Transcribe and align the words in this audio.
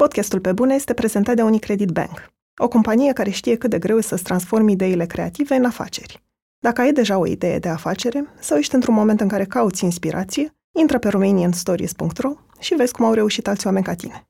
Podcastul 0.00 0.40
Pe 0.40 0.52
Bune 0.52 0.74
este 0.74 0.94
prezentat 0.94 1.36
de 1.36 1.42
Unicredit 1.42 1.88
Bank, 1.88 2.32
o 2.62 2.68
companie 2.68 3.12
care 3.12 3.30
știe 3.30 3.56
cât 3.56 3.70
de 3.70 3.78
greu 3.78 3.98
e 3.98 4.00
să-ți 4.00 4.22
transformi 4.22 4.72
ideile 4.72 5.06
creative 5.06 5.54
în 5.54 5.64
afaceri. 5.64 6.22
Dacă 6.58 6.80
ai 6.80 6.92
deja 6.92 7.18
o 7.18 7.26
idee 7.26 7.58
de 7.58 7.68
afacere 7.68 8.24
sau 8.38 8.58
ești 8.58 8.74
într-un 8.74 8.94
moment 8.94 9.20
în 9.20 9.28
care 9.28 9.44
cauți 9.44 9.84
inspirație, 9.84 10.54
intră 10.78 10.98
pe 10.98 11.08
romanianstories.ro 11.08 12.32
și 12.58 12.74
vezi 12.74 12.92
cum 12.92 13.04
au 13.04 13.12
reușit 13.12 13.48
alți 13.48 13.66
oameni 13.66 13.84
ca 13.84 13.94
tine. 13.94 14.28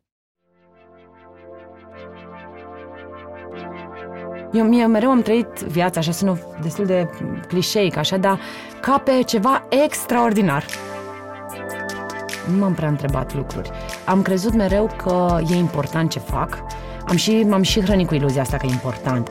Eu 4.53 4.65
mie, 4.65 4.87
mereu 4.87 5.11
am 5.11 5.23
trăit 5.23 5.61
viața, 5.69 6.01
așa 6.01 6.13
sună 6.13 6.39
destul 6.63 6.87
de 6.87 7.09
clișeic, 7.49 7.97
așa, 7.97 8.17
dar 8.17 8.41
ca 8.81 8.99
pe 8.99 9.23
ceva 9.27 9.67
extraordinar. 9.85 10.65
Nu 12.51 12.59
m-am 12.59 12.75
prea 12.75 12.89
întrebat 12.89 13.35
lucruri. 13.35 13.71
Am 14.05 14.23
crezut 14.23 14.55
mereu 14.55 14.91
că 14.97 15.41
e 15.51 15.57
important 15.57 16.11
ce 16.11 16.19
fac. 16.19 16.63
Am 17.07 17.17
și, 17.17 17.45
m-am 17.49 17.63
și 17.63 17.81
hrănit 17.81 18.07
cu 18.07 18.15
iluzia 18.15 18.43
asta 18.43 18.57
că 18.57 18.67
e 18.67 18.71
important. 18.71 19.29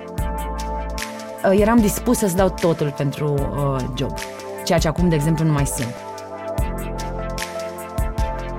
Uh, 1.45 1.59
eram 1.59 1.77
dispusă 1.77 2.27
să 2.27 2.35
dau 2.35 2.49
totul 2.49 2.93
pentru 2.97 3.33
uh, 3.33 3.85
job, 3.97 4.13
ceea 4.65 4.79
ce 4.79 4.87
acum, 4.87 5.09
de 5.09 5.15
exemplu, 5.15 5.45
nu 5.45 5.51
mai 5.51 5.65
sunt. 5.65 5.93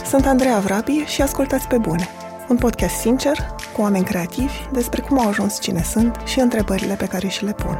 Sunt 0.04 0.26
Andreea 0.26 0.58
Vrabi 0.58 1.04
și 1.06 1.22
ascultați 1.22 1.68
pe 1.68 1.78
bune. 1.78 2.08
Un 2.48 2.56
podcast 2.56 2.94
sincer, 2.94 3.36
cu 3.74 3.80
oameni 3.80 4.04
creativi, 4.04 4.52
despre 4.72 5.00
cum 5.00 5.20
au 5.20 5.28
ajuns 5.28 5.60
cine 5.60 5.82
sunt 5.82 6.20
și 6.24 6.40
întrebările 6.40 6.94
pe 6.94 7.06
care 7.06 7.28
și 7.28 7.44
le 7.44 7.52
pun. 7.52 7.78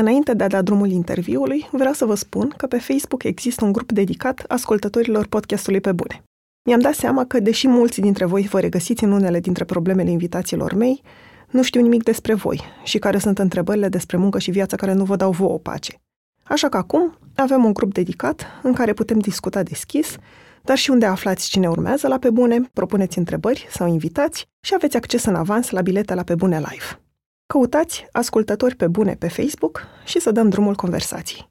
Înainte 0.00 0.34
de 0.34 0.44
a 0.44 0.48
da 0.48 0.62
drumul 0.62 0.90
interviului, 0.90 1.68
vreau 1.72 1.92
să 1.92 2.04
vă 2.04 2.14
spun 2.14 2.54
că 2.56 2.66
pe 2.66 2.78
Facebook 2.78 3.22
există 3.22 3.64
un 3.64 3.72
grup 3.72 3.92
dedicat 3.92 4.44
ascultătorilor 4.48 5.26
podcastului 5.26 5.80
pe 5.80 5.92
bune. 5.92 6.22
Mi-am 6.68 6.80
dat 6.80 6.94
seama 6.94 7.24
că, 7.24 7.40
deși 7.40 7.68
mulți 7.68 8.00
dintre 8.00 8.24
voi 8.24 8.42
vă 8.42 8.60
regăsiți 8.60 9.04
în 9.04 9.12
unele 9.12 9.40
dintre 9.40 9.64
problemele 9.64 10.10
invitațiilor 10.10 10.74
mei, 10.74 11.02
nu 11.50 11.62
știu 11.62 11.80
nimic 11.80 12.02
despre 12.02 12.34
voi 12.34 12.62
și 12.84 12.98
care 12.98 13.18
sunt 13.18 13.38
întrebările 13.38 13.88
despre 13.88 14.16
muncă 14.16 14.38
și 14.38 14.50
viața 14.50 14.76
care 14.76 14.92
nu 14.92 15.04
vă 15.04 15.16
dau 15.16 15.30
vouă 15.30 15.58
pace. 15.58 16.00
Așa 16.42 16.68
că 16.68 16.76
acum 16.76 17.18
avem 17.34 17.64
un 17.64 17.72
grup 17.72 17.92
dedicat 17.92 18.46
în 18.62 18.72
care 18.72 18.92
putem 18.92 19.18
discuta 19.18 19.62
deschis, 19.62 20.16
dar 20.62 20.76
și 20.76 20.90
unde 20.90 21.06
aflați 21.06 21.48
cine 21.48 21.68
urmează 21.68 22.08
la 22.08 22.18
Pe 22.18 22.30
Bune, 22.30 22.60
propuneți 22.72 23.18
întrebări 23.18 23.66
sau 23.70 23.88
invitați 23.88 24.48
și 24.60 24.74
aveți 24.74 24.96
acces 24.96 25.24
în 25.24 25.34
avans 25.34 25.70
la 25.70 25.80
bilete 25.80 26.14
la 26.14 26.22
Pe 26.22 26.34
Bune 26.34 26.56
Live. 26.56 27.00
Căutați 27.52 28.06
ascultători 28.12 28.74
pe 28.76 28.86
bune 28.86 29.14
pe 29.14 29.28
Facebook 29.28 29.82
și 30.04 30.20
să 30.20 30.30
dăm 30.30 30.48
drumul 30.48 30.74
conversației. 30.74 31.50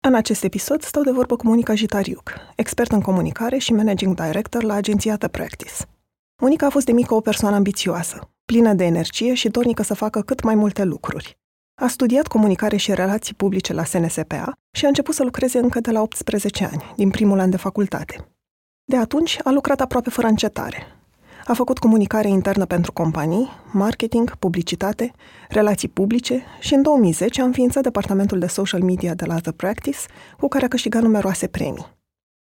În 0.00 0.14
acest 0.14 0.44
episod 0.44 0.82
stau 0.82 1.02
de 1.02 1.10
vorbă 1.10 1.36
cu 1.36 1.46
Monica 1.46 1.74
Jitariuc, 1.74 2.32
expert 2.54 2.92
în 2.92 3.00
comunicare 3.00 3.58
și 3.58 3.72
managing 3.72 4.14
director 4.14 4.62
la 4.62 4.74
agenția 4.74 5.16
The 5.16 5.28
Practice. 5.28 5.72
Monica 6.42 6.66
a 6.66 6.70
fost 6.70 6.86
de 6.86 6.92
mică 6.92 7.14
o 7.14 7.20
persoană 7.20 7.56
ambițioasă, 7.56 8.30
plină 8.44 8.74
de 8.74 8.84
energie 8.84 9.34
și 9.34 9.48
dornică 9.48 9.82
să 9.82 9.94
facă 9.94 10.20
cât 10.20 10.42
mai 10.42 10.54
multe 10.54 10.84
lucruri. 10.84 11.38
A 11.80 11.86
studiat 11.86 12.26
comunicare 12.26 12.76
și 12.76 12.94
relații 12.94 13.34
publice 13.34 13.72
la 13.72 13.84
SNSPA 13.84 14.52
și 14.76 14.84
a 14.84 14.88
început 14.88 15.14
să 15.14 15.22
lucreze 15.22 15.58
încă 15.58 15.80
de 15.80 15.90
la 15.90 16.00
18 16.00 16.64
ani, 16.64 16.92
din 16.96 17.10
primul 17.10 17.38
an 17.38 17.50
de 17.50 17.56
facultate. 17.56 18.28
De 18.84 18.96
atunci 18.96 19.38
a 19.44 19.50
lucrat 19.50 19.80
aproape 19.80 20.10
fără 20.10 20.26
încetare, 20.26 20.95
a 21.48 21.54
făcut 21.54 21.78
comunicare 21.78 22.28
internă 22.28 22.64
pentru 22.64 22.92
companii, 22.92 23.50
marketing, 23.72 24.36
publicitate, 24.36 25.12
relații 25.48 25.88
publice 25.88 26.44
și 26.60 26.74
în 26.74 26.82
2010 26.82 27.40
a 27.40 27.44
înființat 27.44 27.82
departamentul 27.82 28.38
de 28.38 28.46
social 28.46 28.82
media 28.82 29.14
de 29.14 29.24
la 29.24 29.38
The 29.38 29.52
Practice, 29.52 29.98
cu 30.38 30.48
care 30.48 30.64
a 30.64 30.68
câștigat 30.68 31.02
numeroase 31.02 31.46
premii. 31.46 31.86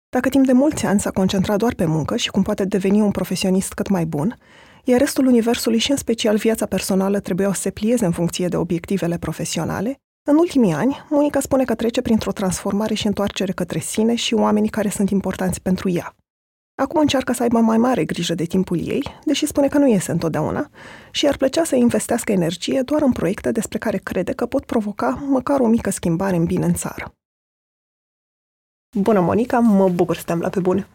Dacă 0.09 0.29
timp 0.29 0.45
de 0.45 0.51
mulți 0.51 0.85
ani 0.85 0.99
s-a 0.99 1.11
concentrat 1.11 1.57
doar 1.57 1.73
pe 1.73 1.85
muncă 1.85 2.15
și 2.15 2.29
cum 2.29 2.41
poate 2.41 2.65
deveni 2.65 3.01
un 3.01 3.11
profesionist 3.11 3.73
cât 3.73 3.89
mai 3.89 4.05
bun, 4.05 4.37
iar 4.83 4.99
restul 4.99 5.25
universului 5.25 5.77
și 5.77 5.91
în 5.91 5.97
special 5.97 6.37
viața 6.37 6.65
personală 6.65 7.19
trebuiau 7.19 7.53
să 7.53 7.61
se 7.61 7.69
plieze 7.69 8.05
în 8.05 8.11
funcție 8.11 8.47
de 8.47 8.57
obiectivele 8.57 9.17
profesionale, 9.17 9.95
în 10.27 10.35
ultimii 10.35 10.73
ani, 10.73 11.05
Monica 11.09 11.39
spune 11.39 11.63
că 11.63 11.75
trece 11.75 12.01
printr-o 12.01 12.31
transformare 12.31 12.93
și 12.93 13.07
întoarcere 13.07 13.51
către 13.51 13.79
sine 13.79 14.15
și 14.15 14.33
oamenii 14.33 14.69
care 14.69 14.89
sunt 14.89 15.09
importanți 15.09 15.61
pentru 15.61 15.89
ea. 15.89 16.13
Acum 16.79 16.99
încearcă 16.99 17.33
să 17.33 17.43
aibă 17.43 17.59
mai 17.59 17.77
mare 17.77 18.03
grijă 18.03 18.35
de 18.35 18.43
timpul 18.45 18.87
ei, 18.87 19.03
deși 19.25 19.45
spune 19.45 19.67
că 19.67 19.77
nu 19.77 19.87
iese 19.87 20.11
întotdeauna, 20.11 20.69
și 21.11 21.27
ar 21.27 21.37
plăcea 21.37 21.63
să 21.63 21.75
investească 21.75 22.31
energie 22.31 22.81
doar 22.81 23.01
în 23.01 23.11
proiecte 23.11 23.51
despre 23.51 23.77
care 23.77 23.97
crede 23.97 24.31
că 24.31 24.45
pot 24.45 24.65
provoca 24.65 25.23
măcar 25.29 25.59
o 25.59 25.67
mică 25.67 25.89
schimbare 25.89 26.35
în 26.35 26.45
bine 26.45 26.65
în 26.65 26.73
țară. 26.73 27.11
Bună, 28.97 29.19
Monica, 29.19 29.59
mă 29.59 29.89
bucur 29.89 30.15
să 30.15 30.23
te 30.25 30.33
la 30.33 30.49
pe 30.49 30.59
bune. 30.59 30.87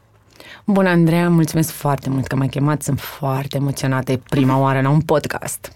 Bună, 0.67 0.89
Andreea, 0.89 1.31
mulțumesc 1.31 1.71
foarte 1.71 2.11
mult 2.11 2.27
că 2.27 2.37
m-ai 2.37 2.49
chemat, 2.49 2.83
sunt 2.83 3.01
foarte 3.01 3.57
emoționată, 3.57 4.13
e 4.13 4.21
prima 4.29 4.59
oară 4.59 4.81
la 4.81 4.91
un 4.91 5.01
podcast. 5.01 5.73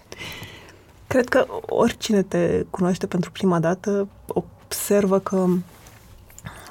Cred 1.07 1.29
că 1.29 1.45
oricine 1.61 2.21
te 2.21 2.65
cunoaște 2.69 3.07
pentru 3.07 3.31
prima 3.31 3.59
dată 3.59 4.07
observă 4.27 5.19
că 5.19 5.47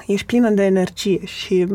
ești 0.06 0.26
plină 0.26 0.50
de 0.50 0.64
energie 0.64 1.24
și 1.24 1.66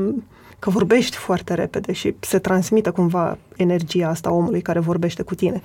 că 0.63 0.69
vorbești 0.69 1.17
foarte 1.17 1.53
repede 1.53 1.91
și 1.91 2.15
se 2.19 2.39
transmită 2.39 2.91
cumva 2.91 3.37
energia 3.55 4.09
asta 4.09 4.31
omului 4.31 4.61
care 4.61 4.79
vorbește 4.79 5.21
cu 5.21 5.35
tine. 5.35 5.63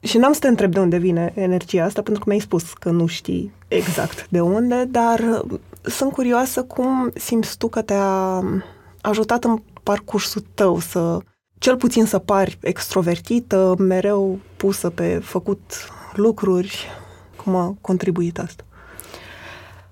Și 0.00 0.18
n-am 0.18 0.32
să 0.32 0.38
te 0.38 0.48
întreb 0.48 0.72
de 0.72 0.80
unde 0.80 0.96
vine 0.96 1.32
energia 1.34 1.84
asta, 1.84 2.02
pentru 2.02 2.22
că 2.22 2.28
mi-ai 2.28 2.40
spus 2.40 2.72
că 2.72 2.90
nu 2.90 3.06
știi 3.06 3.52
exact 3.68 4.26
de 4.28 4.40
unde, 4.40 4.84
dar 4.84 5.18
uh, 5.18 5.58
sunt 5.82 6.12
curioasă 6.12 6.62
cum 6.62 7.10
simți 7.14 7.58
tu 7.58 7.68
că 7.68 7.82
te-a 7.82 8.42
ajutat 9.00 9.44
în 9.44 9.62
parcursul 9.82 10.44
tău 10.54 10.78
să, 10.78 11.18
cel 11.58 11.76
puțin 11.76 12.04
să 12.04 12.18
pari 12.18 12.58
extrovertită, 12.60 13.74
mereu 13.78 14.38
pusă 14.56 14.90
pe 14.90 15.18
făcut 15.22 15.72
lucruri. 16.14 16.86
Cum 17.44 17.54
a 17.54 17.76
contribuit 17.80 18.38
asta? 18.38 18.64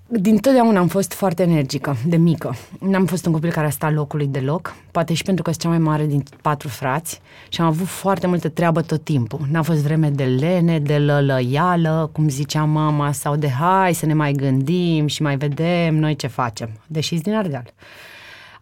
Din 0.09 0.37
totdeauna 0.37 0.78
am 0.78 0.89
fost 0.89 1.12
foarte 1.12 1.43
energică, 1.43 1.97
de 2.06 2.17
mică. 2.17 2.55
N-am 2.81 3.06
fost 3.06 3.27
un 3.27 3.33
copil 3.33 3.50
care 3.50 3.67
a 3.67 3.71
stat 3.71 3.93
locului 3.93 4.27
deloc, 4.27 4.75
poate 4.91 5.15
și 5.15 5.22
pentru 5.22 5.43
că 5.43 5.50
sunt 5.50 5.62
cea 5.62 5.69
mai 5.69 5.78
mare 5.78 6.06
din 6.06 6.22
patru 6.43 6.69
frați 6.69 7.21
și 7.49 7.61
am 7.61 7.67
avut 7.67 7.87
foarte 7.87 8.27
multă 8.27 8.49
treabă 8.49 8.83
tot 8.83 9.05
timpul. 9.05 9.41
N-a 9.50 9.62
fost 9.62 9.83
vreme 9.83 10.11
de 10.11 10.25
lene, 10.25 10.78
de 10.78 10.99
lălăială, 10.99 12.11
cum 12.12 12.28
zicea 12.28 12.65
mama, 12.65 13.12
sau 13.12 13.37
de 13.37 13.49
hai 13.49 13.94
să 13.94 14.06
ne 14.06 14.15
mai 14.15 14.33
gândim 14.33 15.06
și 15.06 15.22
mai 15.22 15.37
vedem 15.37 15.94
noi 15.94 16.17
ce 16.17 16.27
facem, 16.27 16.71
deși 16.87 17.15
din 17.15 17.34
Ardeal. 17.34 17.73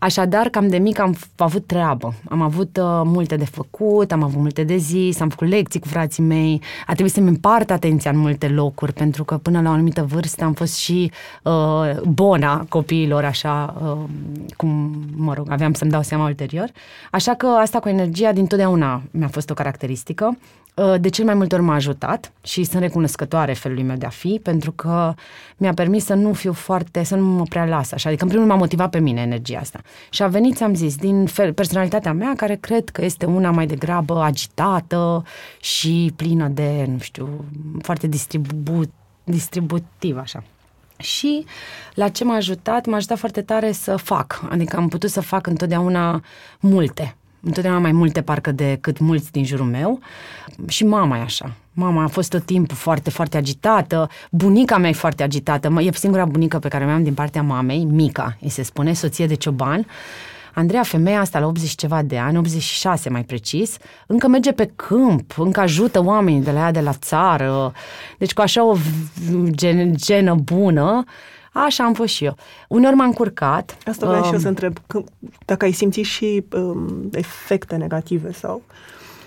Așadar, 0.04 0.48
cam 0.48 0.68
de 0.68 0.78
mic 0.78 0.98
am 0.98 1.16
avut 1.36 1.66
treabă. 1.66 2.14
Am 2.28 2.42
avut 2.42 2.76
uh, 2.76 3.00
multe 3.04 3.36
de 3.36 3.44
făcut, 3.44 4.12
am 4.12 4.22
avut 4.22 4.40
multe 4.40 4.64
de 4.64 4.76
zis, 4.76 5.20
am 5.20 5.28
făcut 5.28 5.48
lecții 5.48 5.80
cu 5.80 5.88
frații 5.88 6.22
mei. 6.22 6.62
A 6.86 6.92
trebuit 6.92 7.12
să-mi 7.12 7.28
împart 7.28 7.70
atenția 7.70 8.10
în 8.10 8.18
multe 8.18 8.48
locuri, 8.48 8.92
pentru 8.92 9.24
că 9.24 9.36
până 9.36 9.60
la 9.60 9.68
o 9.68 9.72
anumită 9.72 10.02
vârstă 10.02 10.44
am 10.44 10.52
fost 10.52 10.76
și 10.76 11.12
uh, 11.42 12.00
bona 12.02 12.66
copiilor, 12.68 13.24
așa 13.24 13.74
uh, 13.82 14.08
cum, 14.56 15.02
mă 15.16 15.34
rog, 15.34 15.46
aveam 15.50 15.72
să-mi 15.72 15.90
dau 15.90 16.02
seama 16.02 16.24
ulterior. 16.24 16.68
Așa 17.10 17.34
că 17.34 17.46
asta 17.46 17.78
cu 17.78 17.88
energia 17.88 18.32
din 18.32 18.46
totdeauna 18.46 19.02
mi-a 19.10 19.28
fost 19.28 19.50
o 19.50 19.54
caracteristică. 19.54 20.36
Uh, 20.74 20.94
de 21.00 21.08
cel 21.08 21.24
mai 21.24 21.34
multe 21.34 21.54
ori 21.54 21.64
m-a 21.64 21.74
ajutat 21.74 22.32
și 22.42 22.64
sunt 22.64 22.82
recunoscătoare 22.82 23.52
felului 23.52 23.82
meu 23.82 23.96
de 23.96 24.06
a 24.06 24.08
fi, 24.08 24.40
pentru 24.42 24.72
că 24.72 25.14
mi-a 25.56 25.74
permis 25.74 26.04
să 26.04 26.14
nu 26.14 26.32
fiu 26.32 26.52
foarte, 26.52 27.02
să 27.02 27.14
nu 27.14 27.24
mă 27.24 27.42
prea 27.42 27.64
las 27.64 27.92
așa. 27.92 28.08
Adică, 28.08 28.24
în 28.24 28.30
primul 28.30 28.46
rând, 28.46 28.58
m-a 28.58 28.64
motivat 28.64 28.90
pe 28.90 28.98
mine 28.98 29.20
energia 29.20 29.58
asta. 29.58 29.80
Și 30.10 30.22
a 30.22 30.26
venit, 30.26 30.62
am 30.62 30.74
zis, 30.74 30.96
din 30.96 31.26
fel, 31.26 31.52
personalitatea 31.52 32.12
mea, 32.12 32.32
care 32.36 32.54
cred 32.54 32.88
că 32.88 33.04
este 33.04 33.26
una 33.26 33.50
mai 33.50 33.66
degrabă 33.66 34.22
agitată 34.22 35.24
și 35.60 36.12
plină 36.16 36.48
de, 36.48 36.86
nu 36.88 36.98
știu, 36.98 37.44
foarte 37.82 38.06
distribu- 38.06 38.92
distributiv, 39.24 40.18
așa. 40.18 40.42
Și 40.98 41.44
la 41.94 42.08
ce 42.08 42.24
m-a 42.24 42.34
ajutat? 42.34 42.86
M-a 42.86 42.96
ajutat 42.96 43.18
foarte 43.18 43.42
tare 43.42 43.72
să 43.72 43.96
fac. 43.96 44.44
Adică 44.50 44.76
am 44.76 44.88
putut 44.88 45.10
să 45.10 45.20
fac 45.20 45.46
întotdeauna 45.46 46.22
multe 46.60 47.14
întotdeauna 47.44 47.80
mai 47.80 47.92
multe 47.92 48.22
parcă 48.22 48.52
decât 48.52 48.98
mulți 48.98 49.32
din 49.32 49.44
jurul 49.44 49.66
meu. 49.66 50.00
Și 50.68 50.84
mama 50.84 51.18
e 51.18 51.20
așa. 51.20 51.52
Mama 51.74 52.02
a 52.02 52.06
fost 52.06 52.30
tot 52.30 52.44
timpul 52.44 52.76
foarte, 52.76 53.10
foarte 53.10 53.36
agitată. 53.36 54.08
Bunica 54.30 54.78
mea 54.78 54.90
e 54.90 54.92
foarte 54.92 55.22
agitată. 55.22 55.72
E 55.80 55.92
singura 55.92 56.24
bunică 56.24 56.58
pe 56.58 56.68
care 56.68 56.84
o 56.84 56.88
am 56.88 57.02
din 57.02 57.14
partea 57.14 57.42
mamei, 57.42 57.84
Mica, 57.84 58.36
îi 58.40 58.48
se 58.48 58.62
spune, 58.62 58.92
soție 58.92 59.26
de 59.26 59.34
cioban. 59.34 59.86
Andreea, 60.54 60.82
femeia 60.82 61.20
asta 61.20 61.38
la 61.38 61.46
80 61.46 61.74
ceva 61.74 62.02
de 62.02 62.18
ani, 62.18 62.36
86 62.36 63.08
mai 63.10 63.22
precis, 63.22 63.76
încă 64.06 64.28
merge 64.28 64.52
pe 64.52 64.72
câmp, 64.76 65.38
încă 65.38 65.60
ajută 65.60 66.04
oamenii 66.04 66.40
de 66.40 66.50
la 66.50 66.58
ea 66.58 66.70
de 66.70 66.80
la 66.80 66.92
țară. 66.92 67.72
Deci 68.18 68.32
cu 68.32 68.40
așa 68.40 68.64
o 68.64 68.76
gen, 69.50 69.94
genă 69.96 70.34
bună 70.34 71.04
Așa 71.56 71.84
am 71.84 71.92
fost 71.92 72.14
și 72.14 72.24
eu. 72.24 72.36
Uneori 72.68 72.96
m-am 72.96 73.12
curcat. 73.12 73.76
Asta 73.86 74.06
vreau 74.06 74.20
um, 74.20 74.26
și 74.26 74.32
eu 74.32 74.38
să 74.38 74.48
um, 74.48 74.50
întreb. 74.50 74.76
Dacă 75.44 75.64
ai 75.64 75.72
simțit 75.72 76.04
și 76.04 76.44
um, 76.52 77.08
efecte 77.12 77.76
negative 77.76 78.32
sau 78.32 78.62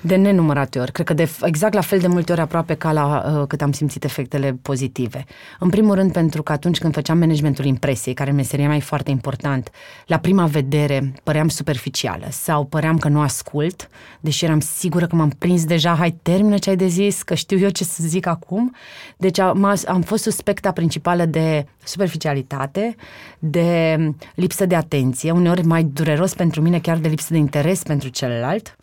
De 0.02 0.16
nenumărate 0.16 0.80
ori. 0.80 0.92
Cred 0.92 1.06
că 1.06 1.14
de, 1.14 1.30
exact 1.42 1.74
la 1.74 1.82
fel 1.82 2.00
de 2.00 2.08
multe 2.08 2.32
ori 2.32 2.42
aproape 2.42 2.74
ca 2.74 2.92
la 2.92 3.34
uh, 3.40 3.48
cât 3.48 3.62
am 3.62 3.72
simțit 3.72 4.04
efectele 4.04 4.60
pozitive. 4.62 5.26
În 5.60 5.70
primul 5.70 5.96
rând 5.96 6.12
pentru 6.12 6.44
că 6.44 6.52
atunci 6.52 6.78
când 6.78 6.94
făceam 6.94 7.18
managementul 7.18 7.66
impresiei, 7.66 8.14
care 8.14 8.32
meseria 8.32 8.68
mai 8.68 8.82
foarte 8.82 9.12
important, 9.12 9.72
la 10.06 10.18
prima 10.18 10.46
vedere 10.46 11.14
păream 11.24 11.48
superficială 11.48 12.26
sau 12.30 12.66
păream 12.66 12.98
că 12.98 13.08
nu 13.08 13.22
ascult, 13.22 13.90
deși 14.20 14.46
eram 14.46 14.60
sigură 14.60 15.08
că 15.08 15.16
m-am 15.16 15.30
prins 15.30 15.66
deja, 15.66 15.96
hai 15.96 16.18
termină 16.22 16.58
ce 16.58 16.70
ai 16.70 16.76
de 16.76 16.88
zis, 16.88 17.24
că 17.24 17.34
știu 17.34 17.58
eu 17.58 17.70
ce 17.70 17.84
să 17.84 18.04
zic 18.06 18.26
acum. 18.26 18.76
Deci 19.18 19.40
am, 19.40 19.78
am 19.86 20.02
fost 20.02 20.24
suspecta 20.24 20.72
principală 20.72 21.26
de 21.26 21.66
superficialitate, 21.84 22.96
de 23.40 23.98
lipsă 24.36 24.66
de 24.66 24.76
atenție, 24.76 25.32
uneori 25.32 25.66
mai 25.66 25.84
dureros 25.84 26.34
pentru 26.34 26.62
mine 26.62 26.80
chiar 26.80 26.98
de 26.98 27.08
lipsă 27.08 27.28
de 27.32 27.38
interes 27.38 27.84
pentru 27.84 28.10
celălalt 28.10 28.76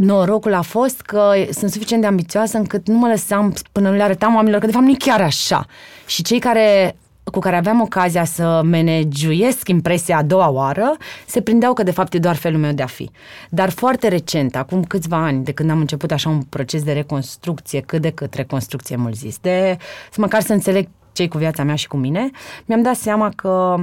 norocul 0.00 0.54
a 0.54 0.62
fost 0.62 1.00
că 1.00 1.32
sunt 1.50 1.70
suficient 1.70 2.02
de 2.02 2.08
ambițioasă 2.08 2.56
încât 2.56 2.88
nu 2.88 2.98
mă 2.98 3.08
lăsam 3.08 3.54
până 3.72 3.90
nu 3.90 3.96
le 3.96 4.02
arătam 4.02 4.34
oamenilor 4.34 4.60
că 4.60 4.66
de 4.66 4.72
fapt 4.72 4.84
nu 4.84 4.90
e 4.90 4.96
chiar 4.98 5.20
așa. 5.20 5.66
Și 6.06 6.22
cei 6.22 6.38
care 6.38 6.96
cu 7.24 7.38
care 7.38 7.56
aveam 7.56 7.80
ocazia 7.80 8.24
să 8.24 8.60
managiuiesc 8.64 9.68
impresia 9.68 10.16
a 10.16 10.22
doua 10.22 10.48
oară, 10.48 10.96
se 11.26 11.40
prindeau 11.40 11.72
că 11.72 11.82
de 11.82 11.90
fapt 11.90 12.14
e 12.14 12.18
doar 12.18 12.36
felul 12.36 12.60
meu 12.60 12.72
de 12.72 12.82
a 12.82 12.86
fi. 12.86 13.10
Dar 13.48 13.70
foarte 13.70 14.08
recent, 14.08 14.56
acum 14.56 14.84
câțiva 14.84 15.16
ani, 15.16 15.44
de 15.44 15.52
când 15.52 15.70
am 15.70 15.78
început 15.78 16.10
așa 16.10 16.28
un 16.28 16.42
proces 16.42 16.82
de 16.82 16.92
reconstrucție, 16.92 17.80
cât 17.80 18.02
de 18.02 18.10
cât 18.10 18.34
reconstrucție 18.34 18.96
mult 18.96 19.14
zis, 19.14 19.38
de 19.38 19.76
să 20.10 20.20
măcar 20.20 20.42
să 20.42 20.52
înțeleg 20.52 20.88
cei 21.12 21.28
cu 21.28 21.38
viața 21.38 21.62
mea 21.62 21.74
și 21.74 21.88
cu 21.88 21.96
mine, 21.96 22.30
mi-am 22.64 22.82
dat 22.82 22.96
seama 22.96 23.30
că 23.36 23.74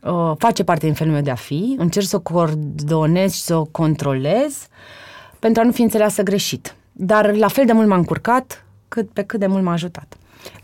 uh, 0.00 0.32
face 0.38 0.64
parte 0.64 0.84
din 0.84 0.94
felul 0.94 1.12
meu 1.12 1.22
de 1.22 1.30
a 1.30 1.34
fi, 1.34 1.74
încerc 1.78 2.06
să 2.06 2.16
o 2.16 2.20
coordonez 2.20 3.32
și 3.32 3.40
să 3.40 3.56
o 3.56 3.64
controlez 3.64 4.52
uh, 4.52 4.99
pentru 5.40 5.62
a 5.62 5.64
nu 5.64 5.72
fi 5.72 5.82
înțeleasă 5.82 6.22
greșit. 6.22 6.74
Dar 6.92 7.34
la 7.34 7.48
fel 7.48 7.64
de 7.66 7.72
mult 7.72 7.88
m-a 7.88 7.96
încurcat 7.96 8.64
cât 8.88 9.10
pe 9.10 9.22
cât 9.22 9.40
de 9.40 9.46
mult 9.46 9.62
m-a 9.62 9.72
ajutat. 9.72 10.16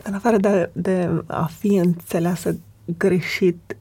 În 0.03 0.13
afară 0.13 0.37
de, 0.37 0.69
de 0.73 1.09
a 1.27 1.49
fi 1.59 1.75
înțeleasă 1.75 2.57
greșit, 2.97 3.75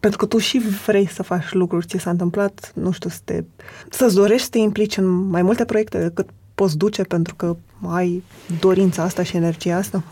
pentru 0.00 0.18
că 0.18 0.26
tu 0.26 0.38
și 0.38 0.58
vrei 0.86 1.08
să 1.08 1.22
faci 1.22 1.52
lucruri, 1.52 1.86
ți 1.86 1.98
s-a 1.98 2.10
întâmplat, 2.10 2.72
nu 2.74 2.90
știu, 2.90 3.10
să 3.10 3.18
te, 3.24 3.44
să-ți 3.90 4.14
dorești 4.14 4.44
să 4.44 4.50
te 4.50 4.58
implici 4.58 4.96
în 4.96 5.06
mai 5.06 5.42
multe 5.42 5.64
proiecte 5.64 5.98
decât 5.98 6.28
poți 6.54 6.76
duce 6.76 7.02
pentru 7.02 7.34
că 7.34 7.56
ai 7.86 8.22
dorința 8.60 9.02
asta 9.02 9.22
și 9.22 9.36
energia 9.36 9.76
asta? 9.76 10.02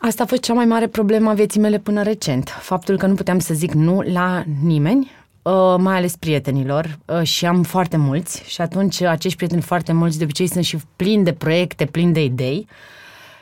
Asta 0.00 0.22
a 0.22 0.26
fost 0.26 0.40
cea 0.40 0.52
mai 0.54 0.64
mare 0.64 0.86
problemă 0.86 1.30
a 1.30 1.34
vieții 1.34 1.60
mele 1.60 1.78
până 1.78 2.02
recent. 2.02 2.48
Faptul 2.48 2.96
că 2.96 3.06
nu 3.06 3.14
puteam 3.14 3.38
să 3.38 3.54
zic 3.54 3.72
nu 3.72 4.00
la 4.00 4.44
nimeni, 4.62 5.10
Uh, 5.42 5.74
mai 5.78 5.96
ales 5.96 6.16
prietenilor 6.16 6.98
uh, 7.04 7.22
și 7.22 7.46
am 7.46 7.62
foarte 7.62 7.96
mulți 7.96 8.42
și 8.46 8.60
atunci 8.60 9.00
acești 9.00 9.36
prieteni 9.36 9.62
foarte 9.62 9.92
mulți 9.92 10.18
de 10.18 10.24
obicei 10.24 10.46
sunt 10.46 10.64
și 10.64 10.78
plini 10.96 11.24
de 11.24 11.32
proiecte, 11.32 11.84
plini 11.84 12.12
de 12.12 12.24
idei. 12.24 12.68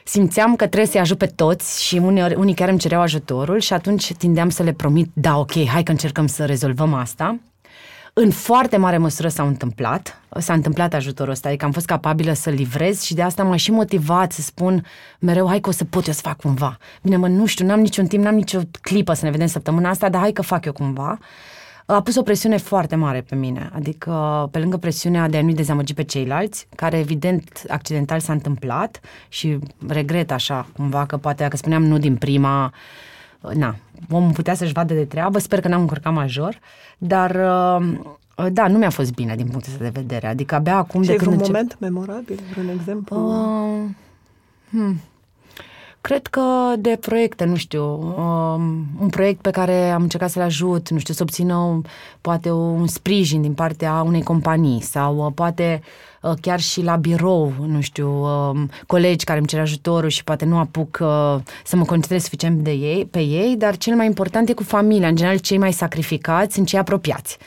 Simțeam 0.04 0.56
că 0.56 0.66
trebuie 0.66 0.90
să-i 0.90 1.00
ajut 1.00 1.18
pe 1.18 1.26
toți 1.26 1.84
și 1.84 1.96
unii, 1.96 2.34
unii 2.36 2.54
chiar 2.54 2.68
îmi 2.68 2.78
cereau 2.78 3.00
ajutorul 3.00 3.60
și 3.60 3.72
atunci 3.72 4.12
tindeam 4.12 4.48
să 4.48 4.62
le 4.62 4.72
promit, 4.72 5.10
da, 5.12 5.38
ok, 5.38 5.66
hai 5.66 5.82
că 5.82 5.90
încercăm 5.90 6.26
să 6.26 6.44
rezolvăm 6.44 6.94
asta. 6.94 7.38
În 8.12 8.30
foarte 8.30 8.76
mare 8.76 8.98
măsură 8.98 9.28
s-a 9.28 9.42
întâmplat, 9.42 10.20
s-a 10.38 10.52
întâmplat 10.52 10.94
ajutorul 10.94 11.32
ăsta, 11.32 11.48
adică 11.48 11.64
am 11.64 11.72
fost 11.72 11.86
capabilă 11.86 12.32
să 12.32 12.50
livrez 12.50 13.02
și 13.02 13.14
de 13.14 13.22
asta 13.22 13.42
m-a 13.42 13.56
și 13.56 13.70
motivat 13.70 14.32
să 14.32 14.40
spun 14.40 14.84
mereu, 15.18 15.48
hai 15.48 15.60
că 15.60 15.68
o 15.68 15.72
să 15.72 15.84
pot 15.84 16.06
eu 16.06 16.12
să 16.12 16.20
fac 16.20 16.36
cumva. 16.36 16.76
Bine, 17.02 17.16
mă, 17.16 17.28
nu 17.28 17.46
știu, 17.46 17.66
n-am 17.66 17.80
niciun 17.80 18.06
timp, 18.06 18.24
n-am 18.24 18.34
nicio 18.34 18.60
clipă 18.80 19.12
să 19.12 19.24
ne 19.24 19.30
vedem 19.30 19.46
săptămâna 19.46 19.88
asta, 19.88 20.08
dar 20.08 20.20
hai 20.20 20.32
că 20.32 20.42
fac 20.42 20.64
eu 20.64 20.72
cumva 20.72 21.18
a 21.94 22.02
pus 22.02 22.16
o 22.16 22.22
presiune 22.22 22.56
foarte 22.56 22.96
mare 22.96 23.20
pe 23.20 23.34
mine. 23.34 23.70
Adică, 23.74 24.48
pe 24.50 24.58
lângă 24.58 24.76
presiunea 24.76 25.28
de 25.28 25.36
a 25.36 25.42
nu-i 25.42 25.54
dezamăgi 25.54 25.94
pe 25.94 26.02
ceilalți, 26.02 26.66
care 26.76 26.98
evident 26.98 27.62
accidental 27.68 28.20
s-a 28.20 28.32
întâmplat 28.32 29.00
și 29.28 29.58
regret 29.86 30.30
așa 30.30 30.66
cumva 30.76 31.06
că 31.06 31.16
poate 31.16 31.42
dacă 31.42 31.56
spuneam 31.56 31.84
nu 31.84 31.98
din 31.98 32.16
prima, 32.16 32.72
na, 33.54 33.76
omul 34.10 34.32
putea 34.32 34.54
să-și 34.54 34.72
vadă 34.72 34.94
de 34.94 35.04
treabă, 35.04 35.38
sper 35.38 35.60
că 35.60 35.68
n-am 35.68 35.80
încurcat 35.80 36.12
major, 36.12 36.60
dar 36.98 37.32
da, 38.52 38.68
nu 38.68 38.78
mi-a 38.78 38.90
fost 38.90 39.14
bine 39.14 39.36
din 39.36 39.46
punctul 39.46 39.72
ăsta 39.72 39.84
de 39.84 40.00
vedere. 40.00 40.26
Adică 40.26 40.54
abia 40.54 40.76
acum... 40.76 41.02
Și 41.02 41.08
de 41.08 41.16
când 41.16 41.30
un 41.30 41.32
încep... 41.32 41.54
moment 41.54 41.76
memorabil, 41.80 42.40
vreun 42.52 42.68
exemplu? 42.68 43.16
Uh, 43.16 43.90
hmm. 44.70 45.00
Cred 46.08 46.26
că 46.26 46.74
de 46.78 46.98
proiecte, 47.00 47.44
nu 47.44 47.56
știu, 47.56 47.84
um, 47.84 48.86
un 49.00 49.08
proiect 49.10 49.40
pe 49.40 49.50
care 49.50 49.90
am 49.90 50.02
încercat 50.02 50.30
să-l 50.30 50.42
ajut, 50.42 50.90
nu 50.90 50.98
știu, 50.98 51.14
să 51.14 51.22
obțină 51.22 51.80
poate 52.20 52.50
un 52.50 52.86
sprijin 52.86 53.40
din 53.40 53.54
partea 53.54 54.02
unei 54.06 54.22
companii 54.22 54.80
sau 54.80 55.16
uh, 55.16 55.32
poate 55.34 55.80
uh, 56.22 56.32
chiar 56.40 56.60
și 56.60 56.82
la 56.82 56.96
birou, 56.96 57.52
nu 57.66 57.80
știu, 57.80 58.08
um, 58.08 58.70
colegi 58.86 59.24
care 59.24 59.38
îmi 59.38 59.46
cer 59.46 59.60
ajutorul 59.60 60.08
și 60.08 60.24
poate 60.24 60.44
nu 60.44 60.58
apuc 60.58 60.98
uh, 61.00 61.36
să 61.64 61.76
mă 61.76 61.84
concentrez 61.84 62.22
suficient 62.22 62.62
de 62.62 62.70
ei, 62.70 63.06
pe 63.06 63.20
ei, 63.20 63.56
dar 63.56 63.76
cel 63.76 63.94
mai 63.94 64.06
important 64.06 64.48
e 64.48 64.52
cu 64.52 64.62
familia. 64.62 65.08
În 65.08 65.16
general, 65.16 65.38
cei 65.38 65.58
mai 65.58 65.72
sacrificați 65.72 66.54
sunt 66.54 66.66
cei 66.66 66.78
apropiați 66.78 67.38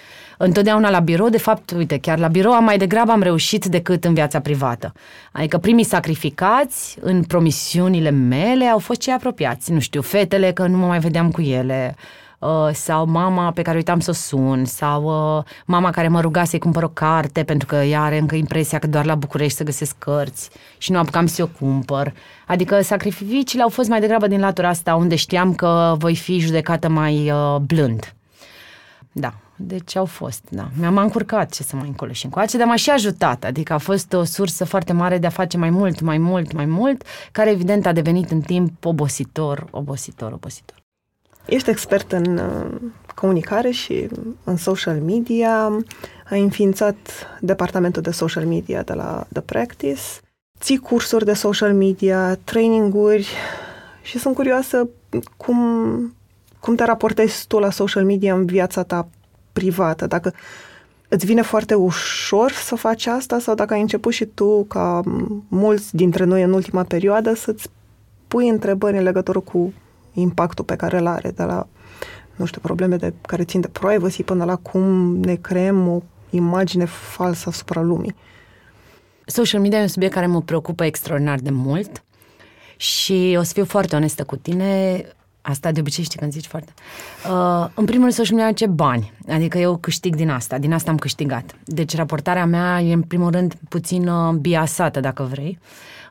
întotdeauna 0.44 0.90
la 0.90 1.00
birou, 1.00 1.30
de 1.30 1.38
fapt, 1.38 1.72
uite, 1.72 1.98
chiar 1.98 2.20
la 2.20 2.28
birou 2.28 2.54
am 2.54 2.64
mai 2.64 2.78
degrabă 2.78 3.12
am 3.12 3.22
reușit 3.22 3.66
decât 3.66 4.06
în 4.06 4.14
viața 4.14 4.40
privată. 4.40 4.94
Adică 5.32 5.58
primii 5.58 5.84
sacrificați 5.84 6.98
în 7.02 7.24
promisiunile 7.24 8.10
mele 8.10 8.66
au 8.66 8.80
fost 8.80 9.00
cei 9.00 9.14
apropiați. 9.14 9.72
Nu 9.72 9.80
știu, 9.80 10.02
fetele, 10.02 10.52
că 10.52 10.68
nu 10.68 10.78
mă 10.78 10.86
mai 10.86 11.00
vedeam 11.00 11.32
cu 11.32 11.42
ele, 11.42 11.96
uh, 12.40 12.70
sau 12.74 13.06
mama 13.06 13.52
pe 13.52 13.62
care 13.62 13.78
uitam 13.78 14.00
să 14.00 14.10
o 14.10 14.14
sun, 14.14 14.66
sau 14.66 15.04
uh, 15.38 15.44
mama 15.66 15.90
care 15.90 16.08
mă 16.08 16.22
ruga 16.22 16.44
să-i 16.44 16.60
cumpăr 16.60 16.84
o 16.84 16.88
carte 16.88 17.44
pentru 17.44 17.68
că 17.68 17.76
ea 17.76 18.02
are 18.02 18.18
încă 18.18 18.36
impresia 18.36 18.80
că 18.80 18.88
doar 18.88 19.06
la 19.06 19.16
București 19.16 19.58
să 19.58 19.64
găsesc 19.64 19.96
cărți 19.98 20.50
și 20.78 20.92
nu 20.92 20.98
apucam 20.98 21.26
să 21.26 21.44
o 21.44 21.48
cumpăr. 21.60 22.14
Adică 22.48 22.82
sacrificiile 22.82 23.64
au 23.64 23.70
fost 23.70 23.90
mai 23.90 24.00
degrabă 24.00 24.28
din 24.28 24.40
latura 24.40 24.70
asta 24.70 24.96
unde 24.96 25.16
știam 25.16 25.54
că 25.54 25.96
voi 25.98 26.16
fi 26.16 26.40
judecată 26.40 26.90
mai 26.90 27.32
uh, 27.32 27.56
blând. 27.56 28.14
Da, 29.12 29.34
deci 29.62 29.96
au 29.96 30.06
fost, 30.06 30.44
da. 30.50 30.70
Mi-am 30.80 30.98
încurcat 30.98 31.52
ce 31.52 31.64
să 31.64 31.76
mai 31.76 31.88
încolo 31.88 32.12
și 32.12 32.26
încoace, 32.26 32.58
dar 32.58 32.68
m-a 32.68 32.76
și 32.76 32.90
ajutat. 32.90 33.44
Adică 33.44 33.74
a 33.74 33.78
fost 33.78 34.14
o 34.14 34.24
sursă 34.24 34.66
foarte 34.66 34.94
mare 34.94 35.18
de 35.18 35.28
a 35.28 35.30
face 35.30 35.58
mai 35.58 35.70
mult, 35.70 36.00
mai 36.02 36.18
mult, 36.18 36.54
mai 36.54 36.66
mult, 36.66 37.04
care 37.32 37.50
evident 37.50 37.86
a 37.86 37.92
devenit 37.92 38.32
în 38.32 38.42
timp 38.42 38.86
obositor, 38.86 39.68
obositor, 39.72 40.32
obositor. 40.32 40.76
Ești 41.46 41.70
expert 41.70 42.12
în 42.12 42.38
uh, 42.38 42.82
comunicare 43.16 43.70
și 43.70 44.08
în 44.44 44.58
social 44.58 45.00
media. 45.00 45.84
Ai 46.30 46.42
înființat 46.42 46.96
departamentul 47.40 48.02
de 48.02 48.12
social 48.12 48.46
media 48.46 48.82
de 48.82 48.94
la 48.94 49.28
The 49.32 49.42
Practice. 49.42 50.02
Ții 50.60 50.78
cursuri 50.78 51.26
de 51.26 51.34
social 51.34 51.74
media, 51.74 52.36
traininguri 52.36 53.30
și 54.02 54.20
sunt 54.20 54.36
curioasă 54.36 54.90
cum, 55.38 55.58
cum 56.60 56.76
te 56.76 56.84
raportezi 56.84 57.48
tu 57.48 57.60
la 57.60 57.72
social 57.72 58.06
media 58.06 58.34
în 58.34 58.46
viața 58.46 58.84
ta 58.84 59.08
privată, 59.62 60.08
dacă 60.08 60.34
îți 61.08 61.26
vine 61.26 61.42
foarte 61.42 61.74
ușor 61.74 62.52
să 62.52 62.76
faci 62.76 63.06
asta 63.06 63.40
sau 63.40 63.56
dacă 63.56 63.74
ai 63.74 63.82
început 63.82 64.14
și 64.14 64.26
tu, 64.26 64.64
ca 64.64 65.02
mulți 65.48 65.96
dintre 65.96 66.24
noi 66.24 66.42
în 66.42 66.54
ultima 66.54 66.84
perioadă, 66.84 67.34
să-ți 67.34 67.68
pui 68.28 68.50
întrebări 68.50 68.98
în 68.98 69.04
legătură 69.04 69.40
cu 69.40 69.74
impactul 70.14 70.66
pe 70.66 70.76
care 70.76 70.98
îl 70.98 71.08
are, 71.08 71.32
de 71.32 71.44
la, 71.44 71.68
nu 72.36 72.46
știu, 72.46 72.62
probleme 72.62 72.96
de, 72.96 73.14
care 73.28 73.44
țin 73.44 73.62
de 73.62 73.68
privacy 73.68 74.24
până 74.24 74.46
la 74.46 74.56
cum 74.56 75.16
ne 75.16 75.36
creăm 75.36 75.88
o 75.88 76.02
imagine 76.30 76.86
falsă 76.86 77.50
asupra 77.50 77.82
lumii. 77.82 78.16
Social 79.26 79.62
media 79.62 79.80
e 79.80 79.82
un 79.82 79.88
subiect 79.88 80.14
care 80.14 80.26
mă 80.26 80.42
preocupă 80.42 80.84
extraordinar 80.84 81.40
de 81.40 81.50
mult 81.50 82.04
și 82.78 83.36
o 83.40 83.44
să 83.44 83.54
fiu 83.54 83.66
foarte 83.66 83.96
onestă 83.96 84.24
cu 84.24 84.36
tine, 84.36 85.04
Asta 85.42 85.72
de 85.72 85.80
obicei 85.80 86.04
știi 86.04 86.20
când 86.20 86.32
zici 86.32 86.46
foarte... 86.46 86.74
Uh, 87.30 87.68
în 87.74 87.86
primul 87.86 88.02
rând, 88.02 88.14
social 88.14 88.36
media 88.36 88.52
ce 88.52 88.66
bani. 88.68 89.12
Adică 89.30 89.58
eu 89.58 89.78
câștig 89.78 90.16
din 90.16 90.30
asta. 90.30 90.58
Din 90.58 90.74
asta 90.74 90.92
am 90.92 90.98
câștigat. 90.98 91.56
Deci 91.66 91.96
raportarea 91.96 92.46
mea 92.46 92.82
e 92.82 92.94
în 92.94 93.02
primul 93.02 93.32
rând 93.32 93.54
puțin 93.70 94.08
uh, 94.08 94.34
biasată, 94.34 95.00
dacă 95.00 95.24
vrei. 95.24 95.60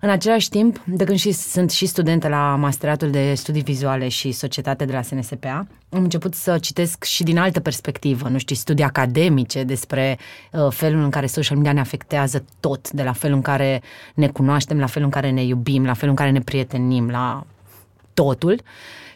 În 0.02 0.10
același 0.10 0.49
timp, 0.49 0.82
de 0.84 1.04
când 1.04 1.18
și, 1.18 1.32
sunt 1.32 1.70
și 1.70 1.87
studentă 1.87 2.28
la 2.28 2.56
Masteratul 2.56 3.10
de 3.10 3.34
Studii 3.34 3.62
Vizuale 3.62 4.08
și 4.08 4.32
Societate 4.32 4.84
de 4.84 4.92
la 4.92 5.02
SNSPA, 5.02 5.66
am 5.90 6.02
început 6.02 6.34
să 6.34 6.58
citesc 6.58 7.04
și 7.04 7.22
din 7.22 7.38
altă 7.38 7.60
perspectivă, 7.60 8.28
nu 8.28 8.38
știu, 8.38 8.54
studii 8.54 8.84
academice 8.84 9.62
despre 9.62 10.18
uh, 10.52 10.66
felul 10.70 11.02
în 11.02 11.10
care 11.10 11.26
social 11.26 11.56
media 11.56 11.72
ne 11.72 11.80
afectează 11.80 12.44
tot, 12.60 12.90
de 12.90 13.02
la 13.02 13.12
felul 13.12 13.37
în 13.37 13.42
care 13.42 13.82
ne 14.14 14.28
cunoaștem, 14.28 14.78
la 14.78 14.87
felul 14.87 15.06
în 15.06 15.20
care 15.20 15.30
ne 15.30 15.44
iubim, 15.44 15.84
la 15.84 15.94
felul 15.94 16.10
în 16.10 16.16
care 16.16 16.30
ne 16.30 16.40
prietenim, 16.40 17.10
la 17.10 17.46
totul. 18.23 18.53
Uh, 18.53 18.61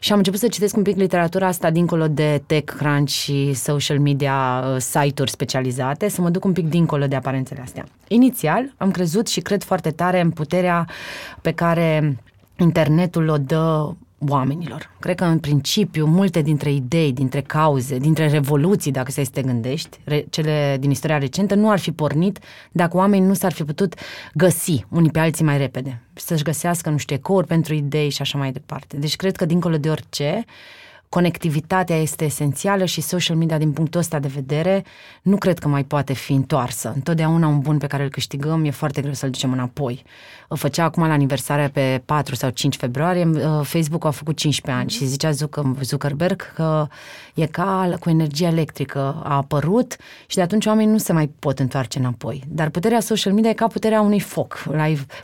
și 0.04 0.12
am 0.12 0.18
început 0.18 0.40
să 0.40 0.48
citesc 0.48 0.76
un 0.76 0.82
pic 0.82 0.96
literatura 0.96 1.46
asta 1.46 1.70
dincolo 1.70 2.08
de 2.08 2.42
TechCrunch 2.46 3.10
și 3.10 3.52
social 3.52 3.98
media 3.98 4.64
uh, 4.66 4.76
site-uri 4.80 5.30
specializate, 5.30 6.08
să 6.08 6.20
mă 6.20 6.30
duc 6.30 6.44
un 6.44 6.52
pic 6.52 6.68
dincolo 6.68 7.06
de 7.06 7.16
aparențele 7.16 7.60
astea. 7.60 7.84
Inițial 8.08 8.74
am 8.76 8.90
crezut 8.90 9.26
și 9.26 9.40
cred 9.40 9.62
foarte 9.62 9.90
tare 9.90 10.20
în 10.20 10.30
puterea 10.30 10.88
pe 11.40 11.52
care 11.52 12.18
internetul 12.56 13.28
o 13.28 13.36
dă 13.38 13.92
oamenilor. 14.28 14.90
Cred 15.00 15.16
că, 15.16 15.24
în 15.24 15.38
principiu, 15.38 16.06
multe 16.06 16.42
dintre 16.42 16.72
idei, 16.72 17.12
dintre 17.12 17.40
cauze, 17.40 17.98
dintre 17.98 18.28
revoluții, 18.28 18.92
dacă 18.92 19.10
să 19.10 19.22
te 19.32 19.42
gândești, 19.42 19.98
re- 20.04 20.26
cele 20.30 20.76
din 20.80 20.90
istoria 20.90 21.18
recentă, 21.18 21.54
nu 21.54 21.70
ar 21.70 21.78
fi 21.78 21.92
pornit 21.92 22.38
dacă 22.72 22.96
oamenii 22.96 23.26
nu 23.26 23.34
s-ar 23.34 23.52
fi 23.52 23.64
putut 23.64 23.94
găsi 24.34 24.84
unii 24.88 25.10
pe 25.10 25.18
alții 25.18 25.44
mai 25.44 25.58
repede. 25.58 26.00
Să-și 26.12 26.42
găsească, 26.42 26.90
nu 26.90 26.96
știu, 26.96 27.16
ecouri 27.16 27.46
pentru 27.46 27.74
idei 27.74 28.10
și 28.10 28.22
așa 28.22 28.38
mai 28.38 28.52
departe. 28.52 28.96
Deci, 28.96 29.16
cred 29.16 29.36
că, 29.36 29.44
dincolo 29.44 29.76
de 29.76 29.90
orice, 29.90 30.44
conectivitatea 31.14 31.96
este 31.96 32.24
esențială 32.24 32.84
și 32.84 33.00
social 33.00 33.36
media 33.36 33.58
din 33.58 33.72
punctul 33.72 34.00
ăsta 34.00 34.18
de 34.18 34.28
vedere 34.28 34.84
nu 35.22 35.36
cred 35.36 35.58
că 35.58 35.68
mai 35.68 35.84
poate 35.84 36.12
fi 36.12 36.32
întoarsă. 36.32 36.92
Întotdeauna 36.94 37.46
un 37.46 37.60
bun 37.60 37.78
pe 37.78 37.86
care 37.86 38.02
îl 38.02 38.08
câștigăm 38.08 38.64
e 38.64 38.70
foarte 38.70 39.00
greu 39.00 39.12
să-l 39.12 39.30
ducem 39.30 39.52
înapoi. 39.52 40.04
Făcea 40.48 40.84
acum 40.84 41.06
la 41.06 41.12
aniversarea 41.12 41.70
pe 41.70 42.02
4 42.04 42.34
sau 42.34 42.50
5 42.50 42.76
februarie, 42.76 43.24
uh, 43.24 43.60
Facebook 43.62 44.04
a 44.04 44.10
făcut 44.10 44.36
15 44.36 44.82
ani 44.82 44.90
și 44.90 45.04
zicea 45.04 45.30
Zuckerberg 45.80 46.52
că 46.54 46.86
e 47.34 47.46
ca 47.46 47.94
cu 48.00 48.10
energia 48.10 48.46
electrică 48.46 49.22
a 49.24 49.36
apărut 49.36 49.96
și 50.26 50.36
de 50.36 50.42
atunci 50.42 50.66
oamenii 50.66 50.92
nu 50.92 50.98
se 50.98 51.12
mai 51.12 51.26
pot 51.38 51.58
întoarce 51.58 51.98
înapoi. 51.98 52.42
Dar 52.48 52.68
puterea 52.68 53.00
social 53.00 53.32
media 53.32 53.50
e 53.50 53.52
ca 53.52 53.66
puterea 53.66 54.00
unui 54.00 54.20
foc. 54.20 54.62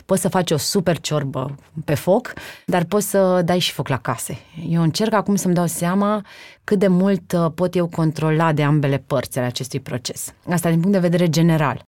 Poți 0.05 0.21
să 0.21 0.29
faci 0.29 0.51
o 0.51 0.57
super 0.57 0.99
ciorbă 0.99 1.55
pe 1.85 1.93
foc, 1.93 2.33
dar 2.65 2.83
poți 2.83 3.09
să 3.09 3.41
dai 3.45 3.59
și 3.59 3.71
foc 3.71 3.87
la 3.87 3.97
case. 3.97 4.37
Eu 4.69 4.81
încerc 4.81 5.13
acum 5.13 5.35
să-mi 5.35 5.53
dau 5.53 5.65
seama 5.81 6.25
cât 6.63 6.79
de 6.79 6.87
mult 6.87 7.31
uh, 7.31 7.51
pot 7.55 7.75
eu 7.75 7.87
controla 7.87 8.53
de 8.53 8.63
ambele 8.63 8.97
părți 8.97 9.37
ale 9.37 9.47
acestui 9.47 9.79
proces. 9.79 10.33
Asta 10.49 10.69
din 10.69 10.79
punct 10.79 10.95
de 10.95 11.07
vedere 11.07 11.29
general. 11.29 11.83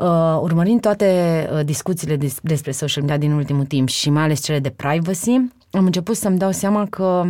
Uh, 0.00 0.38
urmărind 0.40 0.80
toate 0.80 1.08
uh, 1.52 1.64
discuțiile 1.64 2.16
des- 2.16 2.38
despre 2.42 2.70
social 2.70 3.02
media 3.02 3.18
din 3.18 3.32
ultimul 3.32 3.64
timp 3.64 3.88
și 3.88 4.10
mai 4.10 4.22
ales 4.22 4.42
cele 4.42 4.58
de 4.58 4.70
privacy, 4.70 5.30
am 5.70 5.84
început 5.84 6.16
să-mi 6.16 6.38
dau 6.38 6.50
seama 6.50 6.86
că, 6.86 7.24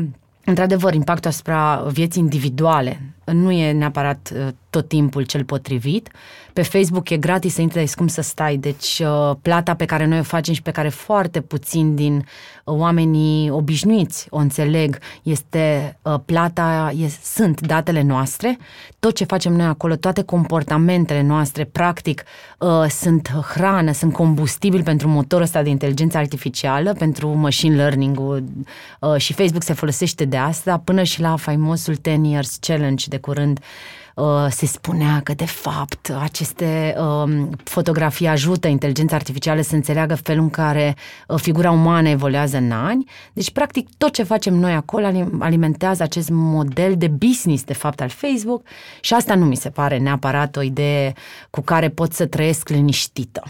într-adevăr, 0.44 0.94
impactul 0.94 1.30
asupra 1.30 1.84
vieții 1.92 2.22
individuale 2.22 3.13
nu 3.32 3.50
e 3.50 3.72
neapărat 3.72 4.32
uh, 4.34 4.48
tot 4.70 4.88
timpul 4.88 5.22
cel 5.22 5.44
potrivit. 5.44 6.08
Pe 6.52 6.62
Facebook 6.62 7.10
e 7.10 7.16
gratis 7.16 7.54
să 7.54 7.60
intri, 7.60 7.92
cum 7.94 8.06
să 8.06 8.20
stai. 8.20 8.56
Deci 8.56 9.02
uh, 9.04 9.36
plata 9.42 9.74
pe 9.74 9.84
care 9.84 10.06
noi 10.06 10.18
o 10.18 10.22
facem 10.22 10.54
și 10.54 10.62
pe 10.62 10.70
care 10.70 10.88
foarte 10.88 11.40
puțin 11.40 11.94
din 11.94 12.16
uh, 12.16 12.24
oamenii 12.64 13.50
obișnuiți 13.50 14.26
o 14.30 14.38
înțeleg 14.38 14.98
este 15.22 15.96
plata, 16.24 16.92
e, 16.96 17.08
sunt 17.22 17.60
datele 17.60 18.02
noastre. 18.02 18.58
Tot 18.98 19.14
ce 19.14 19.24
facem 19.24 19.52
noi 19.52 19.66
acolo, 19.66 19.96
toate 19.96 20.22
comportamentele 20.22 21.22
noastre, 21.22 21.64
practic, 21.64 22.24
sunt 22.88 23.28
hrană, 23.54 23.92
sunt 23.92 24.12
combustibil 24.12 24.82
pentru 24.82 25.08
motorul 25.08 25.44
ăsta 25.44 25.62
de 25.62 25.68
inteligență 25.68 26.18
artificială, 26.18 26.92
pentru 26.92 27.28
machine 27.28 27.76
learning-ul 27.76 28.44
și 29.16 29.32
Facebook 29.32 29.62
se 29.62 29.72
folosește 29.72 30.24
de 30.24 30.36
asta 30.36 30.78
până 30.84 31.02
și 31.02 31.20
la 31.20 31.36
faimosul 31.36 31.94
10 31.94 32.20
Years 32.22 32.56
Challenge 32.60 33.04
de 33.14 33.20
curând 33.20 33.60
uh, 34.14 34.46
se 34.50 34.66
spunea 34.66 35.20
că, 35.24 35.34
de 35.34 35.44
fapt, 35.46 36.12
aceste 36.20 36.94
uh, 36.98 37.46
fotografii 37.64 38.26
ajută 38.26 38.68
inteligența 38.68 39.16
artificială 39.16 39.60
să 39.60 39.74
înțeleagă 39.74 40.14
felul 40.14 40.42
în 40.42 40.50
care 40.50 40.96
uh, 41.28 41.38
figura 41.40 41.70
umană 41.70 42.08
evoluează 42.08 42.56
în 42.56 42.70
ani. 42.70 43.04
Deci, 43.32 43.50
practic, 43.50 43.88
tot 43.98 44.12
ce 44.12 44.22
facem 44.22 44.54
noi 44.54 44.72
acolo 44.72 45.06
alimentează 45.38 46.02
acest 46.02 46.28
model 46.30 46.96
de 46.96 47.08
business, 47.08 47.64
de 47.64 47.74
fapt, 47.74 48.00
al 48.00 48.08
Facebook 48.08 48.62
și 49.00 49.14
asta 49.14 49.34
nu 49.34 49.44
mi 49.44 49.56
se 49.56 49.70
pare 49.70 49.98
neapărat 49.98 50.56
o 50.56 50.62
idee 50.62 51.12
cu 51.50 51.60
care 51.60 51.88
pot 51.88 52.12
să 52.12 52.26
trăiesc 52.26 52.68
liniștită. 52.68 53.42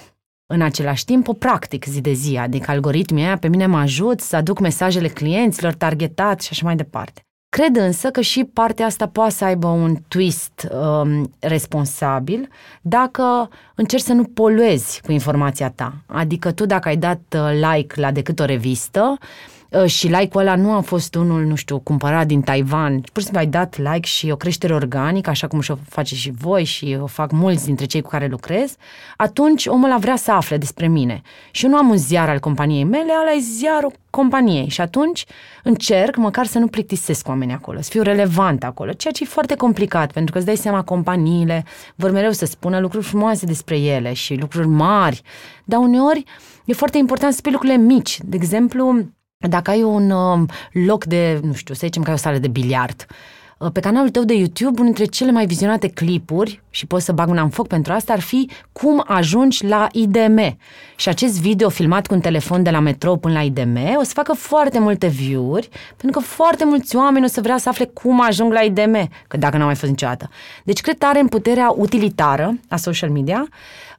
În 0.47 0.63
același 0.63 1.05
timp, 1.05 1.29
o 1.29 1.33
practic 1.33 1.85
zi 1.85 2.01
de 2.01 2.13
zi, 2.13 2.37
adică 2.37 2.71
algoritmii 2.71 3.25
aia 3.25 3.39
pe 3.39 3.49
mine 3.49 3.67
mă 3.67 3.79
ajut 3.79 4.21
să 4.21 4.37
aduc 4.37 4.59
mesajele 4.59 5.09
clienților 5.09 5.73
targetat 5.73 6.41
și 6.41 6.49
așa 6.51 6.65
mai 6.65 6.77
departe. 6.77 7.24
Cred 7.55 7.77
însă 7.77 8.11
că 8.11 8.21
și 8.21 8.45
partea 8.45 8.87
asta 8.87 9.09
poate 9.09 9.33
să 9.33 9.45
aibă 9.45 9.67
un 9.67 9.97
twist 10.09 10.69
um, 10.71 11.35
responsabil 11.39 12.49
dacă 12.81 13.49
încerci 13.75 14.03
să 14.03 14.13
nu 14.13 14.25
poluezi 14.25 15.01
cu 15.01 15.13
informația 15.13 15.71
ta. 15.71 15.95
Adică 16.07 16.53
tu 16.53 16.67
dacă 16.67 16.89
ai 16.89 16.97
dat 16.97 17.21
uh, 17.37 17.73
like 17.73 18.01
la 18.01 18.11
decât 18.11 18.41
o 18.41 18.45
revistă, 18.45 19.19
uh, 19.21 19.54
și 19.87 20.07
like-ul 20.07 20.41
ăla 20.41 20.57
nu 20.57 20.73
a 20.73 20.81
fost 20.81 21.15
unul, 21.15 21.45
nu 21.45 21.55
știu, 21.55 21.79
cumpărat 21.79 22.27
din 22.27 22.41
Taiwan, 22.41 23.01
pur 23.01 23.23
și 23.23 23.23
simplu 23.23 23.39
ai 23.39 23.47
dat 23.47 23.79
like 23.79 24.07
și 24.07 24.31
o 24.31 24.37
creștere 24.37 24.75
organică, 24.75 25.31
așa 25.31 25.47
cum 25.47 25.61
și-o 25.61 25.77
face 25.89 26.15
și 26.15 26.33
voi 26.39 26.65
și 26.65 26.99
o 27.01 27.07
fac 27.07 27.33
mulți 27.33 27.65
dintre 27.65 27.85
cei 27.85 28.01
cu 28.01 28.09
care 28.09 28.27
lucrez, 28.27 28.77
atunci 29.17 29.67
omul 29.67 29.85
ăla 29.85 29.97
vrea 29.97 30.17
să 30.17 30.33
afle 30.33 30.57
despre 30.57 30.87
mine. 30.87 31.23
Și 31.51 31.65
eu 31.65 31.71
nu 31.71 31.77
am 31.77 31.89
un 31.89 31.97
ziar 31.97 32.29
al 32.29 32.39
companiei 32.39 32.85
mele, 32.85 33.13
ăla 33.21 33.33
e 33.33 33.39
ziarul 33.39 33.93
companiei 34.11 34.69
și 34.69 34.81
atunci 34.81 35.25
încerc 35.63 36.17
măcar 36.17 36.47
să 36.47 36.59
nu 36.59 36.67
plictisesc 36.67 37.29
oamenii 37.29 37.55
acolo, 37.55 37.81
să 37.81 37.91
fiu 37.91 38.03
relevant 38.03 38.65
acolo, 38.65 38.93
ceea 38.93 39.13
ce 39.13 39.23
e 39.23 39.27
foarte 39.27 39.55
complicat, 39.55 40.13
pentru 40.13 40.33
că 40.33 40.39
îți 40.39 40.47
dai 40.47 40.57
seama, 40.57 40.83
companiile 40.83 41.65
vor 41.95 42.11
mereu 42.11 42.31
să 42.31 42.45
spună 42.45 42.81
lucruri 42.81 43.05
frumoase 43.05 43.47
despre 43.47 43.79
ele 43.79 44.13
și 44.13 44.35
lucruri 44.35 44.67
mari, 44.67 45.23
dar 45.65 45.81
uneori 45.81 46.25
e 46.65 46.73
foarte 46.73 46.99
important 46.99 47.33
să 47.33 47.39
spui 47.39 47.53
lucrurile 47.53 47.79
mici. 47.79 48.19
De 48.23 48.37
exemplu, 48.37 49.07
dacă 49.49 49.71
ai 49.71 49.83
un 49.83 50.11
um, 50.11 50.49
loc 50.73 51.05
de, 51.05 51.41
nu 51.43 51.53
știu, 51.53 51.75
să 51.75 51.81
zicem 51.85 52.03
că 52.03 52.09
ai 52.09 52.15
o 52.15 52.19
sală 52.19 52.39
de 52.39 52.49
biliard, 52.49 53.07
Uh, 53.09 53.44
pe 53.73 53.81
canalul 53.81 54.11
tău 54.11 54.25
de 54.25 54.35
YouTube, 54.35 54.81
unul 54.81 54.93
dintre 54.95 55.05
cele 55.05 55.31
mai 55.31 55.47
vizionate 55.47 55.89
clipuri, 55.89 56.63
și 56.71 56.87
poți 56.87 57.05
să 57.05 57.13
bag 57.13 57.29
un 57.29 57.49
foc 57.49 57.67
pentru 57.67 57.93
asta, 57.93 58.13
ar 58.13 58.21
fi 58.21 58.51
cum 58.73 59.05
ajungi 59.07 59.67
la 59.67 59.87
IDM. 59.93 60.57
Și 60.97 61.09
acest 61.09 61.41
video 61.41 61.69
filmat 61.69 62.07
cu 62.07 62.15
un 62.15 62.21
telefon 62.21 62.63
de 62.63 62.71
la 62.71 62.81
metrou 62.81 63.17
până 63.17 63.35
la 63.35 63.41
IDM 63.41 63.79
o 63.99 64.03
să 64.03 64.13
facă 64.15 64.33
foarte 64.33 64.79
multe 64.79 65.07
view-uri, 65.07 65.69
pentru 65.97 66.21
că 66.21 66.27
foarte 66.27 66.65
mulți 66.65 66.97
oameni 66.97 67.25
o 67.25 67.29
să 67.29 67.41
vrea 67.41 67.59
să 67.59 67.69
afle 67.69 67.85
cum 67.85 68.21
ajung 68.21 68.53
la 68.53 68.61
IDM, 68.61 69.09
că 69.29 69.37
dacă 69.37 69.57
n-au 69.57 69.67
mai 69.67 69.75
fost 69.75 69.91
niciodată. 69.91 70.31
Deci 70.65 70.81
cred 70.81 70.99
tare 70.99 71.21
în 71.21 71.27
puterea 71.27 71.75
utilitară 71.77 72.59
a 72.69 72.77
social 72.77 73.11
media, 73.11 73.49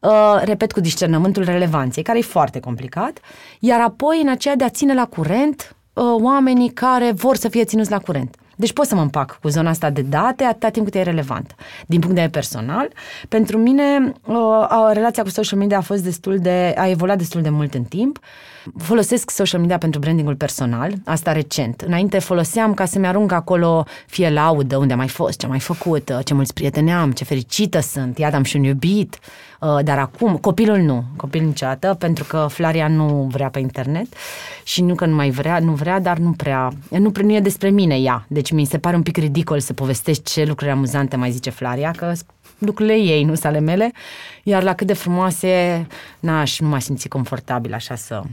uh, 0.02 0.42
repet, 0.44 0.72
cu 0.72 0.80
discernământul 0.80 1.44
relevanței, 1.44 2.04
care 2.04 2.18
e 2.18 2.22
foarte 2.22 2.60
complicat, 2.60 3.20
iar 3.60 3.82
apoi 3.82 4.20
în 4.22 4.30
aceea 4.30 4.56
de 4.56 4.64
a 4.64 4.70
ține 4.70 4.94
la 4.94 5.06
curent 5.06 5.76
uh, 5.94 6.04
oamenii 6.22 6.70
care 6.70 7.12
vor 7.12 7.36
să 7.36 7.50
fie 7.50 7.64
ținuți 7.64 7.92
la 7.92 8.00
curent. 8.00 8.36
Deci 8.56 8.74
pot 8.74 8.86
să 8.86 8.96
mă 8.96 9.02
împac 9.02 9.40
cu 9.42 9.48
zona 9.48 9.70
asta 9.70 9.90
de 9.90 10.02
date 10.02 10.44
atâta 10.44 10.70
timp 10.70 10.86
cât 10.86 10.96
e 10.96 11.02
relevant. 11.02 11.56
Din 11.86 12.00
punct 12.00 12.16
de 12.16 12.22
vedere 12.22 12.30
personal, 12.30 12.90
pentru 13.30 13.58
mine 13.58 14.14
uh, 14.26 14.90
relația 14.92 15.24
cu 15.24 15.30
social 15.30 15.60
media 15.60 15.78
a 15.78 15.82
fost 15.82 16.04
destul 16.04 16.38
de, 16.38 16.74
a 16.78 16.88
evoluat 16.88 17.18
destul 17.18 17.42
de 17.42 17.50
mult 17.50 17.74
în 17.74 17.84
timp. 17.84 18.20
Folosesc 18.78 19.30
social 19.30 19.60
media 19.60 19.78
pentru 19.78 20.00
brandingul 20.00 20.36
personal, 20.36 20.94
asta 21.06 21.32
recent. 21.32 21.82
Înainte 21.82 22.20
foloseam 22.20 22.74
ca 22.74 22.86
să-mi 22.86 23.08
arunc 23.08 23.32
acolo 23.32 23.86
fie 24.08 24.30
laudă, 24.30 24.78
unde 24.78 24.94
am 24.94 25.00
mai 25.00 25.08
fost, 25.08 25.40
ce 25.40 25.46
am 25.46 25.52
mai 25.52 25.60
făcut, 25.60 26.10
uh, 26.10 26.20
ce 26.24 26.34
mulți 26.34 26.54
prieteni 26.54 26.94
am, 26.94 27.12
ce 27.12 27.24
fericită 27.24 27.80
sunt, 27.80 28.18
iată 28.18 28.36
am 28.36 28.44
și 28.44 28.56
un 28.56 28.64
iubit, 28.64 29.20
uh, 29.60 29.84
dar 29.84 29.98
acum, 29.98 30.38
copilul 30.38 30.78
nu, 30.78 31.04
copilul 31.16 31.48
niciodată, 31.48 31.96
pentru 32.00 32.24
că 32.24 32.48
Flaria 32.50 32.88
nu 32.88 33.28
vrea 33.32 33.50
pe 33.50 33.60
internet 33.60 34.08
și 34.64 34.82
nu 34.82 34.96
că 34.96 35.06
nu 35.06 35.16
mai 35.16 35.30
vrea, 35.30 35.60
nu 35.60 35.72
vrea, 35.72 36.00
dar 36.00 36.18
nu 36.18 36.32
prea, 36.32 36.72
nu, 36.90 37.12
nu 37.24 37.34
e 37.34 37.40
despre 37.40 37.70
mine 37.70 38.00
ea, 38.00 38.26
deci 38.28 38.52
mi 38.52 38.66
se 38.66 38.78
pare 38.78 38.96
un 38.96 39.04
pic 39.04 39.18
ridicol 39.18 39.60
să 39.60 39.74
povestești 39.74 40.32
ce 40.32 40.46
lucruri 40.46 40.72
amuzante 40.72 41.16
mai 41.16 41.32
zice 41.32 41.50
Flaria, 41.50 41.92
că 41.92 42.14
lucrurile 42.58 42.96
ei, 42.96 43.24
nu 43.24 43.36
sale 43.36 43.60
mele, 43.60 43.92
iar 44.44 44.64
la 44.64 44.74
cât 44.74 44.88
de 44.88 44.94
frumoase, 44.94 45.88
n-aș, 46.20 46.60
nu 46.60 46.68
m-aș 46.68 46.84
simți 46.84 47.08
confortabil 47.08 47.74
așa 47.74 47.96
să 47.96 48.22
uh, 48.24 48.30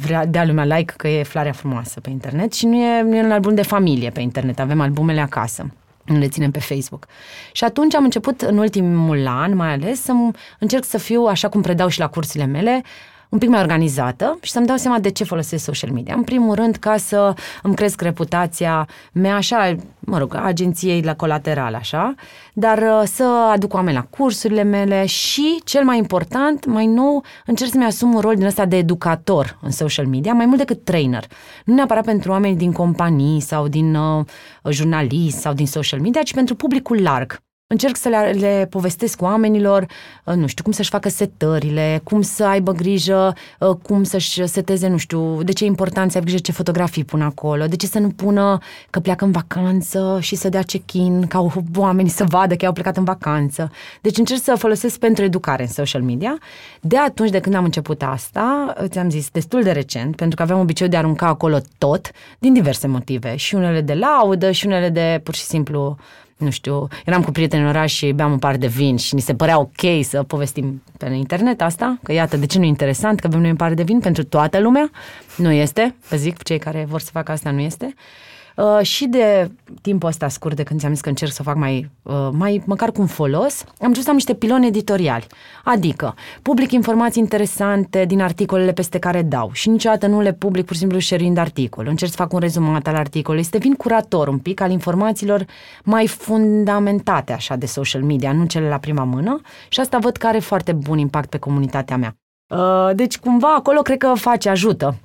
vrea, 0.00 0.26
dea 0.26 0.44
lumea 0.44 0.64
like 0.64 0.94
că 0.96 1.08
e 1.08 1.22
floarea 1.22 1.52
frumoasă 1.52 2.00
pe 2.00 2.10
internet 2.10 2.52
și 2.52 2.66
nu 2.66 2.76
e, 2.76 3.02
nu 3.02 3.16
e 3.16 3.22
un 3.22 3.32
album 3.32 3.54
de 3.54 3.62
familie 3.62 4.10
pe 4.10 4.20
internet, 4.20 4.60
avem 4.60 4.80
albumele 4.80 5.20
acasă 5.20 5.66
nu 6.10 6.18
le 6.18 6.28
ținem 6.28 6.50
pe 6.50 6.58
Facebook. 6.58 7.06
Și 7.52 7.64
atunci 7.64 7.94
am 7.94 8.04
început 8.04 8.40
în 8.40 8.58
ultimul 8.58 9.26
an, 9.26 9.56
mai 9.56 9.72
ales, 9.72 10.02
să 10.02 10.12
încerc 10.58 10.84
să 10.84 10.98
fiu, 10.98 11.24
așa 11.24 11.48
cum 11.48 11.60
predau 11.60 11.88
și 11.88 11.98
la 11.98 12.08
cursurile 12.08 12.44
mele, 12.44 12.82
un 13.30 13.38
pic 13.38 13.48
mai 13.48 13.60
organizată 13.60 14.38
și 14.42 14.50
să-mi 14.50 14.66
dau 14.66 14.76
seama 14.76 14.98
de 14.98 15.10
ce 15.10 15.24
folosesc 15.24 15.64
social 15.64 15.90
media. 15.90 16.14
În 16.14 16.22
primul 16.22 16.54
rând, 16.54 16.76
ca 16.76 16.96
să 16.96 17.34
îmi 17.62 17.74
cresc 17.74 18.00
reputația 18.00 18.88
mea, 19.12 19.36
așa, 19.36 19.76
mă 19.98 20.18
rog, 20.18 20.34
agenției 20.42 21.02
la 21.02 21.16
colateral, 21.16 21.74
așa, 21.74 22.14
dar 22.52 22.78
uh, 22.78 23.02
să 23.04 23.48
aduc 23.52 23.74
oameni 23.74 23.96
la 23.96 24.02
cursurile 24.02 24.62
mele 24.62 25.06
și, 25.06 25.60
cel 25.64 25.84
mai 25.84 25.98
important, 25.98 26.66
mai 26.66 26.86
nou, 26.86 27.24
încerc 27.46 27.70
să-mi 27.70 27.84
asum 27.84 28.14
un 28.14 28.20
rol 28.20 28.34
din 28.34 28.46
ăsta 28.46 28.64
de 28.64 28.76
educator 28.76 29.58
în 29.62 29.70
social 29.70 30.06
media, 30.06 30.32
mai 30.32 30.46
mult 30.46 30.58
decât 30.58 30.84
trainer. 30.84 31.24
Nu 31.64 31.74
neapărat 31.74 32.04
pentru 32.04 32.30
oameni 32.30 32.56
din 32.56 32.72
companii 32.72 33.40
sau 33.40 33.68
din 33.68 33.94
uh, 33.94 34.24
jurnalist 34.70 35.38
sau 35.38 35.52
din 35.52 35.66
social 35.66 36.00
media, 36.00 36.22
ci 36.22 36.34
pentru 36.34 36.54
publicul 36.54 37.02
larg. 37.02 37.42
Încerc 37.72 37.96
să 37.96 38.08
le, 38.08 38.30
le 38.38 38.66
povestesc 38.70 39.22
oamenilor, 39.22 39.86
uh, 40.24 40.34
nu 40.34 40.46
știu, 40.46 40.62
cum 40.62 40.72
să-și 40.72 40.90
facă 40.90 41.08
setările, 41.08 42.00
cum 42.04 42.22
să 42.22 42.44
aibă 42.44 42.72
grijă, 42.72 43.34
uh, 43.58 43.76
cum 43.82 44.02
să-și 44.02 44.46
seteze, 44.46 44.88
nu 44.88 44.96
știu, 44.96 45.42
de 45.42 45.52
ce 45.52 45.64
e 45.64 45.66
important 45.66 46.10
să 46.10 46.16
aibă 46.16 46.28
grijă 46.28 46.42
ce 46.42 46.52
fotografii 46.52 47.04
pun 47.04 47.22
acolo, 47.22 47.66
de 47.66 47.76
ce 47.76 47.86
să 47.86 47.98
nu 47.98 48.08
pună 48.08 48.58
că 48.90 49.00
pleacă 49.00 49.24
în 49.24 49.30
vacanță 49.30 50.18
și 50.20 50.36
să 50.36 50.48
dea 50.48 50.62
check-in, 50.62 51.26
ca 51.26 51.46
oamenii 51.76 52.10
să 52.10 52.24
vadă 52.24 52.54
că 52.54 52.66
au 52.66 52.72
plecat 52.72 52.96
în 52.96 53.04
vacanță. 53.04 53.70
Deci 54.00 54.18
încerc 54.18 54.42
să 54.42 54.54
folosesc 54.58 54.98
pentru 54.98 55.24
educare 55.24 55.62
în 55.62 55.68
social 55.68 56.02
media. 56.02 56.38
De 56.80 56.96
atunci 56.98 57.30
de 57.30 57.40
când 57.40 57.54
am 57.54 57.64
început 57.64 58.02
asta, 58.02 58.74
ți-am 58.88 59.10
zis, 59.10 59.28
destul 59.30 59.62
de 59.62 59.70
recent, 59.70 60.16
pentru 60.16 60.36
că 60.36 60.42
aveam 60.42 60.60
obiceiul 60.60 60.92
de 60.92 60.98
a 60.98 61.00
arunca 61.00 61.26
acolo 61.26 61.58
tot, 61.78 62.10
din 62.38 62.52
diverse 62.52 62.86
motive, 62.86 63.36
și 63.36 63.54
unele 63.54 63.80
de 63.80 63.94
laudă, 63.94 64.50
și 64.50 64.66
unele 64.66 64.88
de 64.88 65.20
pur 65.22 65.34
și 65.34 65.42
simplu 65.42 65.96
nu 66.40 66.50
știu, 66.50 66.88
eram 67.04 67.22
cu 67.22 67.30
prieteni 67.30 67.62
în 67.62 67.68
oraș 67.68 67.92
și 67.92 68.12
beam 68.12 68.32
un 68.32 68.38
par 68.38 68.56
de 68.56 68.66
vin 68.66 68.96
și 68.96 69.14
ni 69.14 69.20
se 69.20 69.34
părea 69.34 69.58
ok 69.58 70.02
să 70.02 70.22
povestim 70.22 70.82
pe 70.98 71.06
internet 71.06 71.62
asta, 71.62 71.98
că 72.02 72.12
iată, 72.12 72.36
de 72.36 72.46
ce 72.46 72.58
nu 72.58 72.64
e 72.64 72.68
interesant 72.68 73.20
că 73.20 73.26
avem 73.26 73.40
noi 73.40 73.50
un 73.50 73.56
par 73.56 73.74
de 73.74 73.82
vin 73.82 73.98
pentru 73.98 74.24
toată 74.24 74.60
lumea? 74.60 74.90
Nu 75.36 75.50
este, 75.50 75.94
vă 76.08 76.16
zic, 76.16 76.42
cei 76.42 76.58
care 76.58 76.86
vor 76.88 77.00
să 77.00 77.10
facă 77.12 77.32
asta 77.32 77.50
nu 77.50 77.60
este. 77.60 77.94
Uh, 77.96 78.29
Uh, 78.56 78.80
și 78.82 79.06
de 79.06 79.50
timpul 79.82 80.08
ăsta 80.08 80.28
scurt 80.28 80.56
de 80.56 80.62
când 80.62 80.80
ți-am 80.80 80.92
zis 80.92 81.00
că 81.00 81.08
încerc 81.08 81.32
să 81.32 81.42
fac 81.42 81.56
mai, 81.56 81.90
uh, 82.02 82.28
mai 82.32 82.62
măcar 82.66 82.92
cu 82.92 83.00
un 83.00 83.06
folos, 83.06 83.62
am 83.62 83.74
început 83.78 84.02
să 84.02 84.08
am 84.08 84.14
niște 84.14 84.34
piloni 84.34 84.66
editoriali. 84.66 85.26
Adică, 85.64 86.14
public 86.42 86.72
informații 86.72 87.22
interesante 87.22 88.04
din 88.04 88.20
articolele 88.20 88.72
peste 88.72 88.98
care 88.98 89.22
dau 89.22 89.50
și 89.52 89.68
niciodată 89.68 90.06
nu 90.06 90.20
le 90.20 90.32
public 90.32 90.64
pur 90.64 90.74
și 90.74 90.80
simplu 90.80 90.98
șerind 90.98 91.36
articol. 91.36 91.86
Încerc 91.86 92.10
să 92.10 92.16
fac 92.16 92.32
un 92.32 92.38
rezumat 92.38 92.86
al 92.86 92.94
articolului, 92.94 93.44
să 93.44 93.50
devin 93.52 93.74
curator 93.74 94.28
un 94.28 94.38
pic 94.38 94.60
al 94.60 94.70
informațiilor 94.70 95.44
mai 95.84 96.06
fundamentate 96.06 97.32
așa 97.32 97.56
de 97.56 97.66
social 97.66 98.02
media, 98.02 98.32
nu 98.32 98.44
cele 98.44 98.68
la 98.68 98.78
prima 98.78 99.04
mână 99.04 99.40
și 99.68 99.80
asta 99.80 99.98
văd 99.98 100.16
că 100.16 100.26
are 100.26 100.38
foarte 100.38 100.72
bun 100.72 100.98
impact 100.98 101.28
pe 101.28 101.38
comunitatea 101.38 101.96
mea. 101.96 102.16
Uh, 102.48 102.94
deci, 102.94 103.18
cumva, 103.18 103.54
acolo 103.54 103.80
cred 103.80 103.98
că 103.98 104.12
face, 104.14 104.48
ajută 104.48 104.96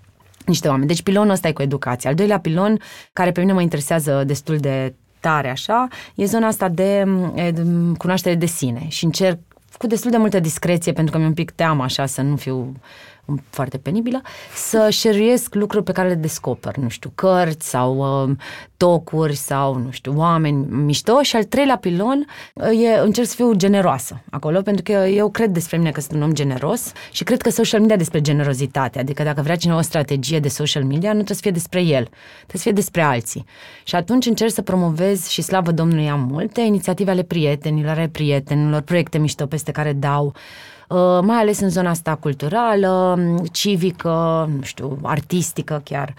niște 0.48 0.68
oameni. 0.68 0.88
Deci 0.88 1.02
pilonul 1.02 1.32
ăsta 1.32 1.48
e 1.48 1.52
cu 1.52 1.62
educație. 1.62 2.10
Al 2.10 2.16
doilea 2.16 2.40
pilon, 2.40 2.80
care 3.14 3.32
pe 3.32 3.40
mine 3.40 3.54
mă 3.54 3.62
interesează 3.62 4.24
destul 4.26 4.58
de 4.58 4.94
tare 5.20 5.50
așa, 5.50 5.88
e 6.16 6.26
zona 6.26 6.48
asta 6.48 6.70
de, 6.70 7.04
de 7.34 7.64
cunoaștere 7.98 8.36
de 8.36 8.46
sine 8.46 8.86
și 8.88 9.06
încerc 9.06 9.40
cu 9.78 9.88
destul 9.88 10.12
de 10.12 10.18
multă 10.18 10.40
discreție, 10.40 10.92
pentru 10.92 11.12
că 11.12 11.18
mi-e 11.18 11.28
un 11.28 11.34
pic 11.34 11.52
teamă 11.52 11.84
așa 11.84 12.06
să 12.06 12.22
nu 12.22 12.36
fiu 12.36 12.76
foarte 13.50 13.78
penibilă, 13.78 14.22
să 14.54 14.88
șeruiesc 14.90 15.56
lucruri 15.56 15.84
pe 15.84 15.92
care 15.92 16.08
le 16.08 16.16
descoper, 16.16 16.76
nu 16.76 16.90
știu, 16.90 17.12
cărți 17.16 17.70
sau 17.70 18.24
uh, 18.28 18.36
tocuri 18.78 19.36
sau, 19.36 19.78
nu 19.78 19.92
știu, 19.92 20.14
oameni 20.18 20.66
mișto 20.70 21.22
și 21.22 21.36
al 21.36 21.44
treilea 21.44 21.78
pilon 21.78 22.26
uh, 22.54 22.84
e, 22.84 23.00
încerc 23.00 23.28
să 23.28 23.36
fiu 23.36 23.54
generoasă 23.54 24.22
acolo, 24.30 24.62
pentru 24.62 24.84
că 24.84 24.92
eu 24.92 25.30
cred 25.30 25.50
despre 25.50 25.78
mine 25.78 25.92
că 25.92 26.02
sunt 26.02 26.14
un 26.14 26.22
om 26.22 26.34
generos 26.34 26.92
și 27.12 27.24
cred 27.24 27.42
că 27.42 27.50
social 27.50 27.80
media 27.80 27.96
despre 27.96 28.22
generozitate, 28.22 29.00
adică 29.00 29.24
dacă 29.24 29.42
vrea 29.42 29.56
cineva 29.56 29.80
o 29.80 29.82
strategie 29.82 30.40
de 30.40 30.48
social 30.48 30.84
media, 30.84 31.14
nu 31.14 31.24
trebuie 31.24 31.36
să 31.36 31.42
fie 31.42 31.52
despre 31.52 31.82
el, 31.82 32.04
trebuie 32.36 32.58
să 32.58 32.62
fie 32.62 32.72
despre 32.72 33.02
alții. 33.02 33.46
Și 33.84 33.96
atunci 33.96 34.26
încerc 34.26 34.52
să 34.52 34.62
promovez 34.62 35.28
și 35.28 35.42
slavă 35.42 35.72
Domnului 35.72 36.10
am 36.10 36.28
multe 36.32 36.62
inițiative 36.62 37.12
ale 37.12 37.24
prietenilor, 37.24 37.98
ale 37.98 38.08
prietenilor, 38.08 38.82
proiecte 38.82 39.18
mișto 39.18 39.46
peste 39.46 39.72
care 39.72 39.94
dau 39.94 40.26
Uh, 40.26 40.75
mai 41.22 41.38
ales 41.38 41.60
în 41.60 41.70
zona 41.70 41.90
asta 41.90 42.16
culturală, 42.16 43.20
civică, 43.52 44.50
nu 44.56 44.62
știu, 44.62 45.00
artistică 45.04 45.82
chiar. 45.84 46.14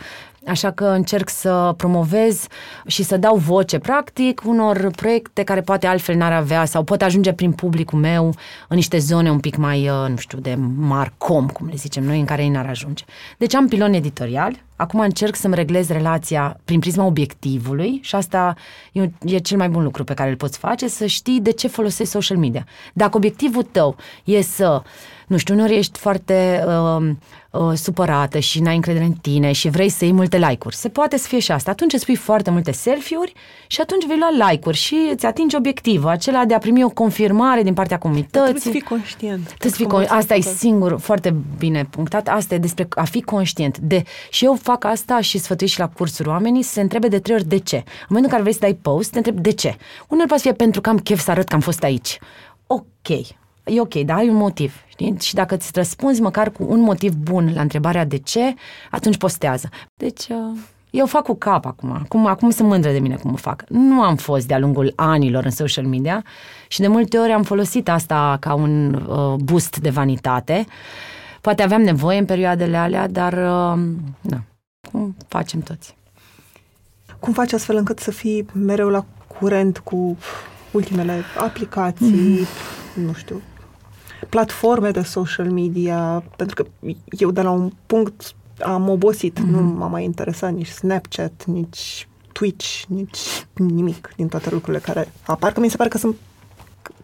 Așa 0.47 0.71
că 0.71 0.85
încerc 0.85 1.29
să 1.29 1.75
promovez 1.77 2.47
și 2.87 3.03
să 3.03 3.17
dau 3.17 3.37
voce, 3.37 3.79
practic, 3.79 4.43
unor 4.45 4.91
proiecte 4.97 5.43
care 5.43 5.61
poate 5.61 5.87
altfel 5.87 6.17
n-ar 6.17 6.33
avea 6.33 6.65
sau 6.65 6.83
pot 6.83 7.03
ajunge 7.03 7.33
prin 7.33 7.53
publicul 7.53 7.99
meu 7.99 8.25
în 8.69 8.77
niște 8.77 8.99
zone 8.99 9.31
un 9.31 9.41
pic 9.41 9.57
mai, 9.57 9.89
uh, 9.89 10.09
nu 10.09 10.17
știu, 10.17 10.39
de 10.39 10.55
marcom, 10.77 11.47
cum 11.47 11.67
le 11.67 11.75
zicem 11.77 12.05
noi, 12.05 12.19
în 12.19 12.25
care 12.25 12.43
ei 12.43 12.49
n-ar 12.49 12.67
ajunge. 12.67 13.05
Deci 13.39 13.55
am 13.55 13.69
pilon 13.69 13.93
editorial, 13.93 14.53
acum 14.77 15.01
încerc 15.01 15.37
să-mi 15.37 15.55
reglez 15.55 15.89
relația 15.89 16.61
prin 16.65 16.81
prisma 16.81 17.05
obiectivului 17.05 18.01
și 18.03 18.15
asta 18.15 18.55
e, 18.93 19.11
e 19.25 19.39
cel 19.39 19.57
mai 19.57 19.69
bun 19.69 19.83
lucru 19.83 20.05
pe 20.05 20.15
care 20.15 20.31
îl 20.31 20.37
poți 20.37 20.59
face, 20.59 20.89
să 20.89 21.07
știi 21.07 21.41
de 21.41 21.51
ce 21.51 21.69
folosești 21.69 22.13
social 22.13 22.37
media. 22.37 22.67
Dacă 22.93 23.17
obiectivul 23.17 23.63
tău 23.63 23.97
e 24.25 24.41
să 24.41 24.83
nu 25.27 25.37
știu, 25.37 25.55
uneori 25.55 25.77
ești 25.77 25.99
foarte 25.99 26.65
uh, 26.67 27.11
uh, 27.59 27.73
supărată 27.75 28.39
și 28.39 28.61
n-ai 28.61 28.75
încredere 28.75 29.05
în 29.05 29.13
tine 29.13 29.53
și 29.53 29.69
vrei 29.69 29.89
să 29.89 30.05
iei 30.05 30.13
multe 30.13 30.39
like-uri. 30.39 30.77
Se 30.77 30.89
poate 30.89 31.17
să 31.17 31.29
fie 31.29 31.39
și 31.39 31.53
asta. 31.53 31.71
Atunci 31.71 31.93
îți 31.93 32.05
pui 32.05 32.17
foarte 32.17 32.51
multe 32.51 32.73
selfie-uri 32.73 33.33
și 33.67 33.81
atunci 33.81 34.07
vei 34.07 34.19
lua 34.19 34.49
like-uri 34.51 34.77
și 34.77 35.09
îți 35.13 35.27
atingi 35.27 35.57
obiectivul, 35.57 36.09
acela 36.09 36.45
de 36.45 36.55
a 36.55 36.59
primi 36.59 36.85
o 36.85 36.89
confirmare 36.89 37.63
din 37.63 37.75
partea 37.75 37.99
comunității. 37.99 38.41
Trebuie 38.41 38.61
să 38.61 38.71
fii 38.71 38.81
conștient. 38.81 39.45
Trebuie 39.45 39.71
să 39.71 39.77
fii 39.77 39.87
conștient. 39.87 40.21
Asta 40.21 40.35
e 40.35 40.41
singur, 40.41 40.99
foarte 41.01 41.35
bine 41.59 41.85
punctat. 41.91 42.29
Asta 42.29 42.55
e 42.55 42.59
despre 42.59 42.87
a 42.91 43.05
fi 43.05 43.23
conștient. 43.23 43.79
De, 43.79 44.03
și 44.31 44.45
eu 44.45 44.59
fac 44.63 44.85
asta 44.85 45.21
și 45.21 45.39
sfătuiesc 45.39 45.75
și 45.75 45.81
la 45.81 45.89
cursuri 45.89 46.29
oamenii 46.29 46.63
să 46.63 46.73
se 46.73 46.81
întrebe 46.81 47.09
de 47.09 47.19
trei 47.19 47.37
ori 47.37 47.49
de 47.49 47.59
ce. 47.59 47.77
În 47.77 47.83
momentul 48.09 48.25
în 48.25 48.29
care 48.29 48.43
vrei 48.43 48.53
să 48.53 48.61
dai 48.61 48.79
post, 48.83 49.11
te 49.11 49.17
întrebi 49.17 49.41
de 49.41 49.53
ce. 49.53 49.77
Uneori 50.09 50.29
poate 50.29 50.43
să 50.43 50.49
fie 50.49 50.57
pentru 50.57 50.81
că 50.81 50.89
am 50.89 50.99
chef 50.99 51.21
să 51.21 51.31
arăt 51.31 51.49
că 51.49 51.55
am 51.55 51.61
fost 51.61 51.83
aici. 51.83 52.19
Ok, 52.67 53.09
e 53.67 53.81
ok, 53.81 53.95
dar 53.95 54.17
ai 54.17 54.29
un 54.29 54.37
motiv. 54.37 54.75
Știi? 54.89 55.17
Și 55.21 55.35
dacă 55.35 55.55
îți 55.55 55.71
răspunzi 55.75 56.21
măcar 56.21 56.51
cu 56.51 56.67
un 56.69 56.81
motiv 56.81 57.15
bun 57.15 57.53
la 57.55 57.61
întrebarea 57.61 58.05
de 58.05 58.17
ce, 58.17 58.55
atunci 58.91 59.17
postează. 59.17 59.69
Deci, 59.95 60.27
uh, 60.29 60.59
eu 60.91 61.07
fac 61.07 61.23
cu 61.23 61.35
cap 61.35 61.67
acum. 61.67 61.93
acum. 61.93 62.27
Acum 62.27 62.51
sunt 62.51 62.69
mândră 62.69 62.91
de 62.91 62.99
mine 62.99 63.15
cum 63.15 63.33
o 63.33 63.37
fac. 63.37 63.65
Nu 63.69 64.03
am 64.03 64.17
fost 64.17 64.47
de-a 64.47 64.59
lungul 64.59 64.93
anilor 64.97 65.45
în 65.45 65.51
social 65.51 65.85
media 65.85 66.25
și 66.69 66.81
de 66.81 66.87
multe 66.87 67.19
ori 67.19 67.33
am 67.33 67.43
folosit 67.43 67.89
asta 67.89 68.37
ca 68.41 68.55
un 68.55 68.95
uh, 68.95 69.35
boost 69.35 69.79
de 69.79 69.91
vanitate. 69.91 70.67
Poate 71.41 71.63
aveam 71.63 71.83
nevoie 71.83 72.19
în 72.19 72.25
perioadele 72.25 72.77
alea, 72.77 73.09
dar 73.09 73.33
uh, 73.33 73.83
na, 74.21 74.43
cum 74.93 75.17
facem 75.29 75.61
toți. 75.61 75.97
Cum 77.19 77.33
faci 77.33 77.53
astfel 77.53 77.77
încât 77.77 77.99
să 77.99 78.11
fii 78.11 78.47
mereu 78.53 78.89
la 78.89 79.05
curent 79.39 79.79
cu 79.79 80.17
ultimele 80.71 81.23
aplicații, 81.39 82.47
mm. 82.95 83.05
nu 83.05 83.13
știu, 83.13 83.43
platforme 84.29 84.91
de 84.91 85.03
social 85.03 85.51
media, 85.51 86.23
pentru 86.37 86.63
că 86.63 86.87
eu 87.11 87.31
de 87.31 87.43
la 87.43 87.51
un 87.51 87.73
punct 87.87 88.35
am 88.65 88.89
obosit, 88.89 89.41
mm-hmm. 89.41 89.51
nu 89.51 89.63
m-a 89.63 89.87
mai 89.87 90.05
interesat 90.05 90.53
nici 90.53 90.69
Snapchat, 90.69 91.45
nici 91.45 92.09
Twitch, 92.33 92.83
nici 92.89 93.19
nimic 93.55 94.13
din 94.17 94.29
toate 94.29 94.51
lucrurile 94.51 94.83
care 94.83 95.13
apar, 95.23 95.53
că 95.53 95.61
mi 95.61 95.69
se 95.69 95.77
pare 95.77 95.89
că 95.89 95.99
sunt 95.99 96.17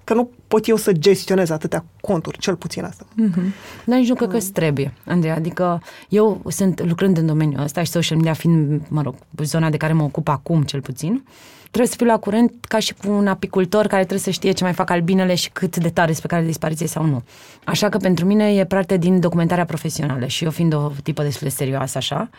că 0.04 0.14
nu 0.14 0.30
pot 0.48 0.66
eu 0.66 0.76
să 0.76 0.92
gestionez 0.92 1.50
atâtea 1.50 1.84
conturi, 2.00 2.38
cel 2.38 2.56
puțin 2.56 2.84
asta. 2.84 3.04
Mm-hmm. 3.04 3.52
Dar 3.84 3.98
nici 3.98 4.08
nu 4.08 4.14
cred 4.14 4.28
că 4.28 4.36
îți 4.36 4.52
trebuie, 4.52 4.94
Andrei. 5.06 5.32
Adică 5.32 5.82
eu 6.08 6.42
sunt 6.48 6.84
lucrând 6.88 7.16
în 7.16 7.26
domeniul 7.26 7.62
ăsta 7.62 7.82
și 7.82 7.90
social 7.90 8.16
media 8.16 8.32
fiind, 8.32 8.82
mă 8.88 9.02
rog, 9.02 9.14
zona 9.42 9.70
de 9.70 9.76
care 9.76 9.92
mă 9.92 10.02
ocup 10.02 10.28
acum 10.28 10.62
cel 10.62 10.80
puțin, 10.80 11.12
uh, 11.12 11.61
trebuie 11.72 11.86
să 11.90 11.96
fiu 11.96 12.06
la 12.06 12.18
curent 12.18 12.64
ca 12.68 12.78
și 12.78 12.94
cu 12.94 13.10
un 13.10 13.26
apicultor 13.26 13.86
care 13.86 14.00
trebuie 14.00 14.18
să 14.18 14.30
știe 14.30 14.52
ce 14.52 14.64
mai 14.64 14.72
fac 14.72 14.90
albinele 14.90 15.34
și 15.34 15.50
cât 15.50 15.76
de 15.76 15.88
tare 15.88 16.12
pe 16.20 16.26
care 16.26 16.44
dispariție 16.44 16.86
sau 16.86 17.04
nu. 17.04 17.22
Așa 17.64 17.88
că 17.88 17.96
pentru 17.96 18.24
mine 18.24 18.54
e 18.54 18.64
parte 18.64 18.96
din 18.96 19.20
documentarea 19.20 19.64
profesională 19.64 20.26
și 20.26 20.44
eu 20.44 20.50
fiind 20.50 20.74
o 20.74 20.92
tipă 21.02 21.22
destul 21.22 21.48
de 21.48 21.54
serioasă 21.54 21.98
așa, 21.98 22.30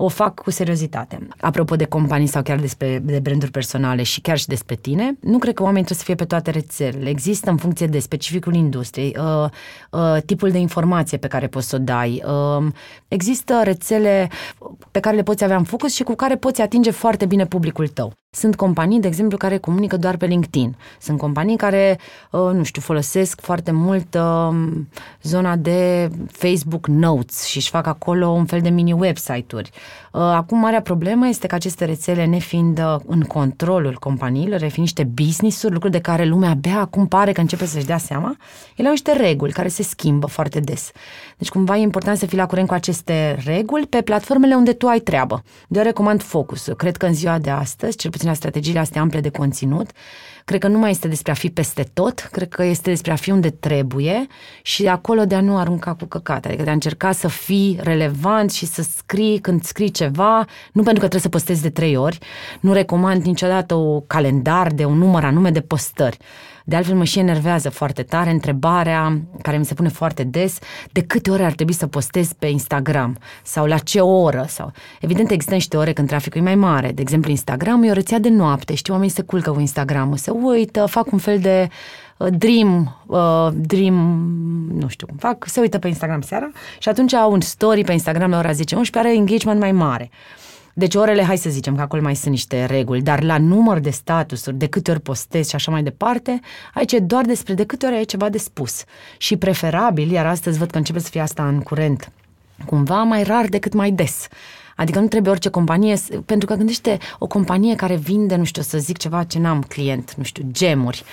o 0.00 0.08
fac 0.08 0.40
cu 0.40 0.50
seriozitate. 0.50 1.28
Apropo 1.40 1.76
de 1.76 1.84
companii 1.84 2.26
sau 2.26 2.42
chiar 2.42 2.58
despre 2.58 2.98
de 2.98 3.18
branduri 3.18 3.50
personale 3.50 4.02
și 4.02 4.20
chiar 4.20 4.38
și 4.38 4.46
despre 4.46 4.74
tine, 4.74 5.16
nu 5.20 5.38
cred 5.38 5.54
că 5.54 5.62
oamenii 5.62 5.84
trebuie 5.84 6.04
să 6.04 6.12
fie 6.12 6.14
pe 6.14 6.24
toate 6.24 6.50
rețelele. 6.50 7.08
Există 7.08 7.50
în 7.50 7.56
funcție 7.56 7.86
de 7.86 7.98
specificul 7.98 8.54
industriei, 8.54 9.16
uh, 9.18 9.50
uh, 9.90 10.22
tipul 10.26 10.50
de 10.50 10.58
informație 10.58 11.18
pe 11.18 11.26
care 11.26 11.46
poți 11.46 11.68
să 11.68 11.76
o 11.76 11.78
dai. 11.78 12.22
Uh, 12.26 12.66
există 13.08 13.60
rețele 13.64 14.28
pe 14.90 15.00
care 15.00 15.16
le 15.16 15.22
poți 15.22 15.44
avea 15.44 15.56
în 15.56 15.64
focus 15.64 15.94
și 15.94 16.02
cu 16.02 16.14
care 16.14 16.36
poți 16.36 16.60
atinge 16.60 16.90
foarte 16.90 17.26
bine 17.26 17.46
publicul 17.46 17.88
tău. 17.88 18.12
Sunt 18.30 18.56
companii, 18.56 19.00
de 19.00 19.06
exemplu, 19.06 19.36
care 19.36 19.58
comunică 19.58 19.96
doar 19.96 20.16
pe 20.16 20.26
LinkedIn. 20.26 20.76
Sunt 21.00 21.18
companii 21.18 21.56
care, 21.56 21.98
uh, 22.30 22.40
nu 22.52 22.62
știu, 22.62 22.82
folosesc 22.82 23.40
foarte 23.40 23.70
mult 23.70 24.14
uh, 24.14 24.56
zona 25.22 25.56
de 25.56 26.10
Facebook 26.30 26.86
Notes 26.86 27.44
și 27.44 27.56
își 27.56 27.70
fac 27.70 27.86
acolo 27.86 28.28
un 28.28 28.44
fel 28.44 28.60
de 28.60 28.68
mini 28.68 28.92
website-uri. 28.92 29.70
Uh, 30.12 30.20
acum, 30.20 30.58
marea 30.58 30.82
problemă 30.82 31.28
este 31.28 31.46
că 31.46 31.54
aceste 31.54 31.84
rețele, 31.84 32.24
nefiind 32.24 32.80
în 33.06 33.20
controlul 33.20 33.96
companiilor, 34.00 34.60
refiind 34.60 34.86
niște 34.86 35.04
business-uri, 35.04 35.72
lucruri 35.72 35.94
de 35.94 36.00
care 36.00 36.24
lumea 36.24 36.50
abia 36.50 36.80
acum 36.80 37.06
pare 37.06 37.32
că 37.32 37.40
începe 37.40 37.66
să-și 37.66 37.86
dea 37.86 37.98
seama, 37.98 38.36
ele 38.76 38.86
au 38.86 38.92
niște 38.92 39.12
reguli 39.12 39.52
care 39.52 39.68
se 39.68 39.82
schimbă 39.82 40.26
foarte 40.26 40.60
des. 40.60 40.90
Deci, 41.38 41.48
cumva, 41.48 41.76
e 41.76 41.80
important 41.80 42.18
să 42.18 42.26
fii 42.26 42.38
la 42.38 42.46
curent 42.46 42.68
cu 42.68 42.74
aceste 42.74 43.38
reguli 43.44 43.86
pe 43.86 44.02
platformele 44.02 44.54
unde 44.54 44.72
tu 44.72 44.86
ai 44.86 44.98
treabă. 44.98 45.42
De 45.68 45.78
eu 45.78 45.84
recomand 45.84 46.22
Focus. 46.22 46.68
Cred 46.76 46.96
că 46.96 47.06
în 47.06 47.14
ziua 47.14 47.38
de 47.38 47.50
astăzi, 47.50 47.96
cel 47.96 48.10
puțin 48.18 48.32
la 48.32 48.38
strategiile 48.40 48.78
astea 48.78 49.00
ample 49.00 49.20
de 49.20 49.28
conținut, 49.28 49.90
cred 50.44 50.60
că 50.60 50.68
nu 50.68 50.78
mai 50.78 50.90
este 50.90 51.08
despre 51.08 51.32
a 51.32 51.34
fi 51.34 51.50
peste 51.50 51.88
tot, 51.92 52.28
cred 52.32 52.48
că 52.48 52.64
este 52.64 52.90
despre 52.90 53.12
a 53.12 53.16
fi 53.16 53.30
unde 53.30 53.50
trebuie 53.50 54.26
și 54.62 54.82
de 54.82 54.88
acolo 54.88 55.24
de 55.24 55.34
a 55.34 55.40
nu 55.40 55.56
arunca 55.56 55.94
cu 55.94 56.04
căcate, 56.04 56.48
adică 56.48 56.62
de 56.62 56.70
a 56.70 56.72
încerca 56.72 57.12
să 57.12 57.28
fii 57.28 57.78
relevant 57.82 58.50
și 58.50 58.66
să 58.66 58.82
scrii 58.82 59.38
când 59.38 59.62
scrii 59.64 59.90
ceva, 59.90 60.44
nu 60.72 60.82
pentru 60.82 60.92
că 60.92 61.08
trebuie 61.08 61.20
să 61.20 61.28
postezi 61.28 61.62
de 61.62 61.70
trei 61.70 61.96
ori, 61.96 62.18
nu 62.60 62.72
recomand 62.72 63.22
niciodată 63.22 63.74
o 63.74 64.00
calendar 64.00 64.72
de 64.72 64.84
un 64.84 64.98
număr 64.98 65.24
anume 65.24 65.50
de 65.50 65.60
postări. 65.60 66.18
De 66.68 66.76
altfel 66.76 66.94
mă 66.94 67.04
și 67.04 67.18
enervează 67.18 67.70
foarte 67.70 68.02
tare 68.02 68.30
întrebarea 68.30 69.20
care 69.42 69.56
mi 69.58 69.64
se 69.64 69.74
pune 69.74 69.88
foarte 69.88 70.22
des, 70.22 70.58
de 70.92 71.00
câte 71.02 71.30
ore 71.30 71.44
ar 71.44 71.52
trebui 71.52 71.72
să 71.72 71.86
postez 71.86 72.32
pe 72.32 72.46
Instagram 72.46 73.16
sau 73.42 73.66
la 73.66 73.78
ce 73.78 74.00
oră 74.00 74.44
sau... 74.48 74.72
Evident 75.00 75.30
există 75.30 75.54
niște 75.54 75.76
ore 75.76 75.92
când 75.92 76.08
traficul 76.08 76.40
e 76.40 76.44
mai 76.44 76.54
mare. 76.54 76.92
De 76.92 77.00
exemplu, 77.00 77.30
Instagram 77.30 77.82
e 77.82 77.90
o 77.90 77.92
rețea 77.92 78.18
de 78.18 78.28
noapte. 78.28 78.74
Știu, 78.74 78.92
oamenii 78.92 79.14
se 79.14 79.22
culcă 79.22 79.50
cu 79.50 79.60
Instagramul, 79.60 80.16
se 80.16 80.30
uită, 80.30 80.86
fac 80.86 81.12
un 81.12 81.18
fel 81.18 81.38
de 81.38 81.68
uh, 82.16 82.28
dream, 82.30 82.96
uh, 83.06 83.48
dream, 83.52 83.94
nu 84.72 84.88
știu 84.88 85.06
cum 85.06 85.16
fac, 85.16 85.44
se 85.46 85.60
uită 85.60 85.78
pe 85.78 85.88
Instagram 85.88 86.20
seara 86.20 86.50
și 86.78 86.88
atunci 86.88 87.12
au 87.12 87.32
un 87.32 87.40
story 87.40 87.84
pe 87.84 87.92
Instagram 87.92 88.30
la 88.30 88.38
ora 88.38 88.50
10-11, 88.52 88.54
are 88.92 89.14
engagement 89.14 89.60
mai 89.60 89.72
mare. 89.72 90.10
Deci 90.78 90.94
orele, 90.94 91.22
hai 91.22 91.36
să 91.36 91.50
zicem 91.50 91.76
că 91.76 91.80
acolo 91.80 92.02
mai 92.02 92.14
sunt 92.14 92.30
niște 92.30 92.64
reguli, 92.64 93.02
dar 93.02 93.22
la 93.22 93.38
număr 93.38 93.78
de 93.78 93.90
statusuri, 93.90 94.56
de 94.56 94.66
câte 94.66 94.90
ori 94.90 95.00
postezi 95.00 95.48
și 95.48 95.54
așa 95.54 95.70
mai 95.70 95.82
departe, 95.82 96.40
aici 96.74 96.92
e 96.92 96.98
doar 96.98 97.24
despre 97.24 97.54
de 97.54 97.64
câte 97.64 97.86
ori 97.86 97.94
ai 97.94 98.04
ceva 98.04 98.28
de 98.28 98.38
spus. 98.38 98.84
Și 99.16 99.36
preferabil, 99.36 100.10
iar 100.10 100.26
astăzi 100.26 100.58
văd 100.58 100.70
că 100.70 100.76
începe 100.76 100.98
să 100.98 101.08
fie 101.10 101.20
asta 101.20 101.48
în 101.48 101.60
curent, 101.60 102.12
cumva 102.66 103.02
mai 103.02 103.22
rar 103.22 103.46
decât 103.46 103.72
mai 103.72 103.90
des. 103.90 104.28
Adică 104.76 105.00
nu 105.00 105.06
trebuie 105.06 105.32
orice 105.32 105.48
companie, 105.48 105.96
pentru 106.26 106.46
că 106.46 106.54
gândește 106.54 106.98
o 107.18 107.26
companie 107.26 107.74
care 107.74 107.96
vinde, 107.96 108.36
nu 108.36 108.44
știu, 108.44 108.62
să 108.62 108.78
zic 108.78 108.96
ceva 108.96 109.24
ce 109.24 109.38
n-am 109.38 109.62
client, 109.62 110.14
nu 110.14 110.22
știu, 110.22 110.44
gemuri 110.50 111.04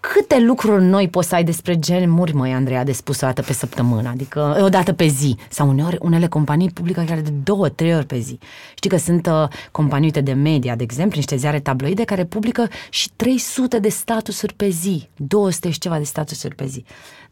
câte 0.00 0.40
lucruri 0.40 0.84
noi 0.84 1.08
poți 1.08 1.28
să 1.28 1.34
ai 1.34 1.44
despre 1.44 1.78
gemuri, 1.78 2.34
măi, 2.34 2.52
Andreea, 2.52 2.84
de 2.84 2.92
spus 2.92 3.20
o 3.20 3.26
dată 3.26 3.42
pe 3.42 3.52
săptămână, 3.52 4.08
adică 4.08 4.58
o 4.60 4.68
dată 4.68 4.92
pe 4.92 5.06
zi. 5.06 5.36
Sau 5.48 5.68
uneori, 5.68 5.96
unele 6.00 6.26
companii 6.26 6.70
publică 6.70 7.04
chiar 7.06 7.18
de 7.18 7.30
două, 7.42 7.68
trei 7.68 7.94
ori 7.94 8.06
pe 8.06 8.18
zi. 8.18 8.38
Știi 8.74 8.90
că 8.90 8.96
sunt 8.96 9.26
uh, 9.26 9.48
companii 9.70 10.10
de 10.10 10.32
media, 10.32 10.76
de 10.76 10.82
exemplu, 10.82 11.16
niște 11.16 11.36
ziare 11.36 11.60
tabloide 11.60 12.04
care 12.04 12.24
publică 12.24 12.68
și 12.90 13.10
300 13.16 13.78
de 13.78 13.88
statusuri 13.88 14.54
pe 14.54 14.68
zi, 14.68 15.08
200 15.16 15.70
și 15.70 15.78
ceva 15.78 15.98
de 15.98 16.04
statusuri 16.04 16.54
pe 16.54 16.66
zi. 16.66 16.84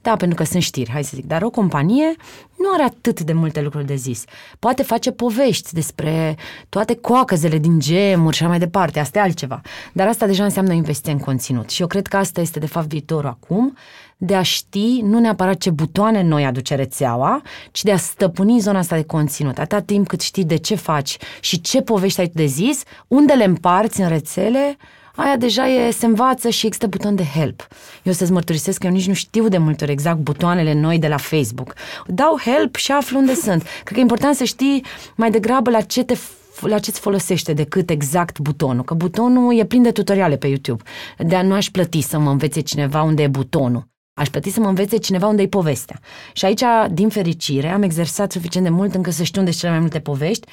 Da, 0.06 0.16
pentru 0.16 0.36
că 0.36 0.44
sunt 0.44 0.62
știri, 0.62 0.90
hai 0.90 1.04
să 1.04 1.12
zic. 1.14 1.24
Dar 1.24 1.42
o 1.42 1.50
companie 1.50 2.14
nu 2.58 2.72
are 2.72 2.82
atât 2.82 3.20
de 3.20 3.32
multe 3.32 3.60
lucruri 3.60 3.86
de 3.86 3.94
zis. 3.94 4.24
Poate 4.58 4.82
face 4.82 5.10
povești 5.10 5.72
despre 5.72 6.36
toate 6.68 6.94
coacăzele 6.94 7.58
din 7.58 7.78
gemuri 7.78 8.36
și 8.36 8.42
așa 8.42 8.50
mai 8.50 8.58
departe. 8.58 8.98
Asta 9.00 9.18
e 9.18 9.22
altceva. 9.22 9.60
Dar 9.92 10.08
asta 10.08 10.26
deja 10.26 10.44
înseamnă 10.44 10.72
investiție 10.72 11.12
în 11.12 11.18
conținut. 11.18 11.70
Și 11.70 11.80
eu 11.80 11.86
cred 11.86 12.06
că 12.06 12.16
asta 12.16 12.40
este, 12.40 12.58
de 12.58 12.66
fapt, 12.66 12.86
viitorul 12.86 13.28
acum 13.28 13.76
de 14.16 14.34
a 14.34 14.42
ști 14.42 15.00
nu 15.02 15.18
neapărat 15.18 15.56
ce 15.56 15.70
butoane 15.70 16.22
noi 16.22 16.44
aduce 16.44 16.74
rețeaua, 16.74 17.42
ci 17.72 17.82
de 17.82 17.92
a 17.92 17.96
stăpâni 17.96 18.60
zona 18.60 18.78
asta 18.78 18.96
de 18.96 19.02
conținut. 19.02 19.58
Atâta 19.58 19.80
timp 19.80 20.06
cât 20.06 20.20
știi 20.20 20.44
de 20.44 20.56
ce 20.56 20.74
faci 20.74 21.16
și 21.40 21.60
ce 21.60 21.82
povești 21.82 22.20
ai 22.20 22.30
de 22.34 22.44
zis, 22.44 22.82
unde 23.08 23.32
le 23.32 23.44
împarți 23.44 24.00
în 24.00 24.08
rețele, 24.08 24.76
aia 25.16 25.36
deja 25.36 25.68
e, 25.68 25.90
se 25.90 26.06
învață 26.06 26.48
și 26.48 26.66
există 26.66 26.86
buton 26.86 27.14
de 27.14 27.24
help. 27.24 27.68
Eu 28.02 28.12
să-ți 28.12 28.32
mărturisesc 28.32 28.78
că 28.78 28.86
eu 28.86 28.92
nici 28.92 29.06
nu 29.06 29.14
știu 29.14 29.48
de 29.48 29.58
multe 29.58 29.84
ori 29.84 29.92
exact 29.92 30.18
butoanele 30.18 30.72
noi 30.72 30.98
de 30.98 31.08
la 31.08 31.16
Facebook. 31.16 31.74
Dau 32.06 32.38
help 32.44 32.76
și 32.76 32.92
aflu 32.92 33.18
unde 33.18 33.34
sunt. 33.34 33.62
Cred 33.62 33.92
că 33.92 33.98
e 33.98 34.00
important 34.00 34.36
să 34.36 34.44
știi 34.44 34.84
mai 35.14 35.30
degrabă 35.30 35.70
la 35.70 35.80
ce 35.80 36.02
te 36.02 36.16
la 36.60 36.78
ce-ți 36.78 37.00
folosește 37.00 37.52
decât 37.52 37.90
exact 37.90 38.38
butonul. 38.38 38.84
Că 38.84 38.94
butonul 38.94 39.58
e 39.58 39.64
plin 39.64 39.82
de 39.82 39.90
tutoriale 39.90 40.36
pe 40.36 40.46
YouTube. 40.46 40.82
De 41.18 41.34
a 41.34 41.42
nu 41.42 41.54
aș 41.54 41.70
plăti 41.70 42.00
să 42.00 42.18
mă 42.18 42.30
învețe 42.30 42.60
cineva 42.60 43.02
unde 43.02 43.22
e 43.22 43.28
butonul. 43.28 43.88
Aș 44.14 44.28
plăti 44.28 44.50
să 44.50 44.60
mă 44.60 44.68
învețe 44.68 44.96
cineva 44.96 45.26
unde 45.26 45.42
e 45.42 45.48
povestea. 45.48 46.00
Și 46.32 46.44
aici, 46.44 46.62
din 46.90 47.08
fericire, 47.08 47.68
am 47.68 47.82
exersat 47.82 48.32
suficient 48.32 48.66
de 48.66 48.72
mult 48.72 48.94
încât 48.94 49.12
să 49.12 49.22
știu 49.22 49.40
unde 49.40 49.50
sunt 49.50 49.62
cele 49.62 49.72
mai 49.72 49.80
multe 49.80 50.00
povești 50.00 50.46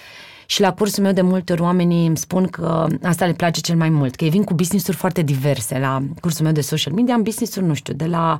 și 0.53 0.61
la 0.61 0.73
cursul 0.73 1.03
meu 1.03 1.11
de 1.11 1.21
multe 1.21 1.51
ori 1.51 1.61
oamenii 1.61 2.07
îmi 2.07 2.17
spun 2.17 2.47
că 2.47 2.87
asta 3.03 3.25
le 3.25 3.33
place 3.33 3.61
cel 3.61 3.75
mai 3.75 3.89
mult, 3.89 4.15
că 4.15 4.23
ei 4.23 4.29
vin 4.29 4.43
cu 4.43 4.53
business-uri 4.53 4.97
foarte 4.97 5.21
diverse. 5.21 5.79
La 5.79 6.03
cursul 6.21 6.43
meu 6.43 6.53
de 6.53 6.61
social 6.61 6.93
media 6.93 7.13
am 7.13 7.21
business-uri, 7.21 7.65
nu 7.65 7.73
știu, 7.73 7.93
de 7.93 8.05
la 8.05 8.39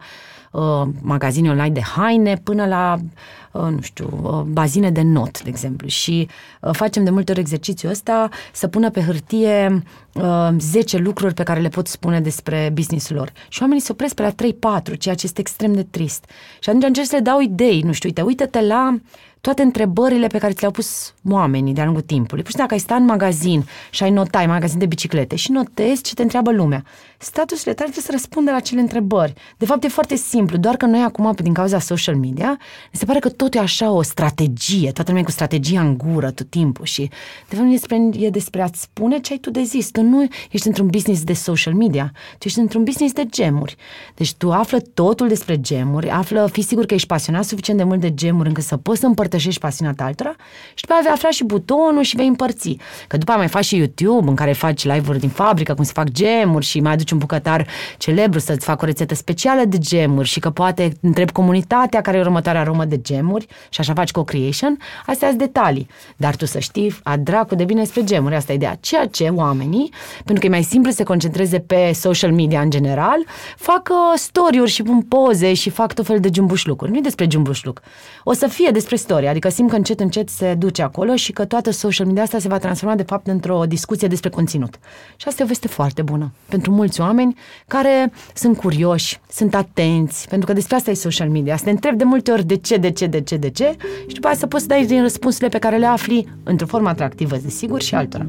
uh, 0.52 0.88
magazine 1.02 1.50
online 1.50 1.70
de 1.70 1.82
haine 1.82 2.36
până 2.44 2.66
la, 2.66 2.98
uh, 2.98 3.10
nu 3.54 3.82
știu, 3.82 4.20
uh, 4.24 4.42
bazine 4.42 4.92
de 4.92 5.02
not, 5.02 5.42
de 5.44 5.50
exemplu. 5.50 5.88
Și 5.88 6.28
uh, 6.62 6.70
facem 6.74 7.04
de 7.04 7.10
multe 7.10 7.32
ori 7.32 7.40
exercițiul 7.40 7.92
ăsta 7.92 8.30
să 8.54 8.68
pună 8.68 8.90
pe 8.90 9.02
hârtie 9.02 9.84
uh, 10.14 10.50
10 10.58 10.98
lucruri 10.98 11.34
pe 11.34 11.44
care 11.44 11.60
le 11.60 11.70
pot 11.70 11.88
spune 11.88 12.22
despre 12.22 12.70
businessul 12.74 13.16
lor. 13.16 13.32
Și 13.48 13.62
oamenii 13.62 13.84
se 13.84 13.92
opresc 13.92 14.14
pe 14.14 14.22
la 14.22 14.82
3-4, 14.82 14.98
ceea 14.98 15.16
ce 15.16 15.26
este 15.26 15.42
extrem 15.42 15.74
de 15.74 15.84
trist. 15.84 16.26
Și 16.60 16.70
atunci 16.70 16.84
încerc 16.84 17.08
să 17.08 17.16
le 17.16 17.22
dau 17.22 17.40
idei, 17.40 17.82
nu 17.82 17.92
știu, 17.92 18.10
uite, 18.10 18.22
uite-te 18.22 18.62
la 18.62 18.98
toate 19.44 19.62
întrebările 19.62 20.28
pe 20.28 20.38
care 20.38 20.54
ți 20.54 20.60
le-au 20.60 20.72
pus 20.72 21.14
oamenii 21.30 21.74
de-a 21.74 21.84
lungul 21.84 22.02
timpului. 22.02 22.44
Pur 22.44 22.54
dacă 22.56 22.74
ai 22.74 22.80
sta 22.80 22.96
în 22.96 23.06
magazin 23.06 23.66
și 23.90 24.04
ai 24.04 24.12
notai, 24.12 24.48
magazin 24.48 24.80
de 24.80 24.86
biciclete, 24.86 25.36
și 25.36 25.52
notezi 25.52 26.02
ce 26.02 26.14
te 26.14 26.22
întreabă 26.22 26.52
lumea, 26.52 26.84
statusurile 27.18 27.74
tale 27.74 27.90
trebuie 27.90 28.04
să 28.04 28.12
răspundă 28.12 28.52
la 28.52 28.58
acele 28.58 28.82
întrebări. 28.82 29.34
De 29.58 29.66
fapt, 29.66 29.84
e 29.84 29.88
foarte 29.88 30.16
simplu, 30.16 30.58
doar 30.58 30.76
că 30.76 30.86
noi 30.86 31.02
acum, 31.02 31.34
din 31.36 31.54
cauza 31.54 31.80
social 31.80 32.16
media, 32.16 32.48
ne 32.92 33.00
se 33.00 33.06
pare 33.06 33.20
că 33.20 33.30
tot 33.44 33.54
e 33.54 33.60
așa 33.60 33.92
o 33.92 34.02
strategie, 34.02 34.92
toată 34.92 35.10
lumea 35.10 35.24
cu 35.24 35.32
strategia 35.32 35.82
în 35.82 35.98
gură 35.98 36.32
tot 36.32 36.50
timpul 36.50 36.86
și, 36.86 37.10
de 37.50 37.56
fapt, 37.56 37.68
e 37.68 37.72
despre, 37.72 38.10
e 38.20 38.30
despre 38.30 38.62
a-ți 38.62 38.82
spune 38.82 39.20
ce 39.20 39.32
ai 39.32 39.38
tu 39.38 39.50
de 39.50 39.62
zis. 39.64 39.90
Tu 39.92 40.02
nu 40.02 40.28
ești 40.52 40.68
într-un 40.68 40.88
business 40.88 41.24
de 41.24 41.34
social 41.34 41.74
media, 41.74 42.12
tu 42.38 42.48
ești 42.48 42.60
într-un 42.60 42.84
business 42.84 43.14
de 43.14 43.26
gemuri. 43.30 43.76
Deci 44.16 44.34
tu 44.34 44.52
află 44.52 44.80
totul 44.80 45.28
despre 45.28 45.62
gemuri, 45.62 46.10
află, 46.10 46.50
fi 46.52 46.62
sigur 46.62 46.86
că 46.86 46.94
ești 46.94 47.08
pasionat 47.08 47.44
suficient 47.46 47.80
de 47.80 47.86
mult 47.86 48.00
de 48.00 48.14
gemuri 48.14 48.48
încât 48.48 48.64
să 48.64 48.78
poți 48.78 49.00
să 49.00 49.06
împărtășești 49.06 49.60
pasiunea 49.60 49.94
altora 49.98 50.36
și 50.74 50.82
după 50.82 50.94
aceea 50.94 51.02
vei 51.02 51.12
afla 51.12 51.30
și 51.30 51.44
butonul 51.44 52.04
și 52.04 52.16
vei 52.16 52.28
împărți. 52.28 52.78
Că 53.08 53.18
după 53.18 53.34
mai 53.38 53.48
faci 53.48 53.66
și 53.66 53.76
YouTube 53.78 54.30
în 54.30 54.36
care 54.36 54.52
faci 54.52 54.84
live-uri 54.86 55.20
din 55.20 55.30
fabrică, 55.30 55.74
cum 55.74 55.84
se 55.84 55.92
fac 55.94 56.10
gemuri 56.10 56.66
și 56.66 56.80
mai 56.80 56.92
aduci 56.92 57.12
un 57.12 57.18
bucătar 57.18 57.68
celebru 57.98 58.40
să-ți 58.40 58.66
facă 58.66 58.84
o 58.84 58.86
rețetă 58.86 59.16
specială 59.16 59.66
de 59.66 59.78
gemuri 59.78 60.28
și 60.28 60.40
că 60.40 60.50
poate 60.50 60.94
întreb 61.02 61.32
comunitatea 61.32 62.02
care 62.02 62.18
e 62.18 62.22
următoarea 62.22 62.62
aromă 62.62 62.86
de 62.86 63.02
gemuri 63.02 63.32
și 63.70 63.80
așa 63.80 63.94
faci 63.94 64.12
co-creation, 64.12 64.78
astea 65.06 65.28
sunt 65.28 65.40
detalii. 65.40 65.88
Dar 66.16 66.36
tu 66.36 66.46
să 66.46 66.60
știi, 66.60 66.96
a 67.04 67.18
dracu 67.18 67.56
de 67.56 67.64
bine 67.64 67.80
despre 67.80 68.04
gemuri, 68.04 68.36
asta 68.36 68.52
e 68.52 68.56
ideea. 68.56 68.78
Ceea 68.80 69.06
ce 69.06 69.24
oamenii, 69.24 69.92
pentru 70.16 70.40
că 70.40 70.46
e 70.46 70.50
mai 70.50 70.64
simplu 70.64 70.90
să 70.90 70.98
se 70.98 71.04
concentreze 71.04 71.60
pe 71.60 71.92
social 71.94 72.32
media 72.32 72.62
în 72.62 72.70
general, 72.70 73.26
fac 73.58 73.90
uh, 73.90 73.96
story-uri 74.16 74.72
și 74.72 74.84
pun 74.84 75.02
poze 75.02 75.54
și 75.54 75.70
fac 75.70 75.94
tot 75.94 76.06
fel 76.06 76.20
de 76.20 76.30
jumbușlucuri. 76.34 76.92
Nu 76.92 76.98
e 76.98 77.02
despre 77.02 77.28
jumbușluc. 77.30 77.82
O 78.24 78.34
să 78.34 78.48
fie 78.48 78.70
despre 78.72 78.96
story, 78.96 79.28
adică 79.28 79.50
simt 79.50 79.70
că 79.70 79.76
încet, 79.76 80.00
încet 80.00 80.30
se 80.30 80.54
duce 80.54 80.82
acolo 80.82 81.16
și 81.16 81.32
că 81.32 81.46
toată 81.46 81.72
social 81.72 82.06
media 82.06 82.24
asta 82.24 82.40
se 82.40 82.48
va 82.48 82.58
transforma 82.58 82.96
de 82.96 83.04
fapt 83.04 83.28
într-o 83.28 83.64
discuție 83.68 84.08
despre 84.08 84.30
conținut. 84.30 84.80
Și 85.16 85.28
asta 85.28 85.42
e 85.42 85.46
o 85.46 85.48
veste 85.48 85.68
foarte 85.68 86.02
bună 86.02 86.32
pentru 86.50 86.72
mulți 86.72 87.02
oameni 87.02 87.38
care 87.68 88.12
sunt 88.34 88.58
curioși, 88.58 89.20
sunt 89.30 89.56
atenți, 89.56 90.28
pentru 90.28 90.48
că 90.48 90.54
despre 90.54 90.76
asta 90.76 90.92
e 90.92 90.94
social 90.94 91.30
media. 91.30 91.58
Să 91.58 91.64
te 91.64 91.70
întrebi 91.70 91.98
de 91.98 92.04
multe 92.04 92.32
ori 92.32 92.46
de 92.46 92.56
ce, 92.56 92.78
de 92.78 92.92
ce, 92.92 93.06
de 93.06 93.22
ce, 93.24 93.38
de 93.38 93.50
ce 93.50 93.76
și 94.08 94.14
după 94.14 94.28
aceea 94.28 94.40
să 94.40 94.48
poți 94.48 94.62
să 94.62 94.68
dai 94.68 94.86
din 94.86 95.02
răspunsurile 95.02 95.50
pe 95.50 95.58
care 95.58 95.78
le 95.78 95.86
afli 95.86 96.28
într-o 96.44 96.66
formă 96.66 96.90
atractivă, 96.90 97.36
desigur, 97.44 97.82
și 97.82 97.96
altora. 97.96 98.26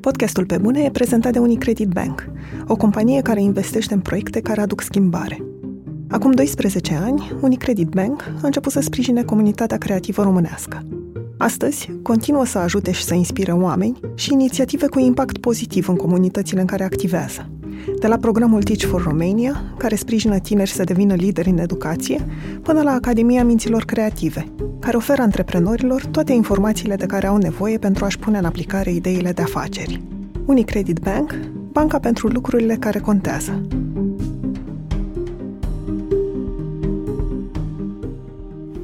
Podcastul 0.00 0.46
Pe 0.46 0.58
Bune 0.58 0.82
e 0.82 0.90
prezentat 0.90 1.32
de 1.32 1.38
Unicredit 1.38 1.88
Bank, 1.88 2.28
o 2.66 2.76
companie 2.76 3.22
care 3.22 3.42
investește 3.42 3.94
în 3.94 4.00
proiecte 4.00 4.40
care 4.40 4.60
aduc 4.60 4.80
schimbare. 4.80 5.44
Acum 6.10 6.30
12 6.30 6.94
ani, 6.94 7.32
Unicredit 7.40 7.88
Bank 7.88 8.22
a 8.22 8.46
început 8.46 8.72
să 8.72 8.80
sprijine 8.80 9.22
comunitatea 9.22 9.78
creativă 9.78 10.22
românească. 10.22 10.82
Astăzi, 11.38 11.90
continuă 12.02 12.44
să 12.44 12.58
ajute 12.58 12.92
și 12.92 13.02
să 13.02 13.14
inspire 13.14 13.52
oameni 13.52 14.00
și 14.14 14.32
inițiative 14.32 14.86
cu 14.86 14.98
impact 14.98 15.38
pozitiv 15.38 15.88
în 15.88 15.96
comunitățile 15.96 16.60
în 16.60 16.66
care 16.66 16.84
activează. 16.84 17.50
De 18.00 18.06
la 18.06 18.16
programul 18.16 18.62
Teach 18.62 18.84
for 18.84 19.02
Romania, 19.02 19.74
care 19.76 19.94
sprijină 19.94 20.38
tineri 20.38 20.70
să 20.70 20.84
devină 20.84 21.14
lideri 21.14 21.48
în 21.48 21.58
educație, 21.58 22.26
până 22.62 22.82
la 22.82 22.90
Academia 22.90 23.44
Minților 23.44 23.84
Creative, 23.84 24.48
care 24.78 24.96
oferă 24.96 25.22
antreprenorilor 25.22 26.04
toate 26.04 26.32
informațiile 26.32 26.96
de 26.96 27.06
care 27.06 27.26
au 27.26 27.36
nevoie 27.36 27.78
pentru 27.78 28.04
a-și 28.04 28.18
pune 28.18 28.38
în 28.38 28.44
aplicare 28.44 28.92
ideile 28.92 29.32
de 29.32 29.42
afaceri. 29.42 30.02
Unicredit 30.44 30.98
Bank, 30.98 31.34
banca 31.72 31.98
pentru 31.98 32.28
lucrurile 32.28 32.76
care 32.76 32.98
contează. 32.98 33.62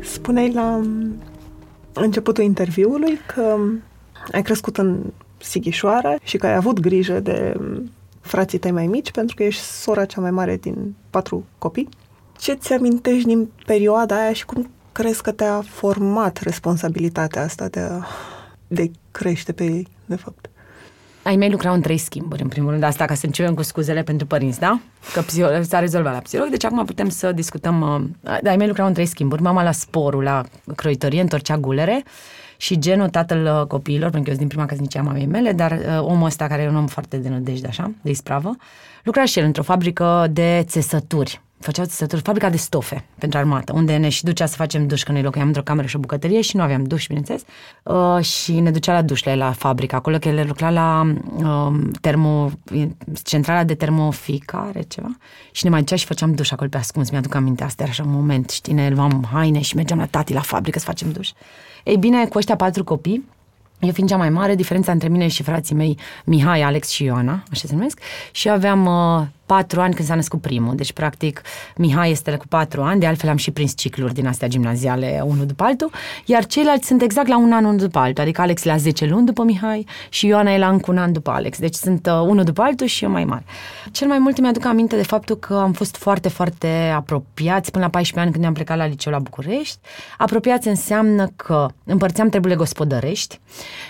Spuneai 0.01 0.53
la 0.53 0.81
începutul 1.95 2.45
interviului 2.45 3.19
că 3.35 3.57
ai 4.33 4.43
crescut 4.43 4.79
în 4.79 5.01
Sighișoara 5.39 6.15
și 6.23 6.37
că 6.37 6.47
ai 6.47 6.55
avut 6.55 6.81
grijă 6.81 7.21
de 7.21 7.57
frații 8.21 8.59
tăi 8.59 8.71
mai 8.71 8.87
mici 8.87 9.11
pentru 9.11 9.37
că 9.37 9.43
ești 9.43 9.63
sora 9.63 10.05
cea 10.05 10.21
mai 10.21 10.31
mare 10.31 10.57
din 10.57 10.95
patru 11.11 11.45
copii. 11.59 11.89
Ce 12.39 12.53
ți 12.53 12.73
amintești 12.73 13.27
din 13.27 13.51
perioada 13.67 14.17
aia 14.17 14.33
și 14.33 14.45
cum 14.45 14.71
crezi 14.93 15.23
că 15.23 15.33
te-a 15.33 15.61
format 15.61 16.39
responsabilitatea 16.43 17.43
asta 17.43 17.69
de 17.69 17.81
a 17.81 18.05
de 18.67 18.91
crește 19.11 19.53
pe 19.53 19.65
ei, 19.65 19.89
de 20.07 20.17
fapt? 20.17 20.51
Ai 21.25 21.37
mei 21.37 21.51
lucrau 21.51 21.75
în 21.75 21.81
trei 21.81 21.99
schimburi, 21.99 22.43
în 22.43 22.49
primul 22.49 22.71
rând, 22.71 22.83
asta 22.83 23.05
ca 23.05 23.15
să 23.15 23.27
începem 23.27 23.55
cu 23.55 23.63
scuzele 23.63 24.03
pentru 24.03 24.27
părinți, 24.27 24.59
da? 24.61 24.81
Că 25.13 25.21
psiho- 25.21 25.61
s-a 25.61 25.79
rezolvat 25.79 26.13
la 26.13 26.19
psiholog, 26.19 26.51
deci 26.51 26.65
acum 26.65 26.85
putem 26.85 27.09
să 27.09 27.33
discutăm. 27.33 27.81
Uh, 28.23 28.39
ai 28.45 28.57
mei 28.57 28.67
lucrau 28.67 28.87
în 28.87 28.93
trei 28.93 29.07
schimburi, 29.07 29.43
mama 29.43 29.63
la 29.63 29.73
sporul, 29.73 30.23
la 30.23 30.43
croitorie, 30.77 31.21
întorcea 31.21 31.57
gulere 31.57 32.05
și 32.57 32.79
genul 32.79 33.09
tatăl 33.09 33.45
uh, 33.45 33.67
copiilor, 33.67 34.11
pentru 34.11 34.23
că 34.23 34.31
eu 34.31 34.37
sunt 34.37 34.39
din 34.39 34.49
prima 34.49 34.67
căsnicie 34.67 35.01
a 35.01 35.03
mamei 35.03 35.27
mele, 35.27 35.53
dar 35.53 35.73
uh, 35.73 36.01
omul 36.01 36.27
ăsta 36.27 36.47
care 36.47 36.63
e 36.63 36.69
un 36.69 36.77
om 36.77 36.87
foarte 36.87 37.17
de 37.17 37.29
nădejde, 37.29 37.67
așa, 37.67 37.91
de 38.03 38.11
ispravă, 38.11 38.57
lucra 39.03 39.25
și 39.25 39.39
el 39.39 39.45
într-o 39.45 39.63
fabrică 39.63 40.27
de 40.31 40.63
țesături 40.67 41.41
făceau 41.65 41.85
țesături, 41.85 42.23
fabrica 42.23 42.51
de 42.51 42.57
stofe 42.57 43.05
pentru 43.19 43.39
armată, 43.39 43.73
unde 43.73 43.97
ne 43.97 44.09
și 44.09 44.25
ducea 44.25 44.47
să 44.47 44.57
facem 44.57 44.87
duș 44.87 45.03
când 45.03 45.17
noi 45.17 45.27
locuiam 45.27 45.47
într-o 45.47 45.63
cameră 45.63 45.87
și 45.87 45.97
o 45.97 45.99
bucătărie 45.99 46.41
și 46.41 46.57
nu 46.57 46.63
aveam 46.63 46.85
duș, 46.85 47.07
bineînțeles, 47.07 47.43
uh, 47.83 48.25
și 48.25 48.61
ne 48.61 48.71
ducea 48.71 48.93
la 48.93 49.03
dușle 49.03 49.37
la 49.37 49.53
fabrică, 49.53 49.97
acolo 49.97 50.19
că 50.19 50.29
el 50.29 50.47
lucra 50.47 50.71
la 50.71 51.15
uh, 51.37 51.91
termo, 52.01 52.51
centrala 53.23 53.65
de 53.65 53.75
termoficare, 53.75 54.83
ceva, 54.83 55.17
și 55.53 55.65
ne 55.65 55.71
mai 55.71 55.81
ducea 55.81 55.97
și 55.97 56.07
făceam 56.07 56.35
duș 56.35 56.51
acolo 56.51 56.69
pe 56.69 56.77
ascuns, 56.77 57.11
mi-aduc 57.11 57.35
aminte, 57.35 57.65
asta 57.65 57.83
era 57.83 57.93
așa 57.93 58.03
un 58.03 58.13
moment, 58.13 58.51
știi, 58.51 58.73
ne 58.73 58.89
luam 58.89 59.29
haine 59.33 59.61
și 59.61 59.77
mergeam 59.77 59.99
la 59.99 60.07
tati 60.07 60.33
la 60.33 60.41
fabrică 60.41 60.79
să 60.79 60.85
facem 60.85 61.13
duș. 61.13 61.31
Ei 61.85 61.97
bine, 61.97 62.27
cu 62.27 62.39
ăștia 62.39 62.57
patru 62.57 62.85
copii, 62.85 63.25
eu 63.81 63.93
fiind 63.93 64.09
cea 64.09 64.17
mai 64.17 64.31
mare, 64.31 64.55
diferența 64.55 64.93
între 64.93 65.09
mine 65.09 65.29
și 65.29 65.43
frații 65.43 65.75
mei, 65.75 65.99
Mihai, 66.25 66.63
Alex 66.63 66.89
și 66.89 67.05
Ioana, 67.05 67.43
așa 67.51 67.67
se 67.67 67.75
numesc, 67.75 67.99
și 68.31 68.49
aveam 68.49 68.87
uh, 68.87 69.27
patru 69.47 69.81
ani 69.81 69.95
când 69.95 70.09
s-a 70.09 70.15
născut 70.15 70.41
primul. 70.41 70.77
Deci, 70.77 70.93
practic, 70.93 71.43
Mihai 71.77 72.11
este 72.11 72.37
cu 72.37 72.47
patru 72.49 72.83
ani, 72.83 73.01
de 73.01 73.07
altfel 73.07 73.31
am 73.31 73.37
și 73.37 73.51
prins 73.51 73.77
cicluri 73.77 74.15
din 74.15 74.27
astea 74.27 74.49
gimnaziale, 74.49 75.23
unul 75.25 75.47
după 75.47 75.65
altul, 75.65 75.91
iar 76.25 76.47
ceilalți 76.47 76.87
sunt 76.87 77.03
exact 77.03 77.29
la 77.29 77.39
un 77.39 77.53
an 77.53 77.65
unul 77.65 77.79
după 77.79 77.99
altul, 77.99 78.23
adică 78.23 78.41
Alex 78.41 78.63
la 78.63 78.77
10 78.77 79.07
luni 79.07 79.27
după 79.27 79.43
Mihai 79.43 79.87
și 80.09 80.27
Ioana 80.27 80.53
e 80.53 80.59
la 80.59 80.69
încă 80.69 80.91
un 80.91 80.99
an 80.99 81.13
după 81.13 81.31
Alex. 81.31 81.59
Deci 81.59 81.75
sunt 81.75 82.07
uh, 82.07 82.13
unul 82.13 82.45
după 82.45 82.63
altul 82.63 82.87
și 82.87 83.05
eu 83.05 83.11
mai 83.11 83.25
mare. 83.25 83.45
Cel 83.91 84.09
mai 84.09 84.19
mult 84.19 84.41
mi-aduc 84.41 84.65
aminte 84.65 84.97
de 84.97 85.03
faptul 85.03 85.37
că 85.37 85.55
am 85.55 85.73
fost 85.73 85.97
foarte, 85.97 86.29
foarte 86.29 86.93
apropiați 86.95 87.71
până 87.71 87.85
la 87.85 87.91
14 87.91 88.21
ani 88.21 88.33
când 88.33 88.45
am 88.45 88.53
plecat 88.53 88.77
la 88.77 88.87
liceu 88.87 89.13
la 89.13 89.19
București. 89.19 89.79
Apropiați 90.19 90.69
înseamnă 90.69 91.29
că 91.37 91.69
împărțeam 91.85 92.29
treburile 92.29 92.59
gospodărești. 92.59 93.41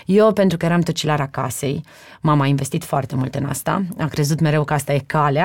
Eu, 0.05 0.33
pentru 0.33 0.57
că 0.57 0.65
eram 0.65 0.81
tăcilara 0.81 1.27
casei, 1.27 1.83
mama 2.21 2.43
a 2.43 2.47
investit 2.47 2.83
foarte 2.83 3.15
mult 3.15 3.35
în 3.35 3.45
asta, 3.45 3.83
a 3.97 4.05
crezut 4.05 4.39
mereu 4.39 4.63
că 4.63 4.73
asta 4.73 4.93
e 4.93 4.99
calea, 5.05 5.44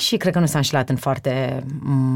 și 0.00 0.16
cred 0.16 0.32
că 0.32 0.38
nu 0.38 0.46
s-a 0.46 0.58
înșelat 0.58 0.88
în 0.88 0.96
foarte 0.96 1.64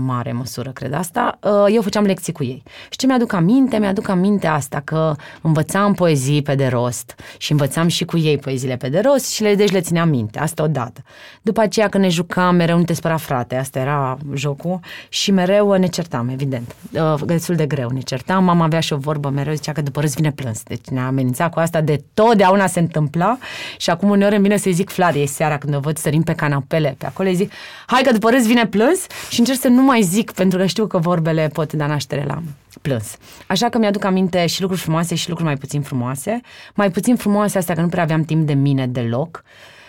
mare 0.05 0.33
măsură, 0.33 0.71
cred 0.71 0.93
asta. 0.93 1.39
Uh, 1.43 1.75
eu 1.75 1.83
făceam 1.83 2.05
lecții 2.05 2.33
cu 2.33 2.45
ei. 2.45 2.63
Și 2.91 2.99
ce 2.99 3.07
mi-aduc 3.07 3.33
aminte? 3.33 3.79
Mi-aduc 3.79 4.09
aminte 4.09 4.47
asta 4.47 4.83
că 4.85 5.15
învățam 5.41 5.93
poezii 5.93 6.43
pe 6.43 6.55
de 6.55 6.67
rost 6.67 7.15
și 7.39 7.51
învățam 7.51 7.89
și 7.89 8.05
cu 8.05 8.19
ei 8.19 8.39
poeziile 8.39 8.77
pe 8.77 8.89
de 8.89 9.01
rost 9.01 9.31
și 9.31 9.43
le, 9.43 9.55
deci 9.55 9.71
le 9.71 9.81
țineam 9.81 10.09
minte. 10.09 10.39
Asta 10.39 10.63
odată. 10.63 11.03
După 11.43 11.61
aceea 11.61 11.89
când 11.89 12.05
ne 12.05 12.09
jucam, 12.09 12.57
mereu 12.57 12.77
nu 12.77 12.85
te 12.85 12.93
spăra 12.93 13.17
frate, 13.17 13.57
asta 13.57 13.79
era 13.79 14.19
jocul 14.35 14.81
și 15.09 15.31
mereu 15.31 15.73
ne 15.73 15.87
certam, 15.87 16.29
evident. 16.29 16.75
Uh, 16.93 17.15
destul 17.27 17.55
de 17.55 17.67
greu 17.67 17.89
ne 17.89 18.01
certam. 18.01 18.45
Mama 18.45 18.65
avea 18.65 18.81
și 18.81 18.93
o 18.93 18.97
vorbă 18.97 19.29
mereu, 19.29 19.55
zicea 19.55 19.73
că 19.73 19.83
după 19.83 20.01
râs 20.01 20.15
vine 20.15 20.33
plâns. 20.33 20.63
Deci 20.63 20.87
ne 20.87 21.01
amenința 21.01 21.49
cu 21.49 21.59
asta 21.59 21.81
de 21.81 22.03
totdeauna 22.15 22.67
se 22.67 22.81
întâmpla 22.81 23.39
și 23.77 23.91
acum 23.91 24.11
uneori 24.11 24.35
îmi 24.35 24.43
vine 24.43 24.57
să-i 24.57 24.73
zic 24.73 24.91
Flariei 24.91 25.27
seara 25.27 25.59
când 25.59 25.75
o 25.75 25.81
văd 25.81 25.97
sărim 25.97 26.23
pe 26.23 26.33
canapele 26.33 26.95
pe 26.99 27.07
acolo, 27.07 27.29
îi 27.29 27.35
zic 27.35 27.53
hai 27.87 28.03
că 28.03 28.13
după 28.13 28.31
râs 28.31 28.47
vine 28.47 28.67
plâns 28.67 29.07
și 29.31 29.39
încerc 29.39 29.59
să 29.59 29.69
nu 29.69 29.83
mai 29.83 30.03
zic 30.03 30.31
pentru 30.31 30.59
că 30.59 30.67
știu 30.67 30.87
că 30.87 30.99
vorbele 30.99 31.51
pot 31.53 31.73
da 31.73 31.87
naștere 31.87 32.25
la 32.27 32.43
plâns. 32.83 33.17
Așa 33.47 33.69
că 33.69 33.79
mi-aduc 33.79 34.05
aminte 34.05 34.47
și 34.47 34.61
lucruri 34.61 34.83
frumoase 34.83 35.15
și 35.15 35.29
lucruri 35.29 35.49
mai 35.49 35.59
puțin 35.59 35.83
frumoase. 35.83 36.41
Mai 36.75 36.91
puțin 36.91 37.17
frumoase 37.17 37.59
astea 37.59 37.75
că 37.75 37.81
nu 37.81 37.89
prea 37.89 38.03
aveam 38.03 38.25
timp 38.25 38.47
de 38.47 38.55
mine 38.55 38.87
deloc. 38.87 39.45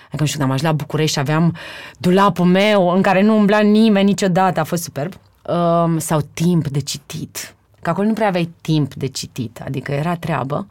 Adică 0.05 0.21
nu 0.21 0.25
știu, 0.25 0.43
am 0.43 0.51
ajuns 0.51 0.61
la 0.61 0.71
București 0.71 1.13
și 1.13 1.19
aveam 1.19 1.55
dulapul 1.97 2.45
meu 2.45 2.89
în 2.89 3.01
care 3.01 3.21
nu 3.21 3.37
umbla 3.37 3.59
nimeni 3.59 4.05
niciodată, 4.05 4.59
a 4.59 4.63
fost 4.63 4.83
superb. 4.83 5.13
Um, 5.47 5.97
sau 5.97 6.21
timp 6.33 6.67
de 6.67 6.79
citit. 6.79 7.55
Că 7.81 7.89
acolo 7.89 8.07
nu 8.07 8.13
prea 8.13 8.27
aveai 8.27 8.49
timp 8.61 8.93
de 8.93 9.07
citit, 9.07 9.61
adică 9.65 9.91
era 9.91 10.15
treabă. 10.15 10.67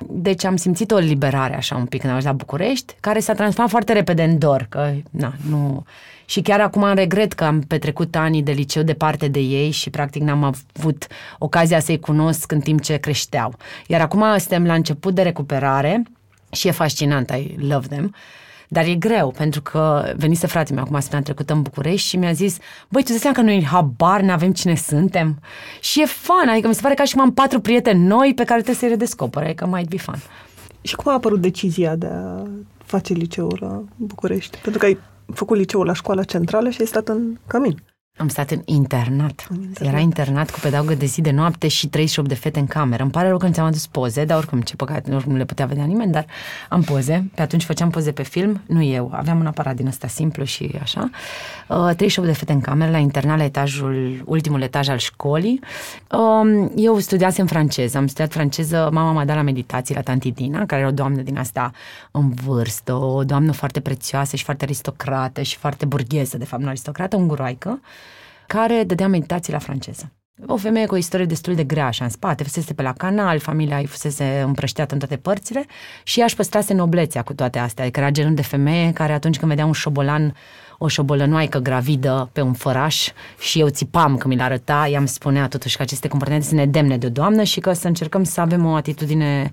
Deci 0.00 0.44
am 0.44 0.56
simțit 0.56 0.90
o 0.90 0.96
liberare 0.96 1.56
așa 1.56 1.76
un 1.76 1.86
pic 1.86 2.00
când 2.00 2.12
am 2.12 2.18
ajuns 2.18 2.32
la 2.32 2.38
București, 2.38 2.94
care 3.00 3.20
s-a 3.20 3.32
transformat 3.32 3.70
foarte 3.70 3.92
repede 3.92 4.22
în 4.22 4.38
dor, 4.38 4.66
că 4.68 4.92
na, 5.10 5.34
nu... 5.48 5.84
Și 6.28 6.42
chiar 6.42 6.60
acum 6.60 6.82
am 6.82 6.94
regret 6.94 7.32
că 7.32 7.44
am 7.44 7.60
petrecut 7.60 8.16
anii 8.16 8.42
de 8.42 8.52
liceu 8.52 8.82
departe 8.82 9.28
de 9.28 9.38
ei 9.38 9.70
și 9.70 9.90
practic 9.90 10.22
n-am 10.22 10.42
avut 10.74 11.06
ocazia 11.38 11.80
să-i 11.80 12.00
cunosc 12.00 12.52
în 12.52 12.60
timp 12.60 12.80
ce 12.80 12.96
creșteau. 12.96 13.54
Iar 13.86 14.00
acum 14.00 14.24
suntem 14.38 14.66
la 14.66 14.74
început 14.74 15.14
de 15.14 15.22
recuperare 15.22 16.02
și 16.50 16.68
e 16.68 16.70
fascinant, 16.70 17.30
I 17.30 17.56
love 17.68 17.86
them. 17.86 18.14
Dar 18.68 18.84
e 18.84 18.94
greu, 18.94 19.34
pentru 19.36 19.62
că 19.62 20.12
venise 20.16 20.46
fratele 20.46 20.74
meu 20.74 20.84
acum 20.84 21.00
săptămâna 21.00 21.26
trecută 21.26 21.52
în 21.52 21.62
București 21.62 22.08
și 22.08 22.16
mi-a 22.16 22.32
zis, 22.32 22.56
băi, 22.88 23.02
tu 23.02 23.12
seama 23.12 23.36
că 23.36 23.42
noi 23.42 23.64
habar 23.64 24.20
nu 24.20 24.30
avem 24.30 24.52
cine 24.52 24.74
suntem? 24.74 25.40
Și 25.80 26.00
e 26.00 26.06
fun, 26.06 26.48
adică 26.48 26.68
mi 26.68 26.74
se 26.74 26.80
pare 26.80 26.94
că 26.94 27.04
și 27.04 27.18
am 27.18 27.32
patru 27.32 27.60
prieteni 27.60 28.06
noi 28.06 28.32
pe 28.34 28.44
care 28.44 28.60
trebuie 28.60 28.74
să-i 28.74 28.88
redescoperă, 28.88 29.44
adică 29.44 29.66
might 29.66 29.88
be 29.88 29.96
fun. 29.96 30.22
Și 30.82 30.96
cum 30.96 31.12
a 31.12 31.14
apărut 31.14 31.40
decizia 31.40 31.96
de 31.96 32.06
a 32.06 32.42
face 32.84 33.12
liceul 33.12 33.58
la 33.60 33.82
București? 33.96 34.58
Pentru 34.58 34.80
că 34.80 34.86
ai 34.86 34.98
făcut 35.34 35.56
liceul 35.56 35.86
la 35.86 35.92
școala 35.92 36.22
centrală 36.22 36.70
și 36.70 36.80
ai 36.80 36.86
stat 36.86 37.08
în 37.08 37.36
cămin. 37.46 37.82
Am 38.18 38.28
stat 38.28 38.50
în 38.50 38.62
internat. 38.64 39.46
În 39.50 39.60
internat. 39.60 39.92
Era 39.92 40.02
internat 40.02 40.50
cu 40.50 40.58
pedaugă 40.58 40.94
de 40.94 41.06
zi 41.06 41.20
de 41.20 41.30
noapte 41.30 41.68
și 41.68 41.88
38 41.88 42.28
de 42.28 42.34
fete 42.34 42.58
în 42.58 42.66
cameră. 42.66 43.02
Îmi 43.02 43.12
pare 43.12 43.28
rău 43.28 43.38
că 43.38 43.46
nu 43.46 43.52
ți-am 43.52 43.66
adus 43.66 43.86
poze, 43.86 44.24
dar 44.24 44.36
oricum, 44.36 44.60
ce 44.60 44.76
păcat, 44.76 45.06
nu 45.06 45.36
le 45.36 45.44
putea 45.44 45.66
vedea 45.66 45.84
nimeni, 45.84 46.12
dar 46.12 46.26
am 46.68 46.82
poze. 46.82 47.30
Pe 47.34 47.42
atunci 47.42 47.64
făceam 47.64 47.90
poze 47.90 48.12
pe 48.12 48.22
film, 48.22 48.60
nu 48.66 48.82
eu. 48.82 49.10
Aveam 49.14 49.38
un 49.38 49.46
aparat 49.46 49.74
din 49.74 49.86
ăsta 49.86 50.06
simplu 50.06 50.44
și 50.44 50.78
așa. 50.82 51.10
Uh, 51.68 51.76
38 51.96 52.28
de 52.28 52.34
fete 52.34 52.52
în 52.52 52.60
cameră, 52.60 52.90
la 52.90 52.98
internat, 52.98 53.38
la 53.38 53.44
etajul, 53.44 54.22
ultimul 54.24 54.62
etaj 54.62 54.88
al 54.88 54.98
școlii. 54.98 55.60
Uh, 56.10 56.70
eu 56.76 56.98
studiasem 56.98 57.46
franceză. 57.46 57.98
Am 57.98 58.06
studiat 58.06 58.32
franceză, 58.32 58.88
mama 58.92 59.12
m-a 59.12 59.24
dat 59.24 59.36
la 59.36 59.42
meditații 59.42 59.94
la 59.94 60.00
tanti 60.00 60.30
Dina, 60.30 60.66
care 60.66 60.80
era 60.80 60.90
o 60.90 60.92
doamnă 60.92 61.22
din 61.22 61.38
asta 61.38 61.72
în 62.10 62.30
vârstă, 62.30 62.94
o 62.94 63.24
doamnă 63.24 63.52
foarte 63.52 63.80
prețioasă 63.80 64.36
și 64.36 64.44
foarte 64.44 64.64
aristocrată 64.64 65.42
și 65.42 65.56
foarte 65.56 65.84
burgheză, 65.84 66.38
de 66.38 66.44
fapt, 66.44 66.62
nu 66.62 66.68
aristocrată, 66.68 67.16
unguroaică 67.16 67.80
care 68.48 68.84
dădea 68.86 69.08
meditații 69.08 69.52
la 69.52 69.58
franceză. 69.58 70.12
O 70.46 70.56
femeie 70.56 70.86
cu 70.86 70.94
o 70.94 70.96
istorie 70.96 71.26
destul 71.26 71.54
de 71.54 71.64
grea 71.64 71.86
așa 71.86 72.04
în 72.04 72.10
spate, 72.10 72.42
fusese 72.42 72.74
pe 72.74 72.82
la 72.82 72.92
canal, 72.92 73.38
familia 73.38 73.80
ei 73.80 73.86
fusese 73.86 74.42
împrășteată 74.46 74.92
în 74.92 74.98
toate 74.98 75.16
părțile 75.16 75.66
și 76.02 76.18
ea 76.18 76.24
își 76.24 76.36
păstrase 76.36 76.74
noblețea 76.74 77.22
cu 77.22 77.34
toate 77.34 77.58
astea. 77.58 77.84
Adică 77.84 78.00
era 78.00 78.10
genul 78.10 78.34
de 78.34 78.42
femeie 78.42 78.92
care 78.92 79.12
atunci 79.12 79.38
când 79.38 79.50
vedea 79.50 79.66
un 79.66 79.72
șobolan, 79.72 80.34
o 80.78 80.88
șobolănoaică 80.88 81.58
gravidă 81.58 82.30
pe 82.32 82.40
un 82.40 82.52
făraș 82.52 83.08
și 83.38 83.60
eu 83.60 83.68
țipam 83.68 84.16
când 84.16 84.34
mi-l 84.34 84.42
arăta, 84.42 84.88
ea 84.88 84.98
îmi 84.98 85.08
spunea 85.08 85.48
totuși 85.48 85.76
că 85.76 85.82
aceste 85.82 86.08
comportamente 86.08 86.48
sunt 86.48 86.60
nedemne 86.60 86.98
de 86.98 87.06
o 87.06 87.10
doamnă 87.10 87.42
și 87.42 87.60
că 87.60 87.72
să 87.72 87.86
încercăm 87.86 88.24
să 88.24 88.40
avem 88.40 88.64
o 88.64 88.74
atitudine 88.74 89.50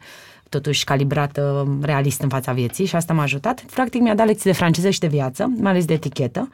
totuși 0.50 0.84
calibrată, 0.84 1.68
realist 1.82 2.22
în 2.22 2.30
fața 2.30 2.52
vieții 2.52 2.86
și 2.86 2.96
asta 2.96 3.14
m-a 3.14 3.24
ajutat. 3.24 3.62
Practic 3.62 4.02
mi-a 4.02 4.16
dat 4.16 4.26
lecții 4.26 4.50
de 4.50 4.56
franceză 4.56 4.90
și 4.90 5.00
de 5.00 5.08
viață, 5.08 5.52
mai 5.58 5.72
ales 5.72 5.86
de 5.86 5.94
etichetă 5.94 6.50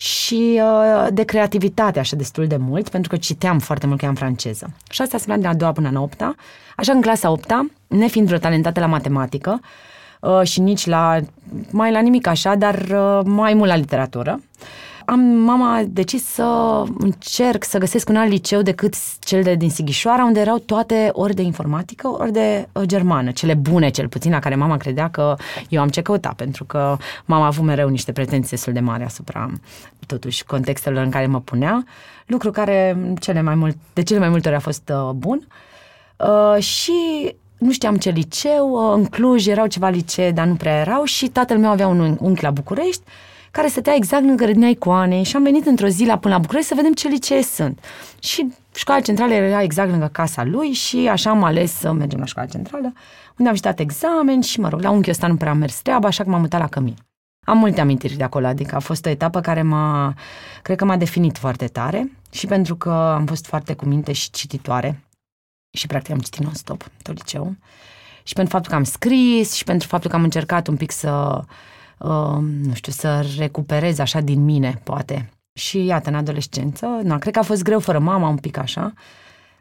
și 0.00 0.60
uh, 0.62 1.06
de 1.12 1.22
creativitate 1.22 1.98
așa 1.98 2.16
destul 2.16 2.46
de 2.46 2.56
mult, 2.56 2.88
pentru 2.88 3.10
că 3.10 3.16
citeam 3.16 3.58
foarte 3.58 3.86
mult 3.86 3.98
că 3.98 4.06
am 4.06 4.14
franceză. 4.14 4.70
Și 4.90 5.02
asta 5.02 5.18
se 5.18 5.36
de 5.36 5.42
la 5.42 5.48
a 5.48 5.54
doua 5.54 5.72
până 5.72 5.90
la 5.92 6.00
opta. 6.00 6.34
Așa 6.76 6.92
în 6.92 7.00
clasa 7.00 7.30
opta, 7.30 7.66
nefiind 7.86 8.26
vreo 8.26 8.38
talentată 8.38 8.80
la 8.80 8.86
matematică 8.86 9.60
uh, 10.20 10.42
și 10.42 10.60
nici 10.60 10.86
la, 10.86 11.18
mai 11.70 11.92
la 11.92 12.00
nimic 12.00 12.26
așa, 12.26 12.54
dar 12.54 12.74
uh, 12.74 13.20
mai 13.24 13.54
mult 13.54 13.68
la 13.68 13.76
literatură, 13.76 14.40
am, 15.10 15.20
mama 15.20 15.76
a 15.76 15.82
decis 15.84 16.24
să 16.24 16.82
încerc 16.98 17.64
să 17.64 17.78
găsesc 17.78 18.08
un 18.08 18.16
alt 18.16 18.30
liceu 18.30 18.62
decât 18.62 18.94
cel 19.18 19.42
de 19.42 19.54
din 19.54 19.70
Sighișoara, 19.70 20.24
unde 20.24 20.40
erau 20.40 20.58
toate 20.58 21.10
ori 21.12 21.34
de 21.34 21.42
informatică, 21.42 22.08
ori 22.08 22.32
de 22.32 22.68
uh, 22.72 22.82
germană, 22.82 23.30
cele 23.30 23.54
bune 23.54 23.88
cel 23.88 24.08
puțin, 24.08 24.30
la 24.30 24.38
care 24.38 24.54
mama 24.54 24.76
credea 24.76 25.10
că 25.10 25.36
eu 25.68 25.80
am 25.80 25.88
ce 25.88 26.02
căuta, 26.02 26.32
pentru 26.36 26.64
că 26.64 26.96
mama 27.24 27.42
a 27.42 27.46
avut 27.46 27.64
mereu 27.64 27.88
niște 27.88 28.12
pretenții 28.12 28.50
destul 28.50 28.72
de 28.72 28.80
mari 28.80 29.04
asupra 29.04 29.50
totuși 30.06 30.44
contextelor 30.44 31.04
în 31.04 31.10
care 31.10 31.26
mă 31.26 31.40
punea, 31.40 31.84
lucru 32.26 32.50
care 32.50 32.96
cele 33.20 33.42
mai 33.42 33.54
mult, 33.54 33.76
de 33.92 34.02
cele 34.02 34.18
mai 34.18 34.28
multe 34.28 34.48
ori 34.48 34.56
a 34.56 34.60
fost 34.60 34.92
uh, 34.94 35.10
bun. 35.14 35.46
Uh, 36.16 36.62
și 36.62 36.92
nu 37.58 37.72
știam 37.72 37.96
ce 37.96 38.10
liceu, 38.10 38.70
uh, 38.70 38.92
în 38.96 39.04
Cluj 39.04 39.46
erau 39.46 39.66
ceva 39.66 39.88
licee, 39.88 40.30
dar 40.30 40.46
nu 40.46 40.54
prea 40.54 40.80
erau 40.80 41.04
și 41.04 41.28
tatăl 41.28 41.58
meu 41.58 41.70
avea 41.70 41.86
un 41.86 42.16
unchi 42.20 42.42
la 42.42 42.50
București 42.50 43.02
care 43.50 43.68
stătea 43.68 43.94
exact 43.94 44.24
lângă 44.24 44.44
grădina 44.44 44.68
icoanei 44.68 45.22
și 45.22 45.36
am 45.36 45.42
venit 45.42 45.66
într-o 45.66 45.86
zi 45.86 46.04
la 46.04 46.18
până 46.18 46.34
la 46.34 46.40
București 46.40 46.68
să 46.68 46.74
vedem 46.74 46.92
ce 46.92 47.08
licee 47.08 47.42
sunt. 47.42 47.84
Și 48.18 48.54
școala 48.74 49.00
centrală 49.00 49.32
era 49.32 49.62
exact 49.62 49.90
lângă 49.90 50.08
casa 50.12 50.44
lui 50.44 50.72
și 50.72 51.08
așa 51.08 51.30
am 51.30 51.44
ales 51.44 51.72
să 51.72 51.92
mergem 51.92 52.18
la 52.18 52.24
școala 52.24 52.48
centrală, 52.48 52.92
unde 53.36 53.50
am 53.50 53.50
vizitat 53.50 53.78
examen 53.78 54.40
și, 54.40 54.60
mă 54.60 54.68
rog, 54.68 54.82
la 54.82 54.90
unchiul 54.90 55.10
ăsta 55.10 55.26
nu 55.26 55.36
prea 55.36 55.50
am 55.50 55.58
mers 55.58 55.80
treaba, 55.80 56.06
așa 56.06 56.24
că 56.24 56.30
m-am 56.30 56.40
mutat 56.40 56.60
la 56.60 56.66
Cămin. 56.66 56.96
Am 57.46 57.58
multe 57.58 57.80
amintiri 57.80 58.16
de 58.16 58.22
acolo, 58.22 58.46
adică 58.46 58.74
a 58.74 58.78
fost 58.78 59.06
o 59.06 59.08
etapă 59.08 59.40
care 59.40 59.62
m-a, 59.62 60.14
cred 60.62 60.76
că 60.76 60.84
m-a 60.84 60.96
definit 60.96 61.38
foarte 61.38 61.66
tare 61.66 62.10
și 62.30 62.46
pentru 62.46 62.76
că 62.76 62.90
am 62.90 63.26
fost 63.26 63.46
foarte 63.46 63.74
cu 63.74 63.84
minte 63.84 64.12
și 64.12 64.30
cititoare 64.30 65.04
și 65.78 65.86
practic 65.86 66.12
am 66.12 66.18
citit 66.18 66.40
non-stop 66.40 66.90
tot 67.02 67.16
liceu 67.16 67.54
și 68.22 68.34
pentru 68.34 68.52
faptul 68.52 68.70
că 68.70 68.76
am 68.76 68.84
scris 68.84 69.52
și 69.52 69.64
pentru 69.64 69.88
faptul 69.88 70.10
că 70.10 70.16
am 70.16 70.22
încercat 70.22 70.66
un 70.66 70.76
pic 70.76 70.90
să, 70.90 71.38
uh, 71.38 71.44
nu 72.62 72.74
știu, 72.74 72.92
să 72.92 73.26
recuperez 73.38 73.98
așa 73.98 74.20
din 74.20 74.44
mine, 74.44 74.80
poate. 74.82 75.30
Și 75.52 75.84
iată, 75.84 76.08
în 76.08 76.14
adolescență, 76.14 76.86
nu, 77.02 77.18
cred 77.18 77.32
că 77.32 77.38
a 77.38 77.42
fost 77.42 77.62
greu 77.62 77.80
fără 77.80 77.98
mama, 77.98 78.28
un 78.28 78.36
pic 78.36 78.56
așa, 78.56 78.92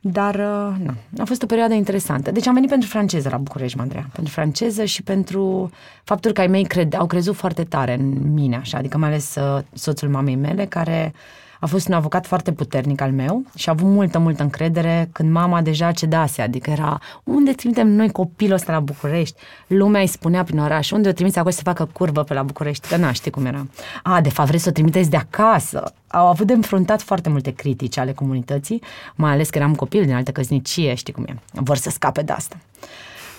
dar, 0.02 0.36
uh, 0.36 0.76
nu, 0.84 0.94
a 1.18 1.24
fost 1.26 1.44
o 1.44 1.46
perioadă 1.46 1.74
interesantă. 1.74 2.32
Deci 2.32 2.48
am 2.48 2.54
venit 2.54 2.70
pentru 2.70 2.90
franceză 2.90 3.30
la 3.30 3.38
București, 3.38 3.80
Andreea. 3.80 4.10
Pentru 4.14 4.34
franceză 4.34 4.84
și 4.84 5.04
pentru 5.04 5.72
faptul 6.04 6.32
că 6.32 6.42
ai 6.42 6.48
mei 6.48 6.64
cred, 6.64 6.96
au 6.96 7.06
crezut 7.06 7.36
foarte 7.36 7.64
tare 7.64 7.94
în 7.94 8.34
mine, 8.34 8.56
așa. 8.56 8.78
Adică 8.78 8.98
mai 8.98 9.10
ales 9.10 9.36
uh, 9.36 9.64
soțul 9.74 10.10
mamei 10.10 10.36
mele, 10.36 10.66
care 10.66 11.14
a 11.60 11.66
fost 11.66 11.88
un 11.88 11.94
avocat 11.94 12.26
foarte 12.26 12.52
puternic 12.52 13.02
al 13.02 13.12
meu 13.12 13.44
și 13.56 13.70
a 13.70 13.72
avut 13.72 13.88
multă, 13.88 14.20
multă 14.20 14.44
încredere 14.44 15.10
când 15.12 15.32
mama 15.32 15.62
deja 15.62 15.92
cedase, 15.92 16.42
adică 16.42 16.70
era 16.70 17.00
unde 17.24 17.52
trimitem 17.52 17.88
noi 17.88 18.12
copilul 18.12 18.54
ăsta 18.54 18.72
la 18.72 18.80
București? 18.80 19.40
Lumea 19.68 20.02
îi 20.02 20.08
spunea 20.08 20.44
prin 20.44 20.60
oraș, 20.60 20.92
unde 20.92 21.10
o 21.10 21.12
trimiți 21.12 21.38
acolo 21.38 21.54
să 21.54 21.62
facă 21.64 21.90
curvă 21.94 22.24
pe 22.24 22.34
la 22.34 22.44
București? 22.44 22.88
Că 22.88 22.96
n 22.96 23.12
știi 23.12 23.32
cum 23.32 23.46
era. 23.46 23.68
A, 24.04 24.22
de 24.22 24.30
fapt 24.30 24.48
vreți 24.48 24.64
să 24.64 24.70
o 24.70 24.72
trimiteți 24.72 25.10
de 25.10 25.18
acasă. 25.18 25.94
Au 26.08 26.28
avut 26.28 26.48
de 26.48 26.54
înfruntat 26.54 27.02
foarte 27.02 27.30
multe 27.30 27.52
critici 27.52 27.98
ale 27.98 28.14
comunității, 28.14 28.82
mai 29.16 29.32
ales 29.32 29.50
că 29.50 29.58
eram 29.58 29.76
copil 29.76 30.06
din 30.06 30.14
altă 30.14 30.32
căsnicie, 30.32 30.94
știi 30.94 31.14
cum 31.14 31.24
e. 31.24 31.36
Vor 31.52 31.78
să 31.78 31.90
scape 31.90 32.22
de 32.22 32.32
asta. 32.32 32.56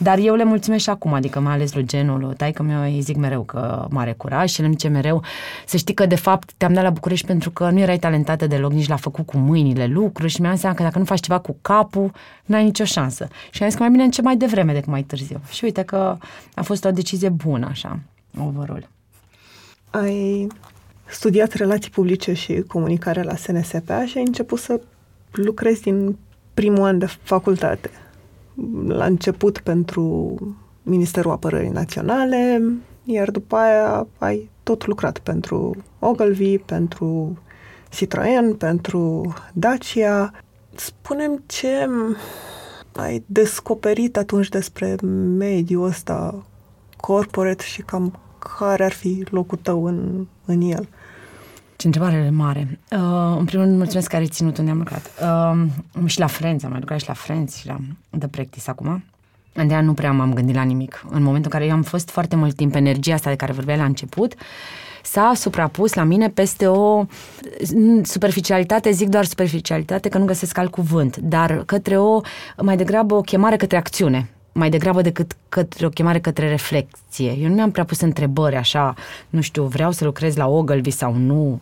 Dar 0.03 0.19
eu 0.19 0.35
le 0.35 0.45
mulțumesc 0.45 0.83
și 0.83 0.91
acum, 0.91 1.13
adică 1.13 1.41
mai 1.41 1.53
ales 1.53 1.75
lui 1.75 1.85
genul, 1.85 2.21
lui 2.21 2.35
taică 2.35 2.63
meu, 2.63 2.83
îi 2.83 3.01
zic 3.01 3.17
mereu 3.17 3.43
că 3.43 3.87
mare 3.91 4.13
curaj 4.13 4.51
și 4.51 4.61
el 4.61 4.67
îmi 4.67 4.75
zice 4.75 4.89
mereu 4.89 5.23
să 5.67 5.77
știi 5.77 5.95
că 5.95 6.07
de 6.07 6.15
fapt 6.15 6.53
te-am 6.57 6.73
dat 6.73 6.83
la 6.83 6.91
București 6.91 7.27
pentru 7.27 7.51
că 7.51 7.71
nu 7.71 7.79
erai 7.79 7.99
talentată 7.99 8.47
deloc, 8.47 8.73
nici 8.73 8.89
la 8.89 8.97
făcut 8.97 9.27
cu 9.27 9.37
mâinile 9.37 9.87
lucruri 9.87 10.31
și 10.31 10.41
mi-am 10.41 10.57
seama 10.57 10.75
că 10.75 10.83
dacă 10.83 10.99
nu 10.99 11.05
faci 11.05 11.21
ceva 11.21 11.39
cu 11.39 11.57
capul, 11.63 12.13
n-ai 12.45 12.65
nicio 12.65 12.85
șansă. 12.85 13.29
Și 13.51 13.63
am 13.63 13.69
zis 13.69 13.79
că 13.79 13.83
mai 13.85 13.93
bine 13.93 14.09
ce 14.09 14.23
mai 14.23 14.37
devreme 14.37 14.73
decât 14.73 14.89
mai 14.89 15.03
târziu. 15.03 15.41
Și 15.51 15.65
uite 15.65 15.83
că 15.83 16.17
a 16.55 16.63
fost 16.63 16.85
o 16.85 16.91
decizie 16.91 17.29
bună, 17.29 17.67
așa, 17.71 17.99
overall. 18.39 18.89
Ai 19.91 20.47
studiat 21.05 21.53
relații 21.53 21.91
publice 21.91 22.33
și 22.33 22.65
comunicare 22.67 23.23
la 23.23 23.37
SNSPA 23.37 24.07
și 24.07 24.19
ai 24.19 24.25
început 24.27 24.59
să 24.59 24.81
lucrezi 25.31 25.83
din 25.83 26.17
primul 26.55 26.83
an 26.83 26.99
de 26.99 27.07
facultate 27.23 27.91
la 28.87 29.05
început 29.05 29.59
pentru 29.59 30.35
Ministerul 30.83 31.31
Apărării 31.31 31.71
Naționale, 31.71 32.63
iar 33.05 33.31
după 33.31 33.57
aia 33.57 34.07
ai 34.19 34.51
tot 34.63 34.87
lucrat 34.87 35.19
pentru 35.19 35.77
Ogilvy, 35.99 36.59
pentru 36.59 37.39
Citroen, 37.91 38.55
pentru 38.55 39.35
Dacia. 39.53 40.33
Spunem 40.75 41.43
ce 41.47 41.89
ai 42.93 43.23
descoperit 43.27 44.17
atunci 44.17 44.49
despre 44.49 44.95
mediul 45.37 45.85
ăsta 45.85 46.45
corporate 46.97 47.65
și 47.65 47.83
cam 47.83 48.19
care 48.59 48.85
ar 48.85 48.93
fi 48.93 49.25
locul 49.31 49.59
tău 49.63 49.85
în, 49.85 50.27
în 50.45 50.61
el. 50.61 50.89
Ce 51.81 51.87
întrebare 51.87 52.31
mare. 52.31 52.79
Uh, 52.91 53.37
în 53.39 53.45
primul 53.45 53.65
rând, 53.65 53.77
mulțumesc 53.77 54.09
că 54.09 54.17
ai 54.17 54.27
ținut 54.27 54.59
unde 54.59 54.71
am 54.71 54.79
lucrat. 54.79 55.11
Uh, 55.23 56.07
și 56.07 56.19
la 56.19 56.27
Friends, 56.27 56.65
am 56.65 56.71
mai 56.71 56.81
lucrat 56.81 57.01
și 57.01 57.09
la 57.09 57.13
Friends 57.13 57.57
și 57.57 57.67
la 57.67 57.77
The 58.19 58.29
Practice 58.29 58.71
acum. 58.71 59.05
Andreea 59.55 59.81
nu 59.81 59.95
prea 59.95 60.13
m-am 60.13 60.33
gândit 60.33 60.55
la 60.55 60.63
nimic. 60.63 61.05
În 61.11 61.23
momentul 61.23 61.51
în 61.53 61.59
care 61.59 61.65
eu 61.65 61.73
am 61.77 61.83
fost 61.83 62.11
foarte 62.11 62.37
mult 62.37 62.55
timp, 62.55 62.75
energia 62.75 63.15
asta 63.15 63.31
de 63.31 63.37
care 63.37 63.53
vorbeai 63.53 63.79
la 63.79 63.85
început, 63.85 64.35
s-a 65.03 65.33
suprapus 65.35 65.95
la 65.95 66.05
mine 66.05 66.29
peste 66.29 66.67
o 66.67 67.05
superficialitate, 68.03 68.91
zic 68.91 69.09
doar 69.09 69.25
superficialitate, 69.25 70.09
că 70.09 70.19
nu 70.19 70.25
găsesc 70.25 70.59
alt 70.59 70.71
cuvânt, 70.71 71.17
dar 71.17 71.63
către 71.65 71.99
o, 71.99 72.21
mai 72.63 72.77
degrabă 72.77 73.15
o 73.15 73.21
chemare 73.21 73.57
către 73.57 73.77
acțiune 73.77 74.31
mai 74.53 74.71
degrabă 74.71 75.03
decât 75.03 75.37
către 75.49 75.87
o 75.87 75.89
chemare 75.89 76.21
către 76.21 76.49
reflexie. 76.49 77.37
Eu 77.41 77.49
nu 77.49 77.55
mi-am 77.55 77.71
prea 77.71 77.85
pus 77.85 78.01
întrebări 78.01 78.57
așa, 78.57 78.95
nu 79.31 79.41
știu, 79.41 79.65
vreau 79.65 79.91
să 79.91 80.05
lucrez 80.05 80.37
la 80.37 80.49
Ogilvy 80.49 80.91
sau 80.91 81.15
nu, 81.15 81.61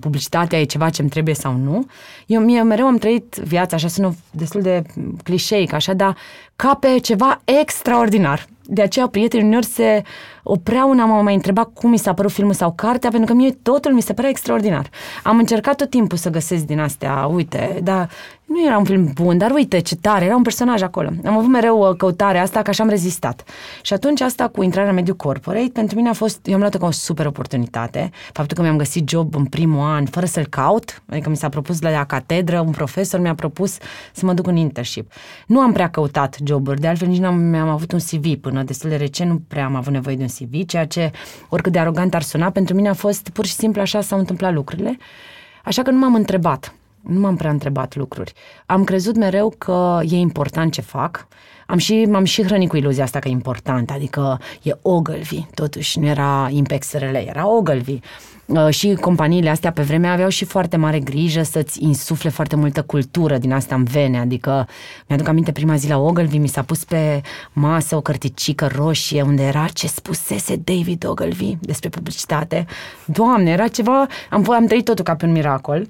publicitatea 0.00 0.60
e 0.60 0.64
ceva 0.64 0.90
ce 0.90 1.00
îmi 1.00 1.10
trebuie 1.10 1.34
sau 1.34 1.56
nu. 1.56 1.86
Eu 2.26 2.40
mie, 2.40 2.62
mereu 2.62 2.86
am 2.86 2.96
trăit 2.96 3.34
viața, 3.34 3.76
așa 3.76 3.88
sună 3.88 4.14
destul 4.30 4.62
de 4.62 4.82
clișeic, 5.22 5.72
așa, 5.72 5.92
dar 5.92 6.16
ca 6.56 6.74
pe 6.74 6.98
ceva 6.98 7.40
extraordinar. 7.44 8.46
De 8.66 8.82
aceea 8.82 9.06
prietenii 9.06 9.46
uneori 9.46 9.66
se 9.66 10.02
opreau 10.42 10.90
în 10.90 10.98
a 10.98 11.04
mă 11.04 11.22
mai 11.22 11.34
întreba 11.34 11.64
cum 11.64 11.90
mi 11.90 11.98
s-a 11.98 12.14
părut 12.14 12.32
filmul 12.32 12.52
sau 12.52 12.72
cartea, 12.72 13.10
pentru 13.10 13.32
că 13.32 13.40
mie 13.40 13.50
totul 13.50 13.92
mi 13.92 14.02
se 14.02 14.12
părea 14.12 14.30
extraordinar. 14.30 14.90
Am 15.22 15.38
încercat 15.38 15.76
tot 15.76 15.90
timpul 15.90 16.18
să 16.18 16.30
găsesc 16.30 16.64
din 16.64 16.80
astea, 16.80 17.26
uite, 17.26 17.80
dar 17.82 18.08
nu 18.44 18.64
era 18.66 18.78
un 18.78 18.84
film 18.84 19.10
bun, 19.14 19.38
dar 19.38 19.50
uite 19.50 19.78
ce 19.78 19.96
tare, 19.96 20.24
era 20.24 20.36
un 20.36 20.42
personaj 20.42 20.82
acolo. 20.82 21.08
Am 21.24 21.36
avut 21.36 21.50
mereu 21.50 21.88
uh, 21.88 21.96
căutarea 21.96 22.42
asta, 22.42 22.62
că 22.62 22.70
așa 22.70 22.82
am 22.82 22.88
rezistat. 22.88 23.44
Și 23.82 23.92
atunci 23.92 24.20
asta 24.20 24.48
cu 24.48 24.62
intrarea 24.62 24.88
în 24.90 24.94
mediul 24.94 25.16
corporate, 25.16 25.70
pentru 25.72 25.96
mine 25.96 26.08
a 26.08 26.12
fost, 26.12 26.46
eu 26.46 26.54
am 26.54 26.60
luat-o 26.60 26.78
ca 26.78 26.86
o 26.86 26.90
super 26.90 27.26
oportunitate. 27.26 28.10
Faptul 28.32 28.56
că 28.56 28.62
mi-am 28.62 28.76
găsit 28.76 29.08
job 29.08 29.34
în 29.34 29.44
primul 29.44 29.80
an, 29.80 30.04
fără 30.06 30.26
să-l 30.26 30.46
caut, 30.46 31.02
adică 31.10 31.28
mi 31.28 31.36
s-a 31.36 31.48
propus 31.48 31.80
la, 31.80 31.90
la 31.90 32.04
catedră, 32.04 32.60
un 32.60 32.70
profesor 32.70 33.20
mi-a 33.20 33.34
propus 33.34 33.78
să 34.12 34.26
mă 34.26 34.32
duc 34.32 34.46
în 34.46 34.56
internship. 34.56 35.12
Nu 35.46 35.60
am 35.60 35.72
prea 35.72 35.90
căutat 35.90 36.36
joburi, 36.44 36.80
de 36.80 36.86
altfel 36.86 37.08
nici 37.08 37.20
nu 37.20 37.26
am, 37.26 37.54
am 37.54 37.68
avut 37.68 37.92
un 37.92 37.98
CV 37.98 38.34
până 38.40 38.53
destul 38.62 38.90
de 38.90 38.96
recent, 38.96 39.30
nu 39.30 39.42
prea 39.48 39.64
am 39.64 39.74
avut 39.74 39.92
nevoie 39.92 40.16
de 40.16 40.22
un 40.22 40.28
CV, 40.28 40.66
ceea 40.66 40.86
ce, 40.86 41.10
oricât 41.48 41.72
de 41.72 41.78
arogant 41.78 42.14
ar 42.14 42.22
suna, 42.22 42.50
pentru 42.50 42.74
mine 42.74 42.88
a 42.88 42.94
fost 42.94 43.28
pur 43.28 43.46
și 43.46 43.52
simplu 43.52 43.80
așa 43.80 44.00
s-au 44.00 44.18
întâmplat 44.18 44.52
lucrurile. 44.52 44.96
Așa 45.64 45.82
că 45.82 45.90
nu 45.90 45.98
m-am 45.98 46.14
întrebat 46.14 46.74
nu 47.04 47.20
m-am 47.20 47.36
prea 47.36 47.50
întrebat 47.50 47.96
lucruri. 47.96 48.32
Am 48.66 48.84
crezut 48.84 49.16
mereu 49.16 49.54
că 49.58 50.00
e 50.08 50.16
important 50.16 50.72
ce 50.72 50.80
fac. 50.80 51.26
Am 51.66 51.78
și, 51.78 52.04
m-am 52.04 52.24
și 52.24 52.42
hrănit 52.42 52.68
cu 52.68 52.76
iluzia 52.76 53.04
asta 53.04 53.18
că 53.18 53.28
e 53.28 53.30
important, 53.30 53.90
adică 53.90 54.40
e 54.62 54.72
Ogilvy, 54.82 55.46
totuși 55.54 55.98
nu 55.98 56.06
era 56.06 56.48
Impex 56.50 56.92
RL, 56.92 57.14
era 57.14 57.48
Ogilvy. 57.48 58.00
Uh, 58.46 58.68
și 58.68 58.94
companiile 58.94 59.48
astea 59.48 59.72
pe 59.72 59.82
vremea 59.82 60.12
aveau 60.12 60.28
și 60.28 60.44
foarte 60.44 60.76
mare 60.76 60.98
grijă 60.98 61.42
să-ți 61.42 61.82
insufle 61.82 62.30
foarte 62.30 62.56
multă 62.56 62.82
cultură 62.82 63.38
din 63.38 63.52
asta 63.52 63.74
în 63.74 63.84
vene, 63.84 64.18
adică 64.18 64.68
mi-aduc 65.06 65.28
aminte 65.28 65.52
prima 65.52 65.76
zi 65.76 65.88
la 65.88 65.98
Ogilvy, 65.98 66.38
mi 66.38 66.48
s-a 66.48 66.62
pus 66.62 66.84
pe 66.84 67.20
masă 67.52 67.96
o 67.96 68.00
cărticică 68.00 68.70
roșie 68.74 69.22
unde 69.22 69.42
era 69.42 69.66
ce 69.66 69.86
spusese 69.86 70.56
David 70.56 71.06
Ogilvy 71.06 71.56
despre 71.60 71.88
publicitate. 71.88 72.66
Doamne, 73.04 73.50
era 73.50 73.68
ceva, 73.68 74.06
am, 74.30 74.50
am 74.50 74.66
trăit 74.66 74.84
totul 74.84 75.04
ca 75.04 75.14
pe 75.14 75.24
un 75.24 75.32
miracol 75.32 75.86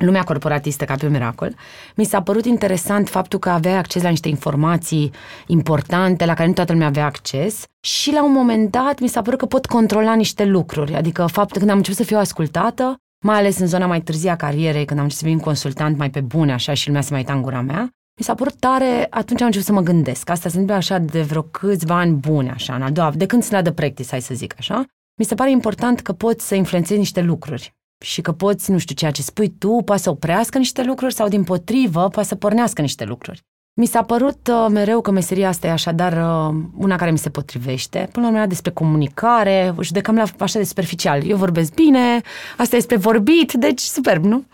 lumea 0.00 0.22
corporatistă 0.22 0.84
ca 0.84 0.94
pe 0.94 1.06
un 1.06 1.12
miracol, 1.12 1.54
mi 1.96 2.04
s-a 2.04 2.22
părut 2.22 2.44
interesant 2.44 3.08
faptul 3.08 3.38
că 3.38 3.48
aveai 3.48 3.76
acces 3.76 4.02
la 4.02 4.08
niște 4.08 4.28
informații 4.28 5.10
importante 5.46 6.24
la 6.24 6.34
care 6.34 6.48
nu 6.48 6.54
toată 6.54 6.72
lumea 6.72 6.86
avea 6.86 7.04
acces 7.04 7.64
și 7.80 8.12
la 8.12 8.24
un 8.24 8.32
moment 8.32 8.70
dat 8.70 9.00
mi 9.00 9.08
s-a 9.08 9.22
părut 9.22 9.38
că 9.38 9.46
pot 9.46 9.66
controla 9.66 10.14
niște 10.14 10.44
lucruri, 10.44 10.94
adică 10.94 11.26
faptul 11.26 11.52
că 11.52 11.58
când 11.58 11.70
am 11.70 11.76
început 11.76 11.98
să 11.98 12.04
fiu 12.04 12.18
ascultată, 12.18 12.96
mai 13.24 13.38
ales 13.38 13.58
în 13.58 13.66
zona 13.66 13.86
mai 13.86 14.00
târzie 14.00 14.30
a 14.30 14.36
carierei, 14.36 14.84
când 14.84 14.98
am 14.98 15.04
început 15.04 15.18
să 15.18 15.24
fiu 15.24 15.32
un 15.32 15.40
consultant 15.40 15.96
mai 15.96 16.10
pe 16.10 16.20
bune 16.20 16.52
așa 16.52 16.74
și 16.74 16.86
lumea 16.86 17.02
să 17.02 17.08
mai 17.10 17.20
uita 17.20 17.32
în 17.32 17.42
gura 17.42 17.60
mea, 17.60 17.90
mi 18.20 18.26
s-a 18.26 18.34
părut 18.34 18.54
tare, 18.54 19.06
atunci 19.10 19.40
am 19.40 19.46
început 19.46 19.66
să 19.66 19.72
mă 19.72 19.80
gândesc. 19.80 20.30
Asta 20.30 20.48
se 20.48 20.58
întâmplă 20.58 20.74
așa 20.74 20.98
de 20.98 21.22
vreo 21.22 21.42
câțiva 21.42 21.98
ani 21.98 22.14
buni, 22.14 22.50
așa, 22.50 22.74
în 22.74 22.82
a 22.82 22.90
doua, 22.90 23.10
de 23.10 23.26
când 23.26 23.42
sunt 23.42 23.54
la 23.54 23.62
de 23.62 23.72
practice, 23.72 24.08
hai 24.10 24.20
să 24.20 24.34
zic 24.34 24.54
așa. 24.58 24.84
Mi 25.18 25.24
se 25.24 25.34
pare 25.34 25.50
important 25.50 26.00
că 26.00 26.12
poți 26.12 26.46
să 26.46 26.54
influențezi 26.54 26.98
niște 26.98 27.20
lucruri 27.20 27.74
și 28.04 28.20
că 28.20 28.32
poți, 28.32 28.70
nu 28.70 28.78
știu, 28.78 28.94
ceea 28.94 29.10
ce 29.10 29.22
spui 29.22 29.48
tu 29.58 29.82
poate 29.84 30.02
să 30.02 30.10
oprească 30.10 30.58
niște 30.58 30.82
lucruri 30.82 31.14
sau 31.14 31.28
din 31.28 31.44
potrivă 31.44 32.08
poate 32.08 32.28
să 32.28 32.34
pornească 32.34 32.80
niște 32.80 33.04
lucruri. 33.04 33.40
Mi 33.80 33.86
s-a 33.86 34.02
părut 34.02 34.48
uh, 34.48 34.66
mereu 34.70 35.00
că 35.00 35.10
meseria 35.10 35.48
asta 35.48 35.66
e 35.66 35.70
așadar 35.70 36.12
uh, 36.12 36.54
una 36.76 36.96
care 36.96 37.10
mi 37.10 37.18
se 37.18 37.30
potrivește. 37.30 38.08
Până 38.12 38.26
la 38.26 38.32
urmă 38.32 38.46
despre 38.46 38.70
comunicare, 38.70 39.74
judecam 39.80 40.14
la 40.14 40.24
așa 40.38 40.58
de 40.58 40.64
superficial. 40.64 41.28
Eu 41.28 41.36
vorbesc 41.36 41.74
bine, 41.74 42.20
asta 42.56 42.76
e 42.76 42.78
despre 42.78 42.96
vorbit, 42.96 43.52
deci 43.52 43.80
superb, 43.80 44.24
nu? 44.24 44.44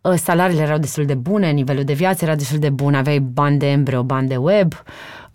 Uh, 0.00 0.14
salariile 0.14 0.62
erau 0.62 0.78
destul 0.78 1.04
de 1.04 1.14
bune, 1.14 1.50
nivelul 1.50 1.84
de 1.84 1.92
viață 1.92 2.24
era 2.24 2.34
destul 2.34 2.58
de 2.58 2.70
bun, 2.70 2.94
aveai 2.94 3.18
bani 3.18 3.58
de 3.58 3.70
embryo, 3.70 4.02
bani 4.02 4.28
de 4.28 4.36
web, 4.36 4.72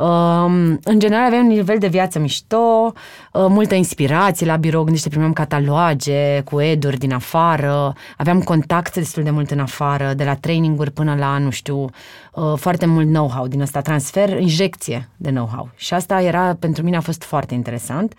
Um, 0.02 0.80
în 0.84 1.00
general 1.00 1.26
aveam 1.26 1.42
un 1.42 1.48
nivel 1.48 1.78
de 1.80 1.88
viață 1.88 2.20
mișto, 2.20 2.94
uh, 3.34 3.46
multă 3.48 3.76
inspirație 3.76 4.46
la 4.46 4.56
birou, 4.56 4.84
gândește 4.84 5.10
primeam 5.10 5.34
cataloage 5.34 6.42
cu 6.42 6.62
eduri 6.62 6.98
din 6.98 7.14
afară, 7.14 7.94
aveam 8.18 8.42
contacte 8.42 9.00
destul 9.00 9.24
de 9.24 9.30
mult 9.30 9.52
în 9.52 9.60
afară, 9.60 10.14
de 10.14 10.24
la 10.24 10.36
traininguri 10.36 10.92
până 10.92 11.16
la, 11.16 11.38
nu 11.38 11.50
știu, 11.50 11.90
uh, 12.34 12.54
foarte 12.56 12.86
mult 12.86 13.08
know-how 13.08 13.48
din 13.48 13.62
ăsta, 13.62 13.82
transfer, 13.82 14.40
injecție 14.40 15.10
de 15.18 15.30
know-how. 15.30 15.70
Și 15.76 15.94
asta 15.94 16.22
era, 16.22 16.56
pentru 16.60 16.84
mine 16.84 16.98
a 16.98 17.02
fost 17.02 17.24
foarte 17.24 17.54
interesant. 17.54 18.14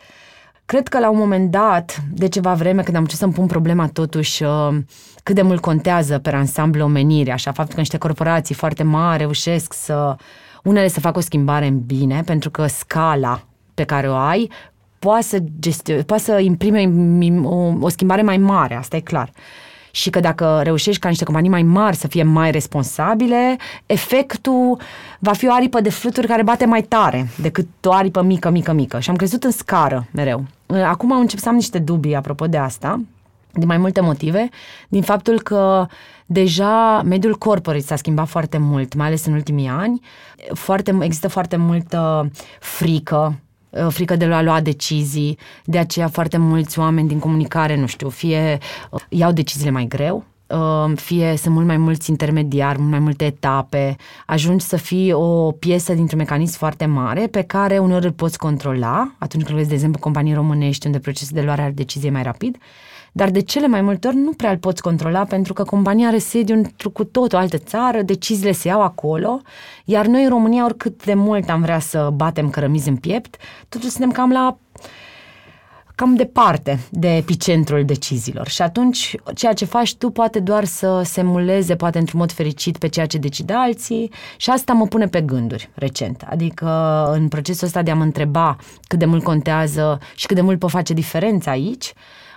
Cred 0.73 0.89
că 0.89 0.99
la 0.99 1.11
un 1.11 1.19
moment 1.19 1.51
dat, 1.51 2.03
de 2.13 2.29
ceva 2.29 2.55
vreme, 2.55 2.83
când 2.83 2.97
am 2.97 3.03
început 3.03 3.21
să-mi 3.21 3.33
pun 3.33 3.47
problema 3.47 3.89
totuși 3.89 4.43
uh, 4.43 4.69
cât 5.23 5.35
de 5.35 5.43
mult 5.43 5.61
contează 5.61 6.19
pe 6.19 6.31
ansamblu 6.35 6.85
omenirea, 6.85 7.35
așa 7.35 7.53
faptul 7.53 7.75
că 7.75 7.81
niște 7.81 7.99
corporații 7.99 8.55
foarte 8.55 8.83
mari 8.83 9.19
reușesc 9.19 9.73
să 9.73 10.17
unele 10.63 10.89
să 10.89 11.01
facă 11.01 11.19
o 11.19 11.21
schimbare 11.21 11.67
în 11.67 11.81
bine, 11.81 12.23
pentru 12.25 12.51
că 12.51 12.67
scala 12.67 13.43
pe 13.75 13.85
care 13.85 14.09
o 14.09 14.15
ai 14.15 14.51
poate 14.99 15.23
să, 15.23 15.39
gestio- 15.39 16.05
poate 16.07 16.23
să 16.23 16.39
imprime 16.39 16.91
o, 17.45 17.73
o 17.81 17.89
schimbare 17.89 18.23
mai 18.23 18.37
mare, 18.37 18.75
asta 18.75 18.97
e 18.97 19.01
clar. 19.01 19.33
Și 19.95 20.11
că 20.11 20.21
dacă 20.21 20.61
reușești 20.63 21.01
ca 21.01 21.09
niște 21.09 21.25
companii 21.25 21.51
mai 21.51 21.63
mari 21.63 21.97
să 21.97 22.07
fie 22.07 22.23
mai 22.23 22.51
responsabile, 22.51 23.57
efectul 23.87 24.81
va 25.19 25.33
fi 25.33 25.49
o 25.49 25.53
aripă 25.53 25.81
de 25.81 25.91
fluturi 25.91 26.27
care 26.27 26.43
bate 26.43 26.65
mai 26.65 26.83
tare 26.83 27.29
decât 27.37 27.67
o 27.85 27.93
aripă 27.93 28.23
mică, 28.23 28.51
mică, 28.51 28.73
mică. 28.73 29.01
Și 29.01 29.11
am 29.11 29.17
crezut 29.17 29.45
în 29.45 29.51
scară 29.51 30.07
mereu. 30.11 30.45
Acum 30.67 31.13
am 31.13 31.21
început 31.21 31.43
să 31.43 31.49
am 31.49 31.55
niște 31.55 31.79
dubii 31.79 32.15
apropo 32.15 32.47
de 32.47 32.57
asta, 32.57 33.01
din 33.53 33.67
mai 33.67 33.79
multe 33.79 34.01
motive, 34.01 34.49
din 34.89 35.03
faptul 35.03 35.41
că 35.41 35.87
deja 36.27 37.03
mediul 37.05 37.35
corporate 37.35 37.83
s-a 37.83 37.97
schimbat 37.97 38.29
foarte 38.29 38.59
mult, 38.59 38.95
mai 38.95 39.07
ales 39.07 39.27
în 39.27 39.33
ultimii 39.33 39.69
ani. 39.69 40.01
Foarte, 40.53 40.99
există 41.01 41.29
foarte 41.29 41.57
multă 41.57 42.31
frică 42.61 43.27
Uh, 43.27 43.52
frică 43.89 44.17
de 44.17 44.25
a 44.25 44.43
lua 44.43 44.61
decizii, 44.61 45.39
de 45.65 45.79
aceea 45.79 46.09
foarte 46.09 46.37
mulți 46.37 46.79
oameni 46.79 47.09
din 47.09 47.19
comunicare, 47.19 47.77
nu 47.77 47.87
știu, 47.87 48.09
fie 48.09 48.59
uh, 48.91 49.01
iau 49.09 49.33
deciziile 49.33 49.71
mai 49.71 49.87
greu, 49.87 50.25
uh, 50.47 50.93
fie 50.95 51.37
sunt 51.37 51.55
mult 51.55 51.67
mai 51.67 51.77
mulți 51.77 52.11
intermediari, 52.11 52.79
mult 52.79 52.91
mai 52.91 52.99
multe 52.99 53.25
etape, 53.25 53.97
ajungi 54.27 54.65
să 54.65 54.77
fii 54.77 55.13
o 55.13 55.53
piesă 55.53 55.95
dintr-un 55.95 56.19
mecanism 56.19 56.59
foarte 56.59 56.87
mare 56.87 57.27
pe 57.27 57.43
care 57.43 57.79
uneori 57.79 58.05
îl 58.05 58.13
poți 58.13 58.39
controla, 58.39 59.15
atunci 59.19 59.45
când 59.45 59.57
vezi, 59.57 59.69
de 59.69 59.75
exemplu, 59.75 60.01
companii 60.01 60.35
românești 60.35 60.87
unde 60.87 60.99
procesul 60.99 61.37
de 61.37 61.43
luare 61.43 61.63
a 61.63 61.71
deciziei 61.71 62.11
mai 62.11 62.23
rapid, 62.23 62.57
dar 63.13 63.31
de 63.31 63.41
cele 63.41 63.67
mai 63.67 63.81
multe 63.81 64.09
ori 64.09 64.17
nu 64.17 64.33
prea 64.33 64.51
îl 64.51 64.59
poți 64.59 64.83
controla 64.83 65.25
pentru 65.25 65.53
că 65.53 65.65
compania 65.65 66.09
are 66.09 66.19
sediu 66.19 66.55
într-o 66.55 66.91
cu 66.91 67.05
tot 67.05 67.33
o 67.33 67.37
altă 67.37 67.59
țară, 67.59 68.03
deciziile 68.03 68.53
se 68.53 68.69
iau 68.69 68.83
acolo, 68.83 69.41
iar 69.85 70.07
noi 70.07 70.23
în 70.23 70.29
România, 70.29 70.65
oricât 70.65 71.05
de 71.05 71.15
mult 71.15 71.51
am 71.51 71.61
vrea 71.61 71.79
să 71.79 72.11
batem 72.15 72.51
cărămizi 72.51 72.89
în 72.89 72.97
piept, 72.97 73.37
totuși 73.69 73.91
suntem 73.91 74.11
cam 74.11 74.31
la 74.31 74.57
cam 75.95 76.15
departe 76.15 76.81
de 76.91 77.17
epicentrul 77.17 77.85
deciziilor 77.85 78.49
și 78.49 78.63
atunci 78.63 79.15
ceea 79.35 79.53
ce 79.53 79.65
faci 79.65 79.97
tu 79.97 80.11
poate 80.11 80.41
doar 80.41 80.65
să 80.65 81.03
semuleze, 81.05 81.77
poate 81.77 81.99
într-un 81.99 82.21
mod 82.21 82.33
fericit 82.33 82.79
pe 82.79 82.89
ceea 82.89 83.07
ce 83.07 83.19
decide 83.19 83.53
alții 83.53 84.13
și 84.37 84.51
asta 84.51 84.73
mă 84.73 84.87
pune 84.87 85.07
pe 85.07 85.21
gânduri 85.21 85.71
recent. 85.75 86.25
Adică 86.29 86.69
în 87.13 87.29
procesul 87.29 87.67
ăsta 87.67 87.83
de 87.83 87.91
a 87.91 87.95
mă 87.95 88.03
întreba 88.03 88.57
cât 88.87 88.99
de 88.99 89.05
mult 89.05 89.23
contează 89.23 89.99
și 90.15 90.27
cât 90.27 90.37
de 90.37 90.43
mult 90.43 90.59
pot 90.59 90.71
face 90.71 90.93
diferența 90.93 91.51
aici, 91.51 91.93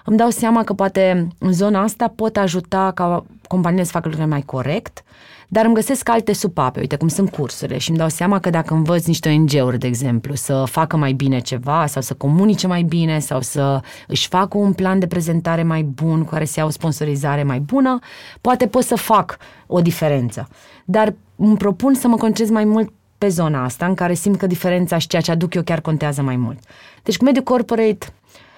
îmi 0.06 0.18
dau 0.18 0.30
seama 0.30 0.64
că 0.64 0.74
poate 0.74 1.28
în 1.38 1.54
zona 1.54 1.82
asta 1.82 2.14
pot 2.16 2.38
ajuta 2.38 2.92
ca 2.96 3.26
companiile 3.48 3.84
să 3.84 3.92
facă 3.92 4.08
lucrurile 4.08 4.34
mai 4.34 4.44
corect, 4.46 5.04
dar 5.48 5.66
îmi 5.66 5.74
găsesc 5.74 6.10
alte 6.10 6.34
supape, 6.34 6.80
uite 6.80 6.96
cum 6.96 7.08
sunt 7.08 7.30
cursurile 7.30 7.78
și 7.78 7.90
îmi 7.90 7.98
dau 7.98 8.10
seama 8.10 8.40
că 8.40 8.50
dacă 8.50 8.74
învăț 8.74 9.06
niște 9.06 9.30
ONG-uri, 9.30 9.80
de 9.80 9.88
exemplu, 9.88 10.36
să 10.36 10.64
facă 10.66 10.98
mai 10.98 11.14
bine 11.14 11.40
ceva 11.40 11.86
sau 11.86 12.02
să 12.02 12.14
comunice 12.14 12.68
mai 12.68 12.82
bine 12.84 13.20
sau 13.20 13.42
să 13.42 13.82
își 14.08 14.28
facă 14.28 14.58
un 14.58 14.74
plan 14.74 15.00
de 15.00 15.08
prezentare 15.08 15.64
mai 15.64 15.84
bun 15.84 16.24
cu 16.24 16.30
care 16.30 16.46
să 16.46 16.60
iau 16.60 16.70
sponsorizare 16.70 17.44
mai 17.44 17.60
bună, 17.60 18.00
poate 18.42 18.68
pot 18.68 18.84
să 18.84 18.96
fac 18.96 19.38
o 19.68 19.82
diferență. 19.82 20.48
Dar 20.86 21.14
îmi 21.36 21.58
propun 21.58 21.94
să 21.94 22.08
mă 22.08 22.16
concentrez 22.16 22.50
mai 22.50 22.64
mult 22.64 22.94
pe 23.18 23.28
zona 23.28 23.64
asta 23.64 23.86
în 23.86 23.94
care 23.94 24.14
simt 24.14 24.38
că 24.38 24.48
diferența 24.48 24.98
și 24.98 25.08
ceea 25.08 25.22
ce 25.22 25.32
aduc 25.32 25.54
eu 25.54 25.62
chiar 25.62 25.82
contează 25.82 26.22
mai 26.22 26.36
mult. 26.36 26.60
Deci 27.04 27.18
cu 27.18 27.24
mediul 27.24 27.44
corporate 27.44 28.06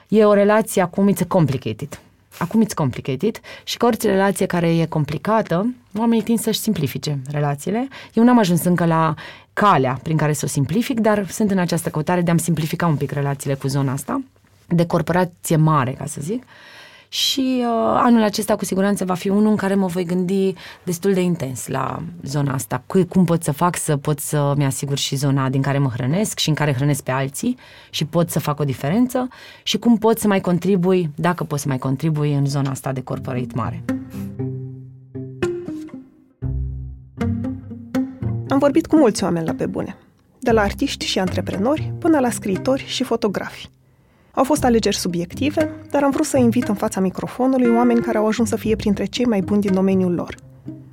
E 0.08 0.26
o 0.26 0.34
relație 0.34 0.82
acum, 0.82 1.14
it's 1.14 1.28
complicated. 1.28 1.99
Acum 2.38 2.64
it's 2.66 2.74
complicated 2.74 3.39
și 3.64 3.78
ca 3.78 3.86
orice 3.86 4.08
relație 4.08 4.45
care 4.45 4.78
e 4.78 4.86
complicată, 4.86 5.74
oamenii 5.97 6.24
tind 6.24 6.39
să-și 6.39 6.60
simplifice 6.60 7.20
relațiile. 7.32 7.88
Eu 8.14 8.24
n-am 8.24 8.38
ajuns 8.38 8.64
încă 8.64 8.86
la 8.86 9.14
calea 9.53 9.99
prin 10.03 10.18
care 10.18 10.34
să 10.34 10.41
o 10.45 10.47
simplific, 10.47 10.99
dar 10.99 11.30
sunt 11.30 11.51
în 11.51 11.58
această 11.58 11.89
căutare 11.89 12.22
de 12.22 12.32
a-mi 12.32 12.39
simplifica 12.39 12.88
un 12.88 12.95
pic 12.95 13.12
relațiile 13.12 13.55
cu 13.55 13.68
zona 13.68 13.91
asta, 13.91 14.22
de 14.68 14.86
corporație 14.86 15.55
mare, 15.55 15.91
ca 15.91 16.05
să 16.05 16.20
zic. 16.22 16.43
Uh, 16.43 16.49
și 17.10 17.58
uh, 17.60 17.66
anul 17.93 18.24
acesta 18.24 18.55
cu 18.55 18.66
siguranță 18.66 19.05
va 19.05 19.14
fi 19.14 19.30
unul 19.30 19.49
în 19.49 19.55
care 19.55 19.76
mă 19.76 19.86
voi 19.86 20.05
gândi 20.05 20.53
destul 20.84 21.14
de 21.14 21.22
intens 21.22 21.68
la 21.68 22.03
zona 22.24 22.53
asta. 22.53 22.84
Cum 23.10 23.26
pot 23.26 23.43
să 23.43 23.51
fac 23.51 23.78
să 23.78 23.97
pot 23.97 24.20
să-mi 24.20 24.66
asigur 24.66 24.97
și 24.97 25.16
zona 25.16 25.49
din 25.49 25.62
care 25.62 25.78
mă 25.78 25.89
hrănesc 25.89 26.39
și 26.39 26.49
în 26.49 26.55
care 26.55 26.74
hrănesc 26.74 27.03
pe 27.03 27.12
alții 27.12 27.58
și 27.89 28.05
pot 28.05 28.30
să 28.30 28.39
fac 28.39 28.60
o 28.60 28.64
diferență 28.64 29.28
și 29.64 29.78
cum 29.78 29.97
pot 29.97 30.20
să 30.20 30.28
mai 30.28 30.41
contribui, 30.41 31.10
dacă 31.16 31.43
pot 31.43 31.60
să 31.60 31.68
mai 31.68 31.78
contribui 31.78 32.34
în 32.34 32.45
zona 32.45 32.70
asta 32.70 32.91
de 32.91 33.01
corporate 33.01 33.47
mare. 33.53 33.84
Am 38.49 38.58
vorbit 38.60 38.88
cu 38.88 38.95
mulți 38.95 39.24
oameni 39.24 39.45
la 39.45 39.53
pe 39.53 39.66
bune, 39.66 39.97
de 40.39 40.51
la 40.51 40.62
artiști 40.62 41.05
și 41.05 41.20
antreprenori 41.20 41.93
până 41.99 42.20
la 42.20 42.30
scriitori 42.30 42.86
și 42.88 43.03
fotografi. 43.03 43.70
Au 44.38 44.44
fost 44.44 44.64
alegeri 44.64 44.96
subiective, 44.96 45.72
dar 45.92 46.04
am 46.04 46.12
vrut 46.12 46.26
să 46.26 46.38
invit 46.38 46.68
în 46.68 46.76
fața 46.76 47.00
microfonului 47.00 47.76
oameni 47.76 48.02
care 48.02 48.18
au 48.18 48.28
ajuns 48.28 48.50
să 48.50 48.56
fie 48.56 48.76
printre 48.76 49.06
cei 49.06 49.26
mai 49.26 49.42
buni 49.42 49.62
din 49.62 49.74
domeniul 49.74 50.14
lor. 50.14 50.36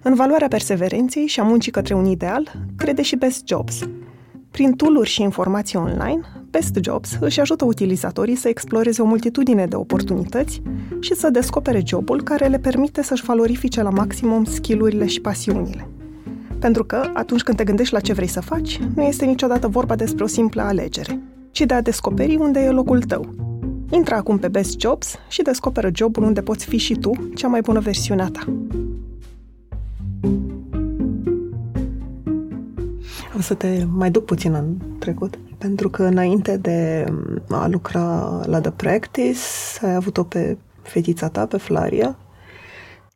În 0.02 0.14
valoarea 0.14 0.48
perseverenței 0.48 1.26
și 1.26 1.40
a 1.40 1.42
muncii 1.42 1.72
către 1.72 1.94
un 1.94 2.04
ideal, 2.04 2.52
crede 2.76 3.02
și 3.02 3.16
Best 3.16 3.46
Jobs. 3.46 3.78
Prin 4.50 4.72
tooluri 4.72 5.08
și 5.08 5.22
informații 5.22 5.78
online, 5.78 6.20
Best 6.50 6.78
Jobs 6.82 7.16
își 7.20 7.40
ajută 7.40 7.64
utilizatorii 7.64 8.34
să 8.34 8.48
exploreze 8.48 9.02
o 9.02 9.06
multitudine 9.06 9.66
de 9.66 9.76
oportunități 9.76 10.62
și 11.00 11.14
să 11.14 11.30
descopere 11.30 11.82
jobul 11.86 12.22
care 12.22 12.46
le 12.46 12.58
permite 12.58 13.02
să-și 13.02 13.24
valorifice 13.24 13.82
la 13.82 13.90
maximum 13.90 14.44
skillurile 14.44 15.06
și 15.06 15.20
pasiunile. 15.20 15.88
Pentru 16.64 16.84
că, 16.84 17.10
atunci 17.12 17.42
când 17.42 17.56
te 17.56 17.64
gândești 17.64 17.94
la 17.94 18.00
ce 18.00 18.12
vrei 18.12 18.26
să 18.26 18.40
faci, 18.40 18.80
nu 18.94 19.02
este 19.02 19.24
niciodată 19.24 19.68
vorba 19.68 19.96
despre 19.96 20.24
o 20.24 20.26
simplă 20.26 20.62
alegere– 20.62 21.20
ci 21.54 21.60
de 21.60 21.74
a 21.74 21.80
descoperi 21.80 22.36
unde 22.36 22.60
e 22.60 22.70
locul 22.70 23.02
tău. 23.02 23.34
Intră 23.90 24.14
acum 24.14 24.38
pe 24.38 24.48
Best 24.48 24.80
Jobs 24.80 25.14
și 25.28 25.42
descoperă 25.42 25.90
jobul 25.94 26.22
unde 26.22 26.40
poți 26.40 26.66
fi 26.66 26.76
și 26.76 26.94
tu 26.94 27.12
cea 27.34 27.48
mai 27.48 27.60
bună 27.60 27.80
versiune 27.80 28.22
a 28.22 28.28
ta. 28.28 28.44
O 33.36 33.40
să 33.40 33.54
te 33.54 33.84
mai 33.90 34.10
duc 34.10 34.24
puțin 34.24 34.54
în 34.54 34.76
trecut, 34.98 35.38
pentru 35.58 35.88
că 35.90 36.02
înainte 36.02 36.56
de 36.56 37.04
a 37.48 37.66
lucra 37.66 38.40
la 38.44 38.60
The 38.60 38.70
Practice, 38.70 39.40
ai 39.82 39.94
avut-o 39.94 40.22
pe 40.22 40.56
fetița 40.82 41.28
ta, 41.28 41.46
pe 41.46 41.56
Flaria, 41.56 42.18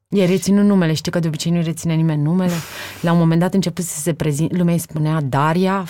E 0.09 0.25
reținut 0.27 0.65
numele, 0.65 0.93
știu 0.93 1.13
că 1.13 1.19
de 1.19 1.27
obicei 1.27 1.53
nu 1.53 1.63
reține 1.63 1.95
nimeni 1.95 2.23
numele. 2.23 2.53
La 3.01 3.13
un 3.13 3.19
moment 3.19 3.41
dat 3.41 3.55
început 3.55 3.85
să 3.85 4.01
se 4.01 4.15
prezint, 4.15 4.57
lumea 4.57 4.73
îi 4.73 4.79
spunea 4.79 5.21
Daria 5.21 5.85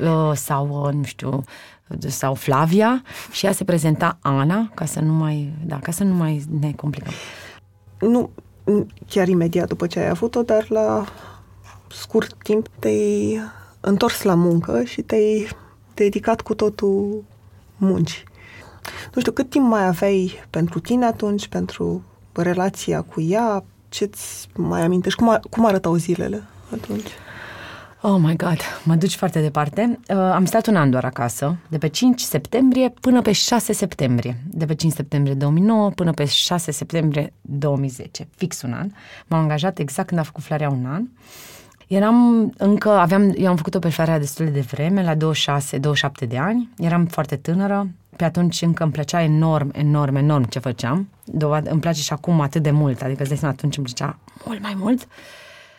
uh, 0.00 0.30
sau, 0.34 0.84
uh, 0.86 0.92
nu 0.92 1.02
știu, 1.02 1.44
sau 1.98 2.34
Flavia 2.34 3.02
și 3.30 3.46
ea 3.46 3.52
se 3.52 3.64
prezenta 3.64 4.18
Ana, 4.20 4.70
ca 4.74 4.84
să 4.84 5.00
nu 5.00 5.12
mai, 5.12 5.52
da, 5.64 5.78
ca 5.78 5.92
să 5.92 6.04
nu 6.04 6.14
mai 6.14 6.44
ne 6.60 6.72
complicăm. 6.72 7.12
Nu 8.00 8.30
chiar 9.06 9.28
imediat 9.28 9.68
după 9.68 9.86
ce 9.86 9.98
ai 9.98 10.08
avut-o, 10.08 10.42
dar 10.42 10.66
la 10.68 11.04
scurt 11.90 12.34
timp 12.42 12.68
te-ai 12.78 13.40
întors 13.80 14.22
la 14.22 14.34
muncă 14.34 14.82
și 14.84 15.02
te-ai 15.02 15.48
dedicat 15.94 16.40
cu 16.40 16.54
totul 16.54 17.24
munci. 17.76 18.24
Nu 19.14 19.20
știu, 19.20 19.32
cât 19.32 19.50
timp 19.50 19.66
mai 19.66 19.86
aveai 19.86 20.32
pentru 20.50 20.80
tine 20.80 21.04
atunci, 21.04 21.48
pentru 21.48 22.02
relația 22.42 23.02
cu 23.02 23.20
ea, 23.20 23.64
ce-ți 23.88 24.48
mai 24.54 24.82
amintești? 24.82 25.18
Cum, 25.18 25.40
cum 25.50 25.66
arătau 25.66 25.94
zilele 25.94 26.42
atunci? 26.72 27.08
Oh 28.00 28.16
my 28.20 28.36
God, 28.36 28.58
mă 28.84 28.94
duci 28.94 29.14
foarte 29.14 29.40
departe. 29.40 29.98
Uh, 30.08 30.16
am 30.16 30.44
stat 30.44 30.66
un 30.66 30.76
an 30.76 30.90
doar 30.90 31.04
acasă, 31.04 31.56
de 31.68 31.78
pe 31.78 31.88
5 31.88 32.20
septembrie 32.20 32.94
până 33.00 33.22
pe 33.22 33.32
6 33.32 33.72
septembrie. 33.72 34.36
De 34.46 34.64
pe 34.64 34.74
5 34.74 34.92
septembrie 34.92 35.34
2009 35.34 35.90
până 35.90 36.12
pe 36.12 36.24
6 36.24 36.70
septembrie 36.70 37.32
2010. 37.40 38.28
Fix 38.36 38.62
un 38.62 38.72
an. 38.72 38.90
M-am 39.26 39.40
angajat 39.40 39.78
exact 39.78 40.08
când 40.08 40.20
a 40.20 40.22
făcut 40.22 40.42
Flarea 40.42 40.70
un 40.70 40.86
an. 40.86 41.02
Eram 41.88 42.52
încă, 42.56 42.88
aveam, 42.88 43.32
eu 43.36 43.48
am 43.48 43.56
făcut-o 43.56 43.78
pe 43.78 43.88
Flarea 43.88 44.18
destul 44.18 44.50
de 44.50 44.60
vreme, 44.60 45.02
la 45.02 45.14
26-27 45.14 46.28
de 46.28 46.38
ani. 46.38 46.68
Eram 46.76 47.06
foarte 47.06 47.36
tânără. 47.36 47.88
Pe 48.18 48.24
atunci 48.24 48.62
încă 48.62 48.82
îmi 48.82 48.92
plăcea 48.92 49.22
enorm, 49.22 49.70
enorm, 49.74 50.14
enorm 50.14 50.44
ce 50.44 50.58
făceam. 50.58 51.08
Dovadă, 51.24 51.70
îmi 51.70 51.80
place 51.80 52.00
și 52.00 52.12
acum 52.12 52.40
atât 52.40 52.62
de 52.62 52.70
mult. 52.70 53.02
Adică 53.02 53.22
îți 53.22 53.40
dai 53.40 53.50
atunci 53.50 53.76
îmi 53.76 53.86
plăcea 53.86 54.18
mult 54.44 54.62
mai 54.62 54.74
mult. 54.76 55.08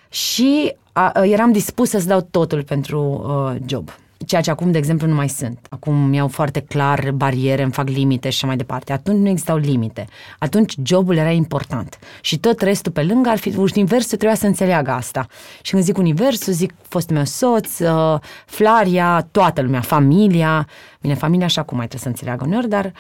Și 0.10 0.76
a, 0.92 1.12
eram 1.24 1.52
dispusă 1.52 2.00
să 2.00 2.08
dau 2.08 2.22
totul 2.22 2.64
pentru 2.64 3.02
uh, 3.02 3.62
job. 3.66 3.90
Ceea 4.26 4.42
ce 4.42 4.50
acum, 4.50 4.72
de 4.72 4.78
exemplu, 4.78 5.08
nu 5.08 5.16
mai 5.16 5.30
sunt. 5.30 5.60
Acum 5.70 5.96
mi-au 5.96 6.28
foarte 6.28 6.60
clar 6.60 7.12
bariere, 7.12 7.64
îmi 7.64 7.72
fac 7.72 7.88
limite 7.88 8.30
și 8.30 8.36
așa 8.36 8.48
mai 8.48 8.56
departe. 8.56 8.94
Atunci 8.94 9.18
nu 9.18 9.30
existau 9.30 9.58
limite. 9.58 10.08
Atunci 10.40 10.74
jobul 10.84 11.16
era 11.16 11.32
important. 11.32 12.00
Și 12.22 12.38
tot 12.38 12.62
restul 12.62 12.92
pe 12.92 13.04
lângă 13.04 13.30
ar 13.30 13.38
fi, 13.38 13.56
universul 13.58 14.18
trebuia 14.18 14.36
să 14.36 14.46
înțeleagă 14.46 14.92
asta. 14.92 15.28
Și 15.62 15.72
când 15.72 15.84
zic 15.84 15.98
universul, 15.98 16.54
zic 16.54 16.74
fostul 16.88 17.16
meu 17.16 17.26
soț, 17.26 17.80
uh, 17.80 18.20
Flaria, 18.46 19.28
toată 19.32 19.62
lumea, 19.62 19.82
familia. 19.82 20.68
Bine, 21.02 21.14
familia 21.14 21.46
așa 21.46 21.64
cum 21.64 21.78
mai 21.78 21.88
trebuie 21.88 22.14
să 22.14 22.20
înțeleagă 22.20 22.46
uneori, 22.46 22.70
dar 22.70 22.94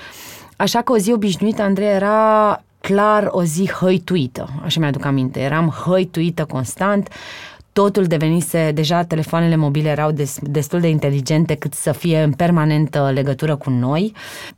așa 0.55 0.81
că 0.81 0.91
o 0.91 0.97
zi 0.97 1.11
obișnuită, 1.11 1.61
Andrei, 1.61 1.87
era 1.87 2.63
clar 2.81 3.27
o 3.31 3.43
zi 3.43 3.69
hăituită, 3.69 4.49
așa 4.63 4.79
mi-aduc 4.79 5.05
aminte. 5.05 5.39
Eram 5.39 5.69
hăituită 5.85 6.45
constant, 6.45 7.09
totul 7.79 8.03
devenise, 8.03 8.71
deja 8.71 9.03
telefoanele 9.03 9.55
mobile 9.55 9.89
erau 9.89 10.11
des, 10.11 10.37
destul 10.41 10.79
de 10.79 10.87
inteligente 10.87 11.55
cât 11.55 11.73
să 11.73 11.91
fie 11.91 12.21
în 12.21 12.31
permanentă 12.31 13.11
legătură 13.13 13.55
cu 13.55 13.69
noi. 13.69 14.13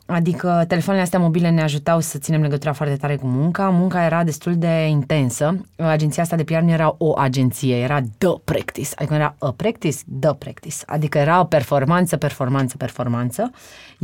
Adică 0.05 0.65
telefoanele 0.67 1.03
astea 1.03 1.19
mobile 1.19 1.49
ne 1.49 1.61
ajutau 1.61 1.99
să 1.99 2.17
ținem 2.17 2.41
legătura 2.41 2.73
foarte 2.73 2.95
tare 2.95 3.15
cu 3.15 3.27
munca. 3.27 3.69
Munca 3.69 4.05
era 4.05 4.23
destul 4.23 4.55
de 4.57 4.87
intensă. 4.89 5.65
Agenția 5.77 6.23
asta 6.23 6.35
de 6.35 6.43
PR 6.43 6.53
nu 6.57 6.71
era 6.71 6.95
o 6.97 7.19
agenție, 7.19 7.75
era 7.75 7.99
the 8.17 8.33
practice. 8.43 8.89
Adică 8.95 9.13
era 9.13 9.35
a 9.39 9.53
practice, 9.55 9.97
the 10.19 10.33
practice. 10.33 10.75
Adică 10.85 11.17
era 11.17 11.39
o 11.39 11.43
performanță, 11.43 12.17
performanță, 12.17 12.77
performanță. 12.77 13.51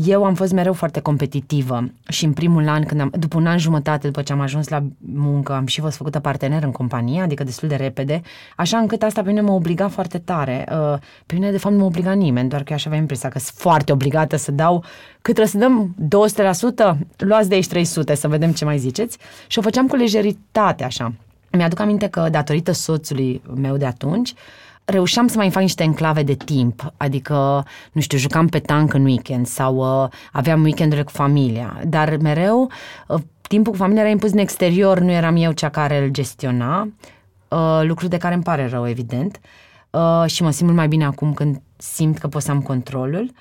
Eu 0.05 0.23
am 0.23 0.33
fost 0.33 0.51
mereu 0.51 0.73
foarte 0.73 0.99
competitivă 0.99 1.91
și 2.07 2.25
în 2.25 2.33
primul 2.33 2.67
an, 2.67 2.83
când 2.83 3.01
am, 3.01 3.11
după 3.19 3.37
un 3.37 3.45
an 3.45 3.57
jumătate 3.57 4.07
după 4.07 4.21
ce 4.21 4.33
am 4.33 4.39
ajuns 4.39 4.67
la 4.67 4.83
muncă, 4.97 5.53
am 5.53 5.65
și 5.65 5.81
fost 5.81 5.97
făcută 5.97 6.19
partener 6.19 6.63
în 6.63 6.71
companie, 6.71 7.21
adică 7.21 7.43
destul 7.43 7.67
de 7.67 7.75
repede, 7.75 8.21
așa 8.55 8.77
încât 8.77 9.03
asta 9.03 9.21
pe 9.21 9.27
mine 9.27 9.41
mă 9.41 9.51
obliga 9.51 9.87
foarte 9.87 10.17
tare. 10.17 10.67
Uh, 10.71 10.99
pe 11.25 11.33
mine, 11.33 11.51
de 11.51 11.57
fapt, 11.57 11.73
nu 11.73 11.79
mă 11.79 11.87
obliga 11.87 12.11
nimeni, 12.11 12.49
doar 12.49 12.61
că 12.61 12.67
eu 12.69 12.75
așa 12.75 12.87
aveam 12.87 13.01
impresia 13.01 13.29
că 13.29 13.39
sunt 13.39 13.57
foarte 13.57 13.91
obligată 13.91 14.35
să 14.35 14.51
dau 14.51 14.83
cât 15.21 15.35
trebuie 15.35 15.47
să 15.47 15.57
dăm 15.57 15.95
200%, 16.95 16.97
luați 17.17 17.49
de 17.49 17.55
aici 17.55 17.67
300 17.67 18.15
să 18.15 18.27
vedem 18.27 18.51
ce 18.51 18.65
mai 18.65 18.77
ziceți. 18.77 19.17
Și 19.47 19.59
o 19.59 19.61
făceam 19.61 19.87
cu 19.87 19.95
lejeritate 19.95 20.83
așa. 20.83 21.13
Mi-aduc 21.51 21.79
aminte 21.79 22.07
că 22.07 22.27
datorită 22.31 22.71
soțului 22.71 23.41
meu 23.55 23.77
de 23.77 23.85
atunci, 23.85 24.33
reușeam 24.89 25.27
să 25.27 25.37
mai 25.37 25.49
fac 25.49 25.61
niște 25.61 25.83
enclave 25.83 26.23
de 26.23 26.33
timp, 26.33 26.93
adică, 26.97 27.65
nu 27.91 28.01
știu, 28.01 28.17
jucam 28.17 28.47
pe 28.47 28.59
tank 28.59 28.93
în 28.93 29.03
weekend 29.03 29.45
sau 29.45 30.03
uh, 30.03 30.09
aveam 30.31 30.63
weekendurile 30.63 31.05
cu 31.05 31.11
familia, 31.11 31.81
dar 31.87 32.17
mereu 32.17 32.71
uh, 33.07 33.19
timpul 33.41 33.71
cu 33.71 33.77
familia 33.77 34.01
era 34.01 34.11
impus 34.11 34.31
în 34.31 34.37
exterior, 34.37 34.99
nu 34.99 35.11
eram 35.11 35.35
eu 35.35 35.51
cea 35.51 35.69
care 35.69 36.03
îl 36.03 36.09
gestiona, 36.09 36.89
uh, 37.47 37.81
lucru 37.83 38.07
de 38.07 38.17
care 38.17 38.33
îmi 38.33 38.43
pare 38.43 38.67
rău, 38.67 38.87
evident, 38.87 39.39
uh, 39.89 40.23
și 40.25 40.43
mă 40.43 40.51
simt 40.51 40.65
mult 40.65 40.77
mai 40.77 40.87
bine 40.87 41.05
acum 41.05 41.33
când 41.33 41.61
simt 41.77 42.17
că 42.17 42.27
pot 42.27 42.41
să 42.41 42.51
am 42.51 42.61
controlul. 42.61 43.31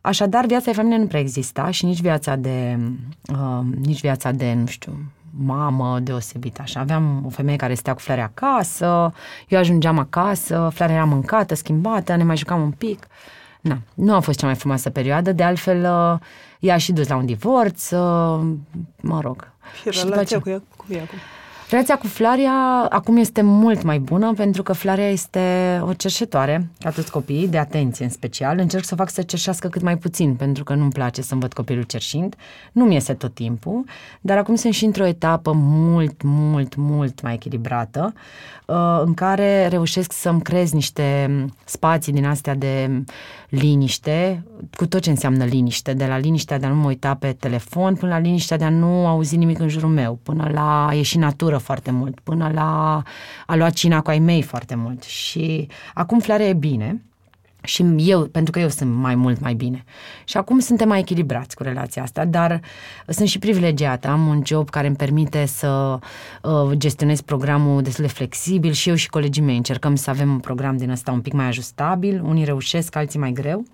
Așadar, 0.00 0.46
viața 0.46 0.64
de 0.64 0.76
familie 0.76 0.98
nu 0.98 1.06
prea 1.06 1.20
exista 1.20 1.70
și 1.70 1.84
nici 1.84 2.00
viața 2.00 2.36
de, 2.36 2.78
uh, 3.32 3.60
nici 3.80 4.00
viața 4.00 4.30
de, 4.30 4.54
nu 4.54 4.66
știu, 4.66 4.92
mamă 5.38 5.98
deosebită 6.00 6.62
așa. 6.62 6.80
Aveam 6.80 7.22
o 7.26 7.28
femeie 7.28 7.56
care 7.56 7.74
stea 7.74 7.92
cu 7.92 8.00
Floarea 8.00 8.24
acasă, 8.24 9.12
eu 9.48 9.58
ajungeam 9.58 9.98
acasă, 9.98 10.70
Floarea 10.74 10.96
era 10.96 11.04
mâncată, 11.04 11.54
schimbată, 11.54 12.16
ne 12.16 12.24
mai 12.24 12.36
jucam 12.36 12.62
un 12.62 12.70
pic. 12.70 13.06
Na, 13.60 13.78
nu 13.94 14.14
a 14.14 14.20
fost 14.20 14.38
cea 14.38 14.46
mai 14.46 14.54
frumoasă 14.54 14.90
perioadă, 14.90 15.32
de 15.32 15.42
altfel 15.42 15.78
uh, 15.78 16.18
ea 16.60 16.74
a 16.74 16.76
și 16.76 16.92
dus 16.92 17.08
la 17.08 17.16
un 17.16 17.26
divorț, 17.26 17.90
uh, 17.90 18.40
mă 19.00 19.20
rog. 19.20 19.52
Și 19.90 20.00
relația 20.02 20.40
cu 20.40 20.48
ea, 20.48 20.62
cu 20.76 20.84
ea 20.88 21.02
acum? 21.02 21.18
Relația 21.72 21.98
cu 21.98 22.06
Flaria 22.06 22.52
acum 22.88 23.16
este 23.16 23.42
mult 23.42 23.82
mai 23.82 23.98
bună 23.98 24.32
pentru 24.32 24.62
că 24.62 24.72
Flaria 24.72 25.08
este 25.08 25.40
o 25.84 25.92
cerșetoare, 25.92 26.68
ca 26.78 26.90
toți 26.90 27.10
copiii, 27.10 27.48
de 27.48 27.58
atenție 27.58 28.04
în 28.04 28.10
special. 28.10 28.58
Încerc 28.58 28.84
să 28.84 28.94
fac 28.94 29.10
să 29.10 29.22
cerșească 29.22 29.68
cât 29.68 29.82
mai 29.82 29.96
puțin 29.96 30.34
pentru 30.34 30.64
că 30.64 30.74
nu-mi 30.74 30.92
place 30.92 31.22
să-mi 31.22 31.40
văd 31.40 31.52
copilul 31.52 31.82
cerșind. 31.82 32.36
Nu-mi 32.72 32.94
iese 32.94 33.14
tot 33.14 33.34
timpul, 33.34 33.84
dar 34.20 34.38
acum 34.38 34.54
sunt 34.54 34.74
și 34.74 34.84
într-o 34.84 35.06
etapă 35.06 35.52
mult, 35.54 36.22
mult, 36.22 36.74
mult 36.76 37.22
mai 37.22 37.34
echilibrată 37.34 38.12
uh, 38.66 38.76
în 39.04 39.14
care 39.14 39.66
reușesc 39.66 40.12
să-mi 40.12 40.42
creez 40.42 40.72
niște 40.72 41.30
spații 41.64 42.12
din 42.12 42.26
astea 42.26 42.54
de 42.54 43.02
liniște, 43.54 44.44
cu 44.76 44.86
tot 44.86 45.00
ce 45.00 45.10
înseamnă 45.10 45.44
liniște, 45.44 45.92
de 45.92 46.06
la 46.06 46.18
liniștea 46.18 46.58
de 46.58 46.66
a 46.66 46.68
nu 46.68 46.74
mă 46.74 46.86
uita 46.86 47.14
pe 47.14 47.32
telefon 47.32 47.94
până 47.94 48.12
la 48.12 48.18
liniștea 48.18 48.56
de 48.56 48.64
a 48.64 48.70
nu 48.70 49.06
auzi 49.06 49.36
nimic 49.36 49.58
în 49.58 49.68
jurul 49.68 49.88
meu, 49.88 50.18
până 50.22 50.50
la 50.52 50.86
a 50.86 50.94
ieși 50.94 51.18
natură 51.18 51.56
foarte 51.56 51.90
mult, 51.90 52.20
până 52.20 52.50
la 52.54 53.02
a 53.46 53.56
lua 53.56 53.70
cina 53.70 54.00
cu 54.00 54.10
ai 54.10 54.18
mei 54.18 54.42
foarte 54.42 54.74
mult. 54.74 55.02
Și 55.02 55.68
acum 55.94 56.20
Flarea 56.20 56.46
e 56.46 56.52
bine, 56.52 57.02
și 57.62 57.84
eu, 57.96 58.22
pentru 58.22 58.52
că 58.52 58.58
eu 58.58 58.68
sunt 58.68 58.94
mai 58.94 59.14
mult 59.14 59.40
mai 59.40 59.54
bine. 59.54 59.84
Și 60.24 60.36
acum 60.36 60.58
suntem 60.58 60.88
mai 60.88 60.98
echilibrați 60.98 61.56
cu 61.56 61.62
relația 61.62 62.02
asta, 62.02 62.24
dar 62.24 62.60
sunt 63.06 63.28
și 63.28 63.38
privilegiată. 63.38 64.08
Am 64.08 64.26
un 64.26 64.42
job 64.44 64.70
care 64.70 64.86
îmi 64.86 64.96
permite 64.96 65.46
să 65.46 65.98
uh, 66.42 66.70
gestionez 66.72 67.20
programul 67.20 67.82
destul 67.82 68.04
de 68.04 68.10
flexibil 68.10 68.72
și 68.72 68.88
eu 68.88 68.94
și 68.94 69.08
colegii 69.08 69.42
mei 69.42 69.56
încercăm 69.56 69.94
să 69.94 70.10
avem 70.10 70.30
un 70.30 70.38
program 70.38 70.76
din 70.76 70.90
ăsta 70.90 71.12
un 71.12 71.20
pic 71.20 71.32
mai 71.32 71.46
ajustabil. 71.46 72.22
Unii 72.24 72.44
reușesc, 72.44 72.96
alții 72.96 73.18
mai 73.18 73.32
greu. 73.32 73.64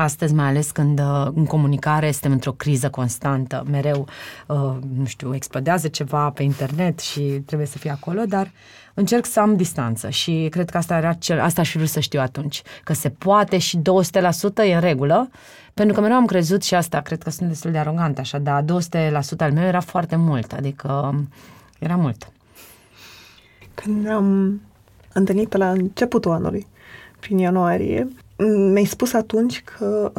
Astăzi, 0.00 0.34
mai 0.34 0.46
ales 0.46 0.70
când 0.70 0.98
uh, 0.98 1.26
în 1.34 1.44
comunicare 1.44 2.10
suntem 2.10 2.32
într-o 2.32 2.52
criză 2.52 2.90
constantă, 2.90 3.64
mereu, 3.70 4.06
uh, 4.46 4.76
nu 4.96 5.04
știu, 5.04 5.34
explodează 5.34 5.88
ceva 5.88 6.30
pe 6.30 6.42
internet 6.42 6.98
și 6.98 7.20
trebuie 7.20 7.66
să 7.66 7.78
fie 7.78 7.90
acolo, 7.90 8.22
dar 8.24 8.50
încerc 8.94 9.26
să 9.26 9.40
am 9.40 9.56
distanță 9.56 10.08
și 10.10 10.46
cred 10.50 10.70
că 10.70 10.76
asta 10.76 10.96
era 10.96 11.12
cel, 11.12 11.40
asta 11.40 11.60
aș 11.60 11.70
fi 11.70 11.76
vrut 11.76 11.88
să 11.88 12.00
știu 12.00 12.20
atunci, 12.20 12.62
că 12.84 12.92
se 12.92 13.10
poate 13.10 13.58
și 13.58 13.78
200% 13.78 13.82
e 14.64 14.74
în 14.74 14.80
regulă, 14.80 15.30
pentru 15.74 15.94
că 15.94 16.00
mereu 16.00 16.16
am 16.16 16.26
crezut 16.26 16.62
și 16.62 16.74
asta, 16.74 17.00
cred 17.00 17.22
că 17.22 17.30
sunt 17.30 17.48
destul 17.48 17.70
de 17.70 17.78
arogant 17.78 18.18
așa, 18.18 18.38
dar 18.38 18.62
200% 18.62 18.66
al 19.38 19.52
meu 19.52 19.64
era 19.64 19.80
foarte 19.80 20.16
mult, 20.16 20.52
adică 20.52 21.14
era 21.78 21.96
mult. 21.96 22.32
Când 23.74 24.08
am 24.08 24.60
întâlnit 25.12 25.48
pe 25.48 25.56
la 25.56 25.70
începutul 25.70 26.30
anului, 26.30 26.66
prin 27.20 27.38
ianuarie, 27.38 28.08
mi-ai 28.46 28.84
spus 28.84 29.12
atunci 29.12 29.62
că 29.64 30.12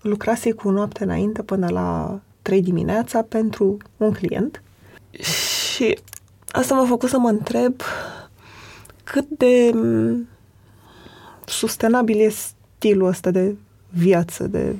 lucrasei 0.00 0.52
cu 0.52 0.70
noapte 0.70 1.04
înainte 1.04 1.42
până 1.42 1.68
la 1.70 2.20
3 2.42 2.62
dimineața 2.62 3.22
pentru 3.22 3.76
un 3.96 4.12
client. 4.12 4.62
Și 5.10 5.98
asta 6.48 6.74
m-a 6.74 6.86
făcut 6.86 7.08
să 7.08 7.18
mă 7.18 7.28
întreb 7.28 7.74
cât 9.04 9.28
de 9.28 9.74
sustenabil 11.44 12.20
e 12.20 12.28
stilul 12.28 13.08
ăsta 13.08 13.30
de 13.30 13.56
viață, 13.90 14.46
de 14.46 14.74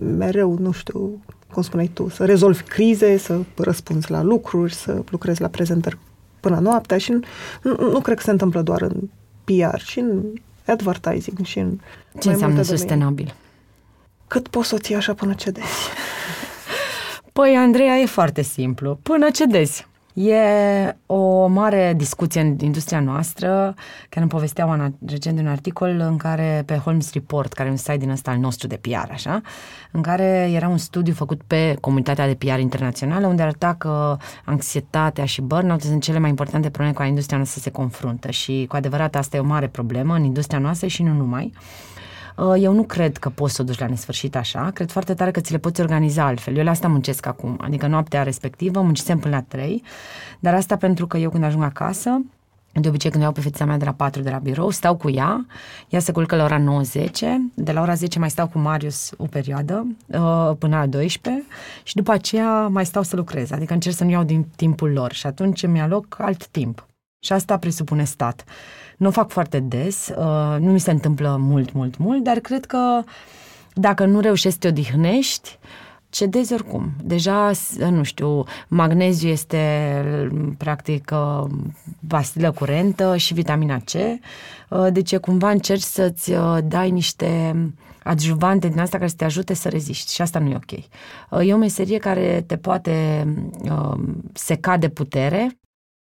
mereu, 0.00 0.58
nu 0.58 0.72
știu, 0.72 1.22
cum 1.52 1.62
spuneai 1.62 1.90
tu, 1.92 2.08
să 2.08 2.24
rezolvi 2.24 2.62
crize, 2.62 3.16
să 3.16 3.40
răspunzi 3.56 4.10
la 4.10 4.22
lucruri, 4.22 4.74
să 4.74 5.02
lucrezi 5.10 5.40
la 5.40 5.48
prezentări 5.48 5.98
până 6.40 6.58
noaptea 6.58 6.98
și 6.98 7.12
nu, 7.12 7.20
nu, 7.62 7.90
nu 7.90 8.00
cred 8.00 8.16
că 8.16 8.22
se 8.22 8.30
întâmplă 8.30 8.62
doar 8.62 8.82
în 8.82 9.08
PR, 9.44 9.80
și 9.80 9.98
în 9.98 10.22
advertising 10.66 11.44
și 11.44 11.58
în 11.58 11.78
Ce 12.20 12.30
înseamnă 12.30 12.62
sustenabil? 12.62 13.34
Cât 14.26 14.48
poți 14.48 14.68
să 14.68 14.74
o 14.74 14.78
ții 14.78 14.94
așa 14.94 15.14
până 15.14 15.34
cedezi? 15.34 15.88
Păi, 17.32 17.56
Andreea, 17.56 17.96
e 17.96 18.06
foarte 18.06 18.42
simplu. 18.42 18.98
Până 19.02 19.30
cedezi. 19.30 19.86
E 20.12 20.36
o 21.06 21.46
mare 21.46 21.94
discuție 21.96 22.40
în 22.40 22.56
industria 22.60 23.00
noastră, 23.00 23.74
chiar 24.08 24.22
îmi 24.22 24.28
povestea 24.28 24.66
Oana 24.66 24.92
recent 25.06 25.38
un 25.38 25.46
articol 25.46 25.88
în 25.88 26.16
care, 26.16 26.62
pe 26.66 26.76
Holmes 26.76 27.12
Report, 27.12 27.52
care 27.52 27.68
e 27.68 27.70
un 27.70 27.76
site 27.76 27.96
din 27.96 28.10
ăsta 28.10 28.30
al 28.30 28.38
nostru 28.38 28.66
de 28.66 28.76
PR, 28.76 29.10
așa, 29.10 29.40
în 29.90 30.02
care 30.02 30.50
era 30.52 30.68
un 30.68 30.78
studiu 30.78 31.12
făcut 31.12 31.42
pe 31.46 31.76
comunitatea 31.80 32.26
de 32.26 32.34
PR 32.34 32.58
internațională, 32.58 33.26
unde 33.26 33.42
arăta 33.42 33.74
că 33.78 34.16
anxietatea 34.44 35.24
și 35.24 35.40
burnout 35.40 35.80
sunt 35.80 36.02
cele 36.02 36.18
mai 36.18 36.28
importante 36.28 36.68
probleme 36.68 36.92
cu 36.92 36.96
care 36.96 37.08
industria 37.08 37.36
noastră 37.36 37.60
se 37.60 37.70
confruntă 37.70 38.30
și 38.30 38.64
cu 38.68 38.76
adevărat 38.76 39.14
asta 39.14 39.36
e 39.36 39.40
o 39.40 39.44
mare 39.44 39.68
problemă 39.68 40.14
în 40.14 40.24
industria 40.24 40.58
noastră 40.58 40.86
și 40.86 41.02
nu 41.02 41.12
numai. 41.12 41.52
Uh, 41.54 41.91
eu 42.58 42.72
nu 42.72 42.82
cred 42.82 43.16
că 43.16 43.28
poți 43.28 43.54
să 43.54 43.62
o 43.62 43.64
duci 43.64 43.78
la 43.78 43.86
nesfârșit 43.86 44.36
așa, 44.36 44.70
cred 44.74 44.90
foarte 44.90 45.14
tare 45.14 45.30
că 45.30 45.40
ți 45.40 45.52
le 45.52 45.58
poți 45.58 45.80
organiza 45.80 46.24
altfel. 46.24 46.56
Eu 46.56 46.64
la 46.64 46.70
asta 46.70 46.88
muncesc 46.88 47.26
acum, 47.26 47.58
adică 47.60 47.86
noaptea 47.86 48.22
respectivă 48.22 48.80
muncisem 48.80 49.18
până 49.18 49.34
la 49.34 49.42
3, 49.42 49.82
dar 50.40 50.54
asta 50.54 50.76
pentru 50.76 51.06
că 51.06 51.16
eu 51.16 51.30
când 51.30 51.44
ajung 51.44 51.62
acasă, 51.62 52.20
de 52.72 52.88
obicei 52.88 53.10
când 53.10 53.22
iau 53.22 53.32
pe 53.32 53.40
fetița 53.40 53.64
mea 53.64 53.76
de 53.76 53.84
la 53.84 53.92
4 53.92 54.22
de 54.22 54.30
la 54.30 54.38
birou, 54.38 54.70
stau 54.70 54.96
cu 54.96 55.10
ea, 55.10 55.46
ea 55.88 56.00
se 56.00 56.12
culcă 56.12 56.36
la 56.36 56.44
ora 56.44 56.58
9-10, 56.58 56.62
de 57.54 57.72
la 57.72 57.80
ora 57.80 57.94
10 57.94 58.18
mai 58.18 58.30
stau 58.30 58.48
cu 58.48 58.58
Marius 58.58 59.12
o 59.16 59.26
perioadă, 59.26 59.86
uh, 60.06 60.52
până 60.58 60.76
la 60.76 60.86
12 60.86 61.44
și 61.82 61.94
după 61.94 62.12
aceea 62.12 62.66
mai 62.66 62.86
stau 62.86 63.02
să 63.02 63.16
lucrez, 63.16 63.50
adică 63.50 63.72
încerc 63.72 63.96
să 63.96 64.04
nu 64.04 64.10
iau 64.10 64.22
din 64.22 64.46
timpul 64.56 64.92
lor 64.92 65.12
și 65.12 65.26
atunci 65.26 65.66
mi 65.66 65.80
aloc 65.80 66.16
alt 66.18 66.46
timp. 66.46 66.86
Și 67.24 67.32
asta 67.32 67.56
presupune 67.58 68.04
stat. 68.04 68.44
Nu 69.02 69.08
o 69.08 69.10
fac 69.10 69.30
foarte 69.30 69.60
des, 69.60 70.08
uh, 70.08 70.56
nu 70.58 70.72
mi 70.72 70.80
se 70.80 70.90
întâmplă 70.90 71.36
mult, 71.40 71.72
mult, 71.72 71.96
mult, 71.98 72.22
dar 72.22 72.38
cred 72.38 72.64
că 72.64 73.02
dacă 73.74 74.04
nu 74.04 74.20
reușești 74.20 74.50
să 74.50 74.58
te 74.58 74.68
odihnești, 74.68 75.58
cedezi 76.10 76.52
oricum. 76.52 76.90
Deja, 77.04 77.50
nu 77.90 78.02
știu, 78.02 78.44
magneziu 78.68 79.28
este 79.28 79.64
practic 80.58 81.12
pastilă 82.08 82.50
curentă 82.50 83.16
și 83.16 83.34
vitamina 83.34 83.78
C, 83.78 83.92
uh, 83.92 84.86
deci 84.92 85.16
cumva 85.16 85.50
încerci 85.50 85.82
să-ți 85.82 86.32
uh, 86.32 86.58
dai 86.64 86.90
niște 86.90 87.54
adjuvante 88.02 88.68
din 88.68 88.80
asta 88.80 88.96
care 88.96 89.08
să 89.08 89.16
te 89.16 89.24
ajute 89.24 89.54
să 89.54 89.68
reziști 89.68 90.14
și 90.14 90.22
asta 90.22 90.38
nu 90.38 90.50
e 90.50 90.56
ok. 90.56 90.72
E 91.46 91.54
o 91.54 91.56
meserie 91.56 91.98
care 91.98 92.44
te 92.46 92.56
poate 92.56 93.26
seca 94.32 94.76
de 94.76 94.88
putere, 94.88 95.56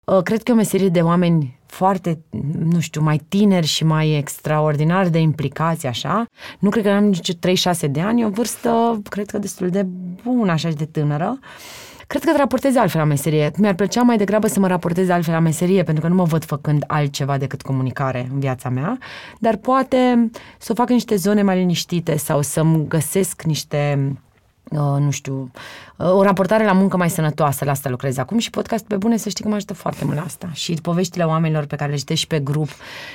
Uh, 0.08 0.22
cred 0.22 0.42
că 0.42 0.50
e 0.50 0.54
o 0.54 0.56
meserie 0.56 0.88
de 0.88 1.00
oameni 1.00 1.57
foarte, 1.70 2.18
nu 2.58 2.80
știu, 2.80 3.00
mai 3.02 3.20
tineri 3.28 3.66
și 3.66 3.84
mai 3.84 4.16
extraordinar 4.16 5.08
de 5.08 5.18
implicați, 5.18 5.86
așa. 5.86 6.26
Nu 6.58 6.70
cred 6.70 6.84
că 6.84 6.90
am 6.90 7.04
nici 7.04 7.36
36 7.36 7.86
de 7.86 8.00
ani, 8.00 8.20
e 8.20 8.24
o 8.24 8.30
vârstă, 8.30 9.00
cred 9.10 9.30
că 9.30 9.38
destul 9.38 9.68
de 9.68 9.86
bună, 10.22 10.52
așa 10.52 10.68
și 10.68 10.74
de 10.74 10.84
tânără. 10.84 11.38
Cred 12.06 12.24
că 12.24 12.30
te 12.30 12.36
raportezi 12.36 12.78
altfel 12.78 13.00
la 13.00 13.06
meserie. 13.06 13.50
Mi-ar 13.58 13.74
plăcea 13.74 14.02
mai 14.02 14.16
degrabă 14.16 14.46
să 14.46 14.60
mă 14.60 14.66
raportez 14.66 15.08
altfel 15.08 15.34
la 15.34 15.40
meserie, 15.40 15.82
pentru 15.82 16.02
că 16.02 16.08
nu 16.08 16.14
mă 16.14 16.24
văd 16.24 16.44
făcând 16.44 16.84
altceva 16.86 17.38
decât 17.38 17.62
comunicare 17.62 18.28
în 18.32 18.40
viața 18.40 18.68
mea, 18.68 18.98
dar 19.38 19.56
poate 19.56 20.30
să 20.58 20.72
o 20.72 20.74
fac 20.74 20.88
în 20.88 20.94
niște 20.94 21.16
zone 21.16 21.42
mai 21.42 21.56
liniștite 21.56 22.16
sau 22.16 22.42
să-mi 22.42 22.88
găsesc 22.88 23.42
niște 23.42 23.98
Uh, 24.02 24.27
nu 24.76 25.10
știu, 25.10 25.50
uh, 25.96 26.10
o 26.10 26.22
raportare 26.22 26.64
la 26.64 26.72
muncă 26.72 26.96
mai 26.96 27.10
sănătoasă, 27.10 27.64
la 27.64 27.70
asta 27.70 27.88
lucrez 27.88 28.16
acum 28.16 28.38
și 28.38 28.50
podcast 28.50 28.84
pe 28.84 28.96
bune 28.96 29.16
să 29.16 29.28
știi 29.28 29.42
că 29.42 29.48
mă 29.48 29.56
ajută 29.56 29.74
foarte 29.74 30.04
mult 30.04 30.16
la 30.16 30.22
asta. 30.22 30.48
Și 30.52 30.74
poveștile 30.82 31.24
oamenilor 31.24 31.64
pe 31.64 31.76
care 31.76 31.90
le 31.90 31.96
citesc 31.96 32.20
și 32.20 32.26
pe 32.26 32.40
grup 32.40 32.68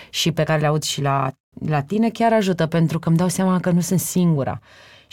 și 0.10 0.32
pe 0.32 0.44
care 0.44 0.60
le 0.60 0.68
aud 0.68 0.84
și 0.84 1.02
la, 1.02 1.32
la 1.68 1.82
tine 1.82 2.10
chiar 2.10 2.34
ajută 2.34 2.66
pentru 2.66 3.00
că 3.00 3.08
îmi 3.10 3.18
dau 3.18 3.28
seama 3.28 3.60
că 3.60 3.72
nu 3.72 3.80
sunt 3.80 4.00
singura. 4.00 4.60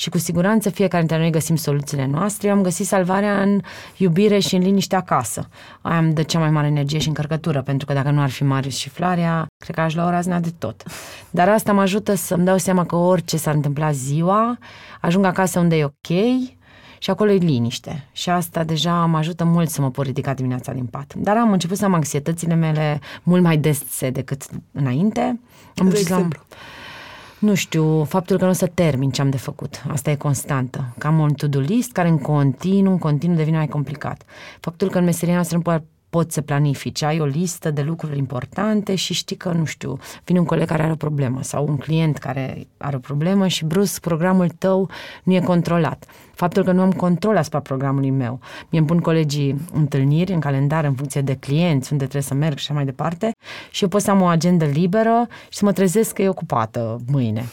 Și 0.00 0.10
cu 0.10 0.18
siguranță 0.18 0.70
fiecare 0.70 1.02
dintre 1.02 1.18
noi 1.18 1.30
găsim 1.30 1.56
soluțiile 1.56 2.06
noastre. 2.06 2.48
Eu 2.48 2.54
am 2.54 2.62
găsit 2.62 2.86
salvarea 2.86 3.42
în 3.42 3.60
iubire 3.96 4.38
și 4.38 4.54
în 4.54 4.62
liniște 4.62 4.96
acasă. 4.96 5.48
Aia 5.80 5.98
îmi 5.98 6.12
dă 6.12 6.22
cea 6.22 6.38
mai 6.38 6.50
mare 6.50 6.66
energie 6.66 6.98
și 6.98 7.08
încărcătură, 7.08 7.62
pentru 7.62 7.86
că 7.86 7.92
dacă 7.92 8.10
nu 8.10 8.20
ar 8.20 8.30
fi 8.30 8.44
Marius 8.44 8.76
și 8.76 8.88
Flarea, 8.88 9.46
cred 9.64 9.74
că 9.74 9.80
aș 9.80 9.94
lua 9.94 10.06
o 10.06 10.10
razna 10.10 10.40
de 10.40 10.52
tot. 10.58 10.82
Dar 11.30 11.48
asta 11.48 11.72
mă 11.72 11.80
ajută 11.80 12.14
să-mi 12.14 12.44
dau 12.44 12.58
seama 12.58 12.84
că 12.84 12.96
orice 12.96 13.36
s-ar 13.36 13.54
întâmpla 13.54 13.90
ziua, 13.90 14.58
ajung 15.00 15.24
acasă 15.24 15.58
unde 15.58 15.76
e 15.76 15.84
ok 15.84 16.16
și 16.98 17.10
acolo 17.10 17.30
e 17.30 17.36
liniște. 17.36 18.08
Și 18.12 18.30
asta 18.30 18.64
deja 18.64 18.92
mă 18.92 19.16
ajută 19.16 19.44
mult 19.44 19.68
să 19.68 19.80
mă 19.80 19.90
pot 19.90 20.06
ridica 20.06 20.34
dimineața 20.34 20.72
din 20.72 20.86
pat. 20.86 21.14
Dar 21.16 21.36
am 21.36 21.52
început 21.52 21.76
să 21.76 21.84
am 21.84 21.94
anxietățile 21.94 22.54
mele 22.54 23.00
mult 23.22 23.42
mai 23.42 23.56
dese 23.56 24.10
decât 24.10 24.46
înainte. 24.72 25.40
Am 25.76 25.88
de 25.88 25.98
exemplu? 25.98 26.40
La 26.48 26.56
nu 27.40 27.54
știu, 27.54 28.04
faptul 28.04 28.38
că 28.38 28.44
nu 28.44 28.50
o 28.50 28.52
să 28.52 28.66
termin 28.66 29.10
ce 29.10 29.20
am 29.20 29.30
de 29.30 29.36
făcut. 29.36 29.82
Asta 29.88 30.10
e 30.10 30.14
constantă. 30.14 30.94
Că 30.98 31.06
am 31.06 31.18
un 31.18 31.34
to-do 31.34 31.58
list 31.58 31.92
care 31.92 32.08
în 32.08 32.18
continuu, 32.18 32.92
în 32.92 32.98
continuu 32.98 33.36
devine 33.36 33.56
mai 33.56 33.68
complicat. 33.68 34.22
Faptul 34.60 34.90
că 34.90 34.98
în 34.98 35.04
meseria 35.04 35.34
noastră 35.34 35.56
nu 35.56 35.62
poate 35.62 35.84
poți 36.10 36.34
să 36.34 36.40
planifici, 36.40 37.02
ai 37.02 37.20
o 37.20 37.24
listă 37.24 37.70
de 37.70 37.82
lucruri 37.82 38.18
importante 38.18 38.94
și 38.94 39.14
știi 39.14 39.36
că, 39.36 39.52
nu 39.52 39.64
știu, 39.64 39.98
vine 40.24 40.38
un 40.38 40.44
coleg 40.44 40.66
care 40.66 40.82
are 40.82 40.92
o 40.92 40.96
problemă 40.96 41.42
sau 41.42 41.66
un 41.66 41.76
client 41.76 42.18
care 42.18 42.66
are 42.76 42.96
o 42.96 42.98
problemă 42.98 43.46
și 43.46 43.64
brusc 43.64 44.00
programul 44.00 44.48
tău 44.48 44.90
nu 45.22 45.34
e 45.34 45.40
controlat. 45.40 46.04
Faptul 46.34 46.64
că 46.64 46.72
nu 46.72 46.80
am 46.80 46.92
control 46.92 47.36
asupra 47.36 47.60
programului 47.60 48.10
meu. 48.10 48.40
Mi-mi 48.70 48.86
pun 48.86 48.98
colegii 48.98 49.60
întâlniri 49.72 50.32
în 50.32 50.40
calendar 50.40 50.84
în 50.84 50.94
funcție 50.94 51.20
de 51.20 51.34
clienți, 51.34 51.92
unde 51.92 52.04
trebuie 52.04 52.30
să 52.30 52.34
merg 52.34 52.56
și 52.56 52.64
așa 52.64 52.74
mai 52.74 52.84
departe 52.84 53.32
și 53.70 53.82
eu 53.82 53.88
pot 53.88 54.02
să 54.02 54.10
am 54.10 54.20
o 54.20 54.26
agendă 54.26 54.64
liberă 54.64 55.26
și 55.48 55.58
să 55.58 55.64
mă 55.64 55.72
trezesc 55.72 56.14
că 56.14 56.22
e 56.22 56.28
ocupată 56.28 57.00
mâine. 57.06 57.44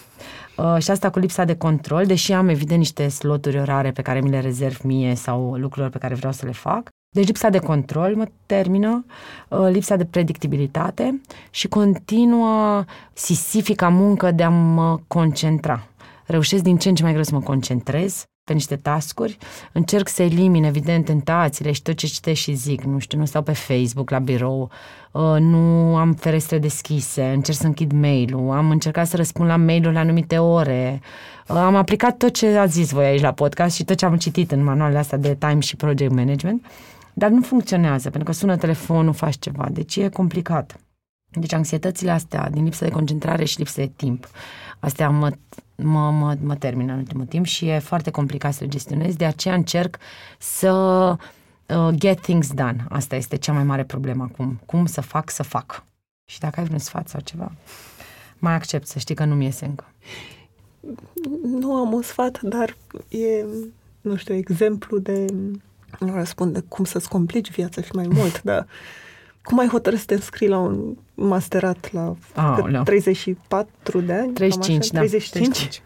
Uh, 0.58 0.78
și 0.80 0.92
asta 0.92 1.10
cu 1.10 1.20
lipsa 1.20 1.44
de 1.44 1.56
control, 1.56 2.06
deși 2.06 2.32
am 2.32 2.50
evident 2.50 2.80
niște 2.80 3.08
sloturi 3.08 3.60
orare 3.60 3.92
pe 3.92 4.02
care 4.02 4.22
mi 4.22 4.30
le 4.30 4.40
rezerv 4.40 4.80
mie 4.84 5.16
sau 5.16 5.54
lucruri 5.54 5.90
pe 5.90 5.98
care 5.98 6.16
vreau 6.16 6.32
să 6.32 6.46
le 6.46 6.52
fac, 6.52 6.90
deci 7.10 7.26
lipsa 7.26 7.50
de 7.50 7.60
control 7.60 8.16
mă 8.16 8.28
termină, 8.46 9.06
uh, 9.50 9.68
lipsa 9.72 9.96
de 9.96 10.06
predictibilitate 10.06 11.22
și 11.50 11.68
continuă 11.68 12.86
sisifica 13.14 13.90
muncă 13.90 14.32
de 14.32 14.44
a 14.44 14.50
mă 14.50 15.00
concentra. 15.08 15.88
Reușesc 16.26 16.64
din 16.64 16.78
ce 16.78 16.90
în 16.90 16.96
ce 16.96 17.04
mai 17.04 17.12
greu 17.12 17.24
să 17.24 17.34
mă 17.34 17.42
concentrez 17.42 18.26
pe 18.44 18.54
niște 18.54 18.76
tascuri, 18.76 19.38
încerc 19.72 20.08
să 20.08 20.24
elimin, 20.24 20.64
evident, 20.64 21.06
tentațiile 21.06 21.72
și 21.72 21.82
tot 21.82 21.96
ce 21.96 22.08
citesc 22.08 22.40
și 22.40 22.54
zic, 22.54 22.82
nu 22.82 23.00
știu, 23.00 23.18
nu 23.20 23.26
stau 23.26 23.42
pe 23.42 23.52
Facebook 23.52 24.10
la 24.10 24.20
birou, 24.20 24.70
uh, 25.12 25.36
nu 25.40 25.96
am 25.96 26.14
ferestre 26.14 26.58
deschise, 26.58 27.24
încerc 27.24 27.58
să 27.58 27.66
închid 27.66 27.92
mail-ul, 27.92 28.52
am 28.52 28.70
încercat 28.70 29.08
să 29.08 29.16
răspund 29.16 29.50
la 29.50 29.56
mail-ul 29.56 29.94
la 29.94 30.00
anumite 30.00 30.38
ore, 30.38 31.02
uh, 31.48 31.56
am 31.56 31.76
aplicat 31.76 32.18
tot 32.18 32.34
ce 32.34 32.58
ați 32.58 32.74
zis 32.74 32.92
voi 32.92 33.06
aici 33.06 33.22
la 33.22 33.32
podcast 33.32 33.76
și 33.76 33.84
tot 33.84 33.98
ce 33.98 34.06
am 34.06 34.18
citit 34.18 34.52
în 34.52 34.64
manualele 34.64 35.00
astea 35.00 35.18
de 35.18 35.36
time 35.40 35.60
și 35.60 35.76
project 35.76 36.12
management 36.12 36.66
dar 37.18 37.30
nu 37.30 37.42
funcționează, 37.42 38.10
pentru 38.10 38.30
că 38.32 38.38
sună 38.38 38.58
telefonul, 38.58 39.14
faci 39.14 39.40
ceva, 39.40 39.68
deci 39.72 39.96
e 39.96 40.10
complicat. 40.10 40.80
Deci 41.32 41.54
anxietățile 41.54 42.12
astea, 42.12 42.50
din 42.50 42.64
lipsă 42.64 42.84
de 42.84 42.92
concentrare 42.92 43.44
și 43.44 43.58
lipsă 43.58 43.82
de 43.82 43.92
timp, 43.96 44.28
astea 44.80 45.10
mă, 45.10 45.32
mă, 45.76 46.12
mă, 46.12 46.38
mă 46.42 46.56
termină 46.56 46.92
în 46.92 46.98
ultimul 46.98 47.26
timp 47.26 47.46
și 47.46 47.68
e 47.68 47.80
foarte 47.80 48.12
complicat 48.12 48.54
să 48.54 48.64
le 48.64 48.70
gestionez, 48.70 49.16
de 49.16 49.26
aceea 49.26 49.54
încerc 49.54 49.98
să 50.38 50.72
uh, 51.68 51.90
get 51.96 52.20
things 52.20 52.54
done. 52.54 52.86
Asta 52.90 53.16
este 53.16 53.36
cea 53.36 53.54
mai 53.54 53.64
mare 53.64 53.84
problemă 53.84 54.24
acum. 54.24 54.60
Cum 54.66 54.86
să 54.86 55.02
fac, 55.02 55.30
să 55.30 55.44
fac. 55.44 55.84
Și 56.32 56.40
dacă 56.40 56.60
ai 56.60 56.66
vreun 56.66 56.80
sfat 56.80 57.08
sau 57.08 57.22
ceva, 57.22 57.52
mai 58.38 58.54
accept 58.54 58.88
să 58.88 59.00
știi 59.00 59.16
că 59.16 59.26
nu-mi 59.26 59.44
iese 59.44 59.66
încă. 59.66 59.86
Nu 61.44 61.76
am 61.76 61.94
un 61.94 62.02
sfat, 62.02 62.42
dar 62.42 62.78
e, 63.08 63.46
nu 64.02 64.16
știu, 64.16 64.34
exemplu 64.34 64.98
de 64.98 65.26
nu 66.00 66.14
răspunde 66.14 66.64
cum 66.68 66.86
să-ți 66.86 67.10
complici 67.10 67.52
viața 67.52 67.82
și 67.82 67.90
mai 67.94 68.08
mult, 68.10 68.42
dar 68.42 68.68
cum 69.44 69.60
ai 69.60 69.68
hotărât 69.68 70.00
să 70.00 70.06
te 70.06 70.14
înscrii 70.14 70.48
la 70.48 70.58
un 70.58 70.96
masterat 71.14 71.92
la 71.92 72.16
oh, 72.36 72.82
34 72.84 74.02
de 74.02 74.14
ani? 74.14 74.34
35, 74.34 74.80
așa? 74.80 74.90
da. 74.94 75.00
35? 75.00 75.32
35. 75.32 75.82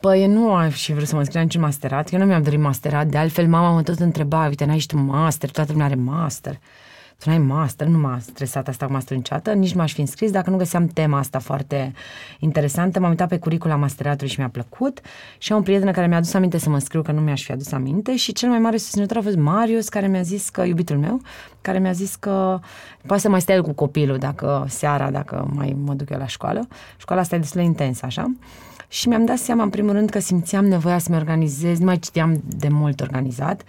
Păi 0.00 0.26
nu 0.26 0.52
aș 0.52 0.74
și 0.74 0.92
vrut 0.92 1.06
să 1.06 1.14
mă 1.14 1.20
înscriu 1.20 1.42
niciun 1.42 1.60
masterat, 1.60 2.12
eu 2.12 2.18
nu 2.18 2.24
mi-am 2.24 2.42
dorit 2.42 2.60
masterat, 2.60 3.06
de 3.06 3.18
altfel 3.18 3.48
mama 3.48 3.70
mă 3.70 3.82
tot 3.82 3.98
întreba, 3.98 4.46
uite, 4.46 4.64
n-ai 4.64 4.78
și 4.78 4.86
tu 4.86 4.96
master, 4.96 5.50
toată 5.50 5.72
lumea 5.72 5.86
are 5.86 5.94
master 5.94 6.58
tu 7.20 7.28
n-ai 7.28 7.38
master, 7.38 7.86
nu 7.86 7.98
m-a 7.98 8.18
stresat 8.18 8.68
asta 8.68 8.86
cu 8.86 8.92
master 8.92 9.16
niciodată, 9.16 9.52
nici 9.52 9.74
m-aș 9.74 9.92
fi 9.92 10.00
înscris 10.00 10.30
dacă 10.30 10.50
nu 10.50 10.56
găseam 10.56 10.86
tema 10.86 11.18
asta 11.18 11.38
foarte 11.38 11.92
interesantă. 12.38 13.00
M-am 13.00 13.10
uitat 13.10 13.28
pe 13.28 13.38
curicula 13.38 13.76
masteratului 13.76 14.28
și 14.28 14.38
mi-a 14.38 14.48
plăcut 14.48 15.00
și 15.38 15.52
am 15.52 15.58
o 15.58 15.62
prietenă 15.62 15.90
care 15.90 16.06
mi-a 16.06 16.16
adus 16.16 16.34
aminte 16.34 16.58
să 16.58 16.68
mă 16.68 16.74
înscriu, 16.74 17.02
că 17.02 17.12
nu 17.12 17.20
mi-aș 17.20 17.44
fi 17.44 17.52
adus 17.52 17.72
aminte 17.72 18.16
și 18.16 18.32
cel 18.32 18.48
mai 18.48 18.58
mare 18.58 18.76
susținător 18.76 19.16
a 19.16 19.20
fost 19.20 19.36
Marius, 19.36 19.88
care 19.88 20.06
mi-a 20.06 20.22
zis 20.22 20.48
că, 20.48 20.62
iubitul 20.62 20.98
meu, 20.98 21.20
care 21.60 21.78
mi-a 21.78 21.92
zis 21.92 22.14
că 22.14 22.60
poate 23.06 23.22
să 23.22 23.28
mai 23.28 23.40
stai 23.40 23.60
cu 23.60 23.72
copilul 23.72 24.18
dacă 24.18 24.66
seara, 24.68 25.10
dacă 25.10 25.50
mai 25.54 25.76
mă 25.84 25.94
duc 25.94 26.10
eu 26.10 26.18
la 26.18 26.26
școală. 26.26 26.68
Școala 26.96 27.20
asta 27.20 27.34
e 27.34 27.38
destul 27.38 27.60
de 27.60 27.66
intensă, 27.66 28.06
așa. 28.06 28.32
Și 28.88 29.08
mi-am 29.08 29.24
dat 29.24 29.38
seama, 29.38 29.62
în 29.62 29.70
primul 29.70 29.92
rând, 29.92 30.10
că 30.10 30.18
simțeam 30.18 30.64
nevoia 30.64 30.98
să-mi 30.98 31.16
organizez, 31.16 31.78
nu 31.78 31.84
mai 31.84 31.98
citeam 31.98 32.42
de 32.44 32.68
mult 32.68 33.00
organizat, 33.00 33.62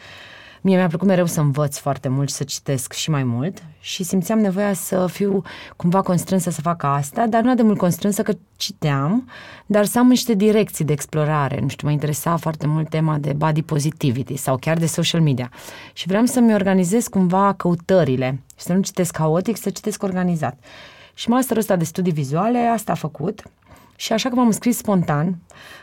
Mie 0.64 0.76
mi-a 0.76 0.88
plăcut 0.88 1.08
mereu 1.08 1.26
să 1.26 1.40
învăț 1.40 1.78
foarte 1.78 2.08
mult 2.08 2.30
și 2.30 2.36
să 2.36 2.44
citesc 2.44 2.94
și 2.94 3.10
mai 3.10 3.24
mult 3.24 3.64
și 3.80 4.04
simțeam 4.04 4.40
nevoia 4.40 4.74
să 4.74 5.08
fiu 5.08 5.42
cumva 5.76 6.02
constrânsă 6.02 6.50
să 6.50 6.62
fac 6.62 6.84
asta, 6.84 7.28
dar 7.28 7.42
nu 7.44 7.56
de 7.56 7.62
mult 7.62 7.78
constrânsă 7.78 8.22
că 8.22 8.34
citeam, 8.56 9.30
dar 9.66 9.86
să 9.86 10.00
am 10.00 10.08
niște 10.08 10.34
direcții 10.34 10.86
de 10.86 10.94
explorare. 10.94 11.60
Nu 11.62 11.68
știu, 11.68 11.88
mă 11.88 11.94
interesa 11.94 12.36
foarte 12.36 12.68
mult 12.68 12.90
tema 12.90 13.18
de 13.18 13.34
body 13.34 13.62
positivity 13.62 14.36
sau 14.36 14.58
chiar 14.58 14.78
de 14.78 14.86
social 14.86 15.22
media. 15.22 15.52
Și 15.94 16.08
vreau 16.08 16.26
să-mi 16.26 16.54
organizez 16.54 17.08
cumva 17.08 17.54
căutările 17.54 18.42
și 18.58 18.66
să 18.66 18.74
nu 18.74 18.82
citesc 18.82 19.18
haotic, 19.18 19.58
să 19.58 19.70
citesc 19.70 20.04
organizat. 20.04 20.58
Și 21.14 21.30
masterul 21.30 21.62
ăsta 21.62 21.76
de 21.76 21.84
studii 21.84 22.12
vizuale, 22.12 22.60
asta 22.60 22.92
a 22.92 22.96
făcut. 22.96 23.44
Și 24.02 24.14
așa 24.14 24.30
că 24.30 24.36
m-am 24.36 24.52
scris 24.52 24.78
spontan 24.78 25.38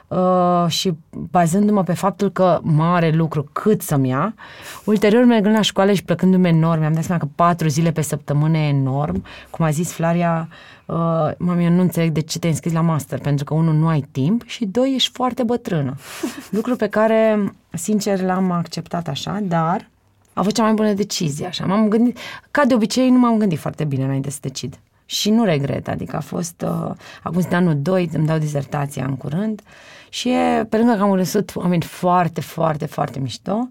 uh, 0.09 0.64
și 0.69 0.93
bazându-mă 1.11 1.83
pe 1.83 1.93
faptul 1.93 2.31
că 2.31 2.61
mare 2.62 3.11
lucru 3.11 3.49
cât 3.53 3.83
să-mi 3.83 4.09
ia, 4.09 4.35
ulterior 4.85 5.25
mergând 5.25 5.55
la 5.55 5.61
școală 5.61 5.93
și 5.93 6.05
plăcându-mi 6.05 6.49
enorm, 6.49 6.81
mi-am 6.81 6.93
dat 6.93 7.05
seama 7.05 7.21
că 7.21 7.29
patru 7.35 7.69
zile 7.69 7.93
pe 7.93 8.01
săptămână 8.01 8.59
e 8.59 8.69
enorm. 8.69 9.25
Cum 9.51 9.64
a 9.64 9.71
zis 9.71 9.93
Flaria, 9.93 10.49
uh, 10.87 10.97
mami, 11.37 11.64
eu 11.64 11.71
nu 11.71 11.81
înțeleg 11.81 12.11
de 12.11 12.21
ce 12.21 12.39
te-ai 12.39 12.53
înscris 12.53 12.73
la 12.73 12.81
master, 12.81 13.19
pentru 13.19 13.45
că 13.45 13.55
unul 13.55 13.75
nu 13.75 13.89
ai 13.89 14.05
timp 14.11 14.43
și 14.47 14.64
doi, 14.66 14.93
ești 14.95 15.11
foarte 15.12 15.43
bătrână. 15.43 15.95
Lucru 16.51 16.77
pe 16.77 16.89
care, 16.89 17.53
sincer, 17.73 18.21
l-am 18.21 18.51
acceptat 18.51 19.09
așa, 19.09 19.41
dar 19.43 19.89
a 20.33 20.43
fost 20.43 20.55
cea 20.55 20.62
mai 20.62 20.75
bună 20.75 20.93
decizie, 20.93 21.47
așa. 21.47 21.66
M-am 21.66 21.89
gândit, 21.89 22.19
ca 22.51 22.64
de 22.64 22.75
obicei, 22.75 23.11
nu 23.11 23.19
m-am 23.19 23.39
gândit 23.39 23.59
foarte 23.59 23.85
bine 23.85 24.05
înainte 24.05 24.31
să 24.31 24.39
decid 24.41 24.79
și 25.11 25.30
nu 25.30 25.44
regret, 25.44 25.88
adică 25.88 26.16
a 26.16 26.20
fost, 26.20 26.64
uh, 26.66 26.90
acum 27.22 27.40
sunt 27.40 27.52
anul 27.52 27.76
2, 27.82 28.09
îmi 28.12 28.26
dau 28.26 28.38
dizertația 28.38 29.04
în 29.04 29.16
curând 29.16 29.62
și 30.09 30.28
e, 30.28 30.64
pe 30.68 30.76
lângă 30.76 30.94
că 30.94 31.02
am 31.02 31.12
găsit 31.12 31.52
oameni 31.54 31.82
foarte, 31.82 32.40
foarte, 32.40 32.86
foarte 32.86 33.18
mișto, 33.18 33.68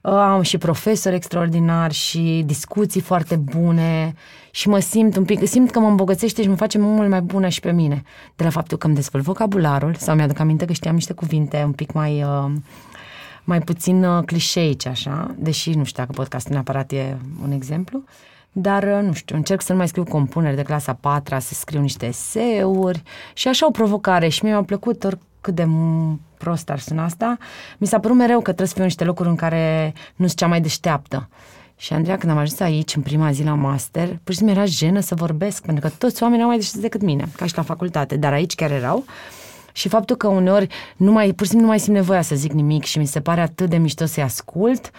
uh, 0.00 0.12
am 0.12 0.42
și 0.42 0.58
profesori 0.58 1.14
extraordinari 1.14 1.94
și 1.94 2.42
discuții 2.46 3.00
foarte 3.00 3.36
bune 3.36 4.14
și 4.50 4.68
mă 4.68 4.78
simt 4.78 5.16
un 5.16 5.24
pic, 5.24 5.46
simt 5.46 5.70
că 5.70 5.80
mă 5.80 5.88
îmbogățește 5.88 6.42
și 6.42 6.48
mă 6.48 6.56
face 6.56 6.78
mult 6.78 7.08
mai 7.08 7.20
bună 7.20 7.48
și 7.48 7.60
pe 7.60 7.72
mine. 7.72 8.02
De 8.36 8.44
la 8.44 8.50
faptul 8.50 8.78
că 8.78 8.86
îmi 8.86 8.94
dezvolt 8.94 9.24
vocabularul 9.24 9.94
sau 9.94 10.14
mi-aduc 10.14 10.38
aminte 10.38 10.64
că 10.64 10.72
știam 10.72 10.94
niște 10.94 11.12
cuvinte 11.12 11.62
un 11.64 11.72
pic 11.72 11.92
mai... 11.92 12.22
Uh, 12.22 12.52
mai 13.44 13.60
puțin 13.60 14.04
uh, 14.04 14.24
clișeici, 14.24 14.86
așa, 14.86 15.34
deși 15.38 15.70
nu 15.70 15.84
știu 15.84 16.02
dacă 16.02 16.12
podcastul 16.14 16.52
neapărat 16.52 16.92
e 16.92 17.16
un 17.42 17.50
exemplu, 17.52 18.04
dar, 18.52 18.82
uh, 18.82 19.02
nu 19.02 19.12
știu, 19.12 19.36
încerc 19.36 19.62
să 19.62 19.72
nu 19.72 19.78
mai 19.78 19.88
scriu 19.88 20.04
compuneri 20.04 20.56
de 20.56 20.62
clasa 20.62 20.94
4 21.00 21.38
să 21.40 21.54
scriu 21.54 21.80
niște 21.80 22.06
eseuri. 22.06 23.02
Și 23.32 23.48
așa 23.48 23.66
o 23.66 23.70
provocare. 23.70 24.28
Și 24.28 24.44
mi-a 24.44 24.62
plăcut 24.62 25.04
oricât 25.04 25.54
de 25.54 25.66
prost 26.38 26.70
ar 26.70 26.78
suna 26.78 27.04
asta, 27.04 27.36
mi 27.78 27.86
s-a 27.86 27.98
părut 27.98 28.16
mereu 28.16 28.36
că 28.36 28.42
trebuie 28.42 28.66
să 28.66 28.74
fiu 28.74 28.82
niște 28.82 29.04
locuri 29.04 29.28
în 29.28 29.34
care 29.34 29.92
nu 30.16 30.26
sunt 30.26 30.38
cea 30.38 30.46
mai 30.46 30.60
deșteaptă. 30.60 31.28
Și 31.76 31.92
Andreea, 31.92 32.18
când 32.18 32.32
am 32.32 32.38
ajuns 32.38 32.60
aici, 32.60 32.96
în 32.96 33.02
prima 33.02 33.32
zi 33.32 33.42
la 33.42 33.54
master, 33.54 34.08
pur 34.08 34.32
și 34.32 34.36
simplu 34.38 34.56
era 34.56 34.64
jenă 34.64 35.00
să 35.00 35.14
vorbesc, 35.14 35.64
pentru 35.64 35.88
că 35.88 35.94
toți 35.98 36.22
oamenii 36.22 36.42
au 36.42 36.48
mai 36.48 36.58
deștepți 36.58 36.82
decât 36.82 37.02
mine, 37.02 37.28
ca 37.36 37.46
și 37.46 37.56
la 37.56 37.62
facultate, 37.62 38.16
dar 38.16 38.32
aici 38.32 38.54
chiar 38.54 38.70
erau. 38.70 39.04
Și 39.72 39.88
faptul 39.88 40.16
că 40.16 40.26
uneori 40.26 40.66
nu 40.96 41.12
mai, 41.12 41.32
pur 41.32 41.44
și 41.44 41.50
simplu 41.50 41.60
nu 41.60 41.72
mai 41.72 41.80
simt 41.80 41.96
nevoia 41.96 42.22
să 42.22 42.34
zic 42.34 42.52
nimic 42.52 42.84
și 42.84 42.98
mi 42.98 43.06
se 43.06 43.20
pare 43.20 43.40
atât 43.40 43.68
de 43.68 43.76
mișto 43.76 44.04
să-i 44.04 44.22
ascult, 44.22 44.90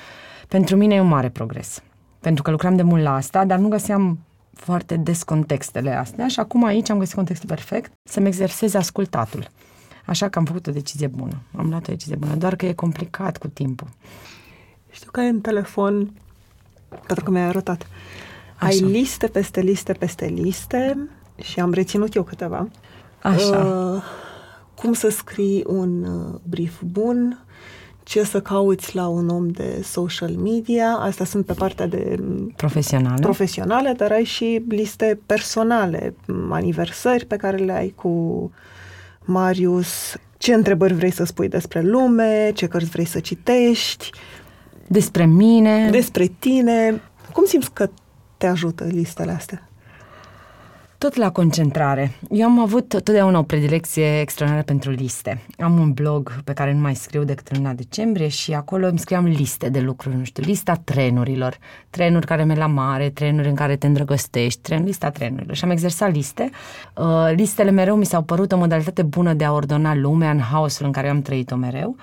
pentru 0.47 0.75
mine 0.75 0.95
e 0.95 0.99
un 0.99 1.07
mare 1.07 1.29
progres 1.29 1.81
pentru 2.23 2.43
că 2.43 2.51
lucram 2.51 2.75
de 2.75 2.81
mult 2.81 3.03
la 3.03 3.15
asta, 3.15 3.45
dar 3.45 3.59
nu 3.59 3.67
găseam 3.67 4.19
foarte 4.53 4.95
des 4.95 5.23
contextele 5.23 5.91
astea 5.91 6.27
și 6.27 6.39
acum 6.39 6.63
aici 6.63 6.89
am 6.89 6.97
găsit 6.97 7.15
contextul 7.15 7.49
perfect 7.49 7.91
să-mi 8.03 8.27
exersez 8.27 8.73
ascultatul. 8.73 9.47
Așa 10.05 10.29
că 10.29 10.39
am 10.39 10.45
făcut 10.45 10.67
o 10.67 10.71
decizie 10.71 11.07
bună. 11.07 11.41
Am 11.55 11.69
luat 11.69 11.87
o 11.87 11.91
decizie 11.91 12.15
bună, 12.15 12.35
doar 12.35 12.55
că 12.55 12.65
e 12.65 12.73
complicat 12.73 13.37
cu 13.37 13.47
timpul. 13.47 13.87
Știu 14.89 15.11
că 15.11 15.19
ai 15.19 15.29
în 15.29 15.41
telefon, 15.41 16.11
pentru 17.07 17.25
că 17.25 17.31
mi-ai 17.31 17.47
arătat, 17.47 17.87
Așa. 18.57 18.67
ai 18.67 18.79
liste 18.91 19.27
peste 19.27 19.61
liste 19.61 19.93
peste 19.93 20.25
liste 20.25 21.09
și 21.41 21.59
am 21.59 21.73
reținut 21.73 22.15
eu 22.15 22.23
câteva. 22.23 22.67
Așa. 23.21 23.57
Uh, 23.57 24.03
cum 24.75 24.93
să 24.93 25.09
scrii 25.09 25.63
un 25.67 26.03
uh, 26.03 26.39
brief 26.43 26.81
bun, 26.81 27.45
ce 28.03 28.23
să 28.23 28.41
cauți 28.41 28.95
la 28.95 29.07
un 29.07 29.29
om 29.29 29.47
de 29.47 29.81
social 29.83 30.31
media, 30.31 30.87
astea 30.87 31.25
sunt 31.25 31.45
pe 31.45 31.53
partea 31.53 31.87
de 31.87 32.19
profesionale, 32.55 33.21
profesionale 33.21 33.93
dar 33.97 34.11
ai 34.11 34.23
și 34.23 34.63
liste 34.67 35.19
personale, 35.25 36.15
aniversări 36.49 37.25
pe 37.25 37.35
care 37.35 37.57
le 37.57 37.71
ai 37.71 37.93
cu 37.95 38.51
Marius, 39.21 40.15
ce 40.37 40.53
întrebări 40.53 40.93
vrei 40.93 41.11
să 41.11 41.23
spui 41.23 41.47
despre 41.47 41.81
lume, 41.81 42.51
ce 42.53 42.67
cărți 42.67 42.89
vrei 42.89 43.05
să 43.05 43.19
citești, 43.19 44.09
despre 44.87 45.25
mine, 45.25 45.89
despre 45.89 46.25
tine. 46.39 47.01
Cum 47.33 47.45
simți 47.45 47.71
că 47.73 47.89
te 48.37 48.47
ajută 48.47 48.83
listele 48.83 49.31
astea? 49.31 49.67
Tot 51.03 51.15
la 51.15 51.31
concentrare. 51.31 52.11
Eu 52.29 52.45
am 52.45 52.59
avut 52.59 52.87
totdeauna 52.87 53.39
o 53.39 53.43
predilecție 53.43 54.19
extraordinară 54.19 54.65
pentru 54.65 54.91
liste. 54.91 55.41
Am 55.57 55.79
un 55.79 55.91
blog 55.91 56.41
pe 56.43 56.53
care 56.53 56.73
nu 56.73 56.79
mai 56.79 56.95
scriu 56.95 57.23
decât 57.23 57.47
în 57.47 57.57
luna 57.57 57.73
decembrie 57.73 58.27
și 58.27 58.53
acolo 58.53 58.87
îmi 58.87 58.99
scriam 58.99 59.25
liste 59.25 59.69
de 59.69 59.79
lucruri, 59.79 60.15
nu 60.15 60.23
știu, 60.23 60.43
lista 60.45 60.81
trenurilor, 60.83 61.57
trenuri 61.89 62.25
care 62.25 62.43
merg 62.43 62.59
la 62.59 62.67
mare, 62.67 63.09
trenuri 63.09 63.47
în 63.47 63.55
care 63.55 63.75
te 63.75 63.87
îndrăgostești, 63.87 64.61
tren, 64.61 64.83
lista 64.83 65.09
trenurilor. 65.09 65.55
Și 65.55 65.63
am 65.63 65.69
exersat 65.69 66.11
liste. 66.11 66.49
Uh, 66.95 67.31
listele 67.35 67.71
mereu 67.71 67.95
mi 67.95 68.05
s-au 68.05 68.21
părut 68.21 68.51
o 68.51 68.57
modalitate 68.57 69.01
bună 69.01 69.33
de 69.33 69.43
a 69.43 69.51
ordona 69.51 69.95
lumea 69.95 70.31
în 70.31 70.39
haosul 70.39 70.85
în 70.85 70.91
care 70.91 71.09
am 71.09 71.21
trăit-o 71.21 71.55
mereu. 71.55 71.95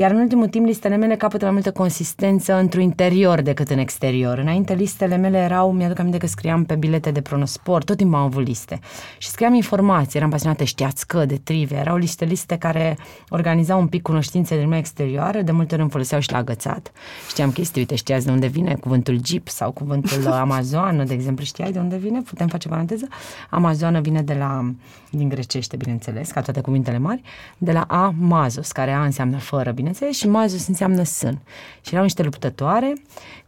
Iar 0.00 0.10
în 0.10 0.18
ultimul 0.18 0.48
timp 0.48 0.66
listele 0.66 0.96
mele 0.96 1.16
capătă 1.16 1.44
mai 1.44 1.52
multă 1.52 1.72
consistență 1.72 2.54
într-un 2.54 2.82
interior 2.82 3.40
decât 3.40 3.70
în 3.70 3.78
exterior. 3.78 4.38
Înainte 4.38 4.74
listele 4.74 5.16
mele 5.16 5.38
erau, 5.38 5.72
mi-aduc 5.72 5.98
aminte 5.98 6.18
că 6.18 6.26
scriam 6.26 6.64
pe 6.64 6.74
bilete 6.74 7.10
de 7.10 7.20
pronosport, 7.20 7.86
tot 7.86 7.96
timpul 7.96 8.18
am 8.18 8.24
avut 8.24 8.46
liste. 8.46 8.78
Și 9.18 9.28
scriam 9.28 9.54
informații, 9.54 10.18
eram 10.18 10.30
pasionată, 10.30 10.64
știați 10.64 11.06
că, 11.06 11.24
de 11.24 11.36
trivia, 11.36 11.78
erau 11.78 11.96
liste 11.96 12.24
liste 12.24 12.56
care 12.56 12.98
organizau 13.28 13.80
un 13.80 13.86
pic 13.86 14.02
cunoștințe 14.02 14.54
din 14.54 14.62
lumea 14.62 14.78
exterioară, 14.78 15.42
de 15.42 15.52
multe 15.52 15.72
ori 15.72 15.82
îmi 15.82 15.90
foloseau 15.90 16.20
și 16.20 16.32
la 16.32 16.38
agățat. 16.38 16.92
Știam 17.28 17.50
chestii, 17.50 17.80
uite, 17.80 17.94
știați 17.94 18.24
de 18.24 18.30
unde 18.30 18.46
vine 18.46 18.74
cuvântul 18.74 19.20
Jeep 19.24 19.48
sau 19.48 19.70
cuvântul 19.70 20.26
Amazon, 20.44 21.04
de 21.06 21.14
exemplu, 21.14 21.44
știai 21.44 21.72
de 21.72 21.78
unde 21.78 21.96
vine? 21.96 22.20
Putem 22.20 22.46
face 22.46 22.68
paranteză? 22.68 23.08
Amazon 23.50 24.02
vine 24.02 24.22
de 24.22 24.34
la, 24.34 24.74
din 25.10 25.28
grecește, 25.28 25.76
bineînțeles, 25.76 26.30
ca 26.30 26.40
toate 26.40 26.60
cuvintele 26.60 26.98
mari, 26.98 27.22
de 27.58 27.72
la 27.72 27.80
Amazos, 27.88 28.72
care 28.72 28.92
A 28.92 29.04
înseamnă 29.04 29.38
fără, 29.38 29.70
bine 29.70 29.86
bineînțeles, 29.88 30.16
și 30.16 30.28
mazos 30.28 30.66
înseamnă 30.66 31.02
sân. 31.02 31.38
Și 31.80 31.90
erau 31.90 32.02
niște 32.02 32.22
luptătoare 32.22 32.92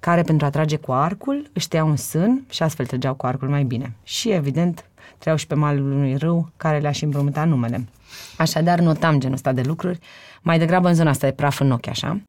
care, 0.01 0.23
pentru 0.23 0.47
a 0.47 0.51
trage 0.51 0.77
cu 0.77 0.93
arcul, 0.93 1.51
își 1.53 1.69
un 1.77 1.97
sân 1.97 2.45
și 2.51 2.63
astfel 2.63 2.87
trăgeau 2.87 3.15
cu 3.15 3.27
arcul 3.27 3.49
mai 3.49 3.65
bine. 3.65 3.93
Și, 4.03 4.31
evident, 4.31 4.85
treau 5.19 5.37
și 5.37 5.47
pe 5.47 5.55
malul 5.55 5.93
unui 5.93 6.17
râu 6.17 6.51
care 6.57 6.79
le-a 6.79 6.91
și 6.91 7.05
împrumutat 7.05 7.49
numele. 7.49 7.89
Așadar, 8.37 8.79
notam 8.79 9.21
genul 9.21 9.35
ăsta 9.35 9.53
de 9.53 9.63
lucruri, 9.65 9.99
mai 10.43 10.59
degrabă 10.59 10.89
în 10.89 10.95
zona 10.95 11.11
asta 11.11 11.27
de 11.27 11.33
praf 11.33 11.61
în 11.61 11.71
ochi, 11.71 11.89
așa. 11.89 12.21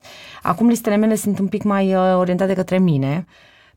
Acum 0.42 0.68
listele 0.68 0.96
mele 0.96 1.16
sunt 1.16 1.40
un 1.40 1.48
pic 1.48 1.64
mai 1.64 1.96
uh, 1.96 2.16
orientate 2.16 2.54
către 2.54 2.80
mine, 2.80 3.26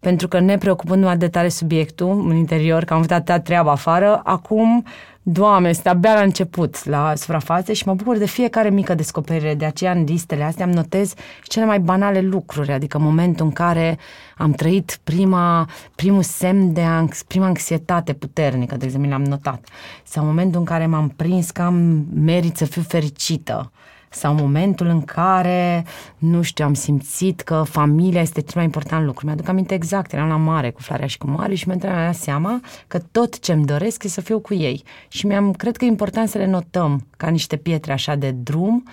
pentru 0.01 0.29
că 0.29 0.41
ne 0.41 0.59
preocupându-mă 0.59 1.15
de 1.15 1.29
tare 1.29 1.49
subiectul 1.49 2.31
în 2.31 2.37
interior, 2.37 2.85
că 2.85 2.93
am 2.93 2.99
avut 2.99 3.11
atâta 3.11 3.41
treabă 3.41 3.71
afară, 3.71 4.21
acum 4.25 4.85
Doamne, 5.27 5.69
este 5.69 5.89
abia 5.89 6.15
la 6.15 6.21
început, 6.21 6.85
la 6.85 7.15
suprafață 7.15 7.73
și 7.73 7.87
mă 7.87 7.95
bucur 7.95 8.17
de 8.17 8.27
fiecare 8.27 8.71
mică 8.71 8.95
descoperire. 8.95 9.55
De 9.55 9.65
aceea, 9.65 9.93
în 9.93 10.05
listele 10.05 10.43
astea, 10.43 10.65
îmi 10.65 10.75
notez 10.75 11.15
cele 11.43 11.65
mai 11.65 11.81
banale 11.81 12.21
lucruri, 12.21 12.73
adică 12.73 12.99
momentul 12.99 13.47
în 13.47 13.53
care 13.53 13.99
am 14.37 14.53
trăit 14.53 14.99
prima, 15.05 15.69
primul 15.95 16.23
semn 16.23 16.73
de 16.73 16.83
anx, 16.83 17.23
prima 17.23 17.47
anxietate 17.47 18.13
puternică, 18.13 18.77
de 18.77 18.85
exemplu, 18.85 19.11
l-am 19.11 19.25
notat. 19.25 19.69
Sau 20.03 20.25
momentul 20.25 20.59
în 20.59 20.67
care 20.67 20.87
m-am 20.87 21.09
prins 21.09 21.51
că 21.51 21.63
am 21.63 22.07
merit 22.15 22.57
să 22.57 22.65
fiu 22.65 22.83
fericită 22.83 23.73
sau 24.15 24.35
momentul 24.35 24.87
în 24.87 25.03
care, 25.03 25.85
nu 26.19 26.43
știu, 26.43 26.65
am 26.65 26.75
simțit 26.75 27.41
că 27.41 27.63
familia 27.69 28.21
este 28.21 28.41
cel 28.41 28.53
mai 28.55 28.65
important 28.65 29.05
lucru. 29.05 29.27
Mi-aduc 29.27 29.49
aminte 29.49 29.75
exact, 29.75 30.13
eram 30.13 30.29
la 30.29 30.37
mare 30.37 30.71
cu 30.71 30.81
Flarea 30.81 31.07
și 31.07 31.19
cu 31.19 31.27
Mari 31.27 31.55
și 31.55 31.69
mi-am 31.69 31.79
dat 31.79 32.15
seama 32.15 32.61
că 32.87 32.99
tot 32.99 33.39
ce-mi 33.39 33.65
doresc 33.65 34.05
e 34.05 34.09
să 34.09 34.21
fiu 34.21 34.39
cu 34.39 34.55
ei. 34.55 34.83
Și 35.09 35.27
mi-am, 35.27 35.53
cred 35.53 35.77
că 35.77 35.85
e 35.85 35.89
important 35.89 36.29
să 36.29 36.39
le 36.39 36.47
notăm 36.47 37.07
ca 37.17 37.29
niște 37.29 37.57
pietre 37.57 37.93
așa 37.93 38.15
de 38.15 38.31
drum 38.31 38.85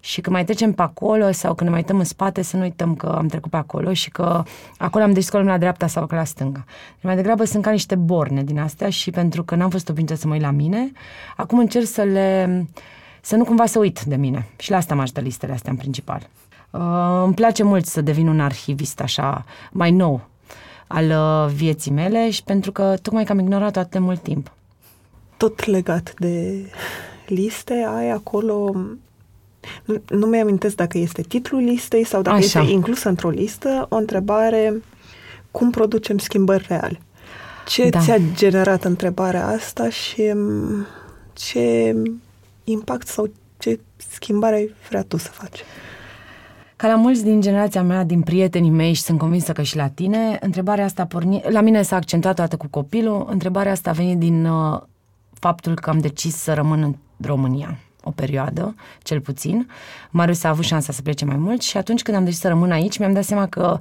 și 0.00 0.20
când 0.20 0.34
mai 0.34 0.44
trecem 0.44 0.72
pe 0.72 0.82
acolo 0.82 1.32
sau 1.32 1.54
când 1.54 1.68
ne 1.68 1.74
mai 1.74 1.80
uităm 1.80 1.98
în 1.98 2.04
spate 2.04 2.42
să 2.42 2.56
nu 2.56 2.62
uităm 2.62 2.94
că 2.94 3.06
am 3.06 3.26
trecut 3.26 3.50
pe 3.50 3.56
acolo 3.56 3.92
și 3.92 4.10
că 4.10 4.42
acolo 4.76 5.04
am 5.04 5.12
decis 5.12 5.28
că 5.28 5.42
la 5.42 5.58
dreapta 5.58 5.86
sau 5.86 6.06
că 6.06 6.14
la 6.14 6.24
stânga. 6.24 6.64
Deci 6.94 7.04
mai 7.04 7.16
degrabă 7.16 7.44
sunt 7.44 7.62
ca 7.62 7.70
niște 7.70 7.94
borne 7.94 8.42
din 8.42 8.58
astea 8.58 8.90
și 8.90 9.10
pentru 9.10 9.42
că 9.42 9.54
n-am 9.54 9.70
fost 9.70 9.88
obișnuită 9.88 10.20
să 10.20 10.26
mă 10.26 10.32
uit 10.32 10.42
la 10.42 10.50
mine, 10.50 10.92
acum 11.36 11.58
încerc 11.58 11.86
să 11.86 12.02
le 12.02 12.66
să 13.26 13.36
nu 13.36 13.44
cumva 13.44 13.66
să 13.66 13.78
uit 13.78 14.02
de 14.02 14.16
mine. 14.16 14.48
Și 14.56 14.70
la 14.70 14.76
asta 14.76 14.94
mă 14.94 15.02
ajută 15.02 15.20
listele 15.20 15.52
astea 15.52 15.70
în 15.70 15.78
principal. 15.78 16.28
Uh, 16.70 16.80
îmi 17.24 17.34
place 17.34 17.62
mult 17.62 17.86
să 17.86 18.00
devin 18.00 18.28
un 18.28 18.40
arhivist 18.40 19.00
așa 19.00 19.44
mai 19.72 19.90
nou 19.90 20.26
al 20.86 21.04
uh, 21.04 21.52
vieții 21.54 21.90
mele 21.90 22.30
și 22.30 22.42
pentru 22.42 22.72
că 22.72 22.94
tocmai 23.02 23.24
că 23.24 23.32
am 23.32 23.38
ignorat 23.38 23.76
atât 23.76 23.90
de 23.90 23.98
mult 23.98 24.22
timp. 24.22 24.52
Tot 25.36 25.64
legat 25.64 26.14
de 26.18 26.64
liste, 27.26 27.86
ai 27.96 28.10
acolo 28.10 28.72
nu, 29.84 30.02
nu 30.08 30.26
mi 30.26 30.40
amintesc 30.40 30.76
dacă 30.76 30.98
este 30.98 31.22
titlul 31.22 31.62
listei 31.62 32.04
sau 32.04 32.22
dacă 32.22 32.36
Așa. 32.36 32.60
este 32.60 32.72
inclusă 32.72 33.08
într-o 33.08 33.28
listă 33.28 33.86
o 33.88 33.96
întrebare 33.96 34.82
cum 35.50 35.70
producem 35.70 36.18
schimbări 36.18 36.64
reale. 36.68 37.00
Ce 37.66 37.88
da. 37.88 38.00
ți-a 38.00 38.18
generat 38.34 38.84
întrebarea 38.84 39.46
asta 39.46 39.88
și 39.88 40.32
mm, 40.34 40.86
ce 41.32 41.94
impact 42.66 43.06
sau 43.06 43.30
ce 43.58 43.80
schimbare 43.96 44.54
ai 44.54 44.74
vrea 44.88 45.02
tu 45.02 45.16
să 45.16 45.30
faci? 45.30 45.58
Ca 46.76 46.88
la 46.88 46.94
mulți 46.94 47.22
din 47.24 47.40
generația 47.40 47.82
mea, 47.82 48.04
din 48.04 48.20
prietenii 48.20 48.70
mei 48.70 48.92
și 48.92 49.02
sunt 49.02 49.18
convinsă 49.18 49.52
că 49.52 49.62
și 49.62 49.76
la 49.76 49.88
tine, 49.88 50.38
întrebarea 50.40 50.84
asta 50.84 51.02
a 51.02 51.06
pornit, 51.06 51.50
la 51.50 51.60
mine 51.60 51.82
s-a 51.82 51.96
accentuat 51.96 52.34
toată 52.34 52.56
cu 52.56 52.66
copilul, 52.70 53.26
întrebarea 53.30 53.72
asta 53.72 53.90
a 53.90 53.92
venit 53.92 54.18
din 54.18 54.46
uh, 54.46 54.80
faptul 55.32 55.74
că 55.74 55.90
am 55.90 55.98
decis 55.98 56.34
să 56.34 56.54
rămân 56.54 56.82
în 56.82 56.94
România 57.26 57.78
o 58.02 58.10
perioadă, 58.10 58.74
cel 59.02 59.20
puțin. 59.20 59.68
Marius 60.10 60.44
a 60.44 60.48
avut 60.48 60.64
șansa 60.64 60.92
să 60.92 61.02
plece 61.02 61.24
mai 61.24 61.36
mult 61.36 61.62
și 61.62 61.76
atunci 61.76 62.02
când 62.02 62.16
am 62.16 62.24
decis 62.24 62.40
să 62.40 62.48
rămân 62.48 62.70
aici, 62.70 62.98
mi-am 62.98 63.12
dat 63.12 63.24
seama 63.24 63.46
că 63.46 63.78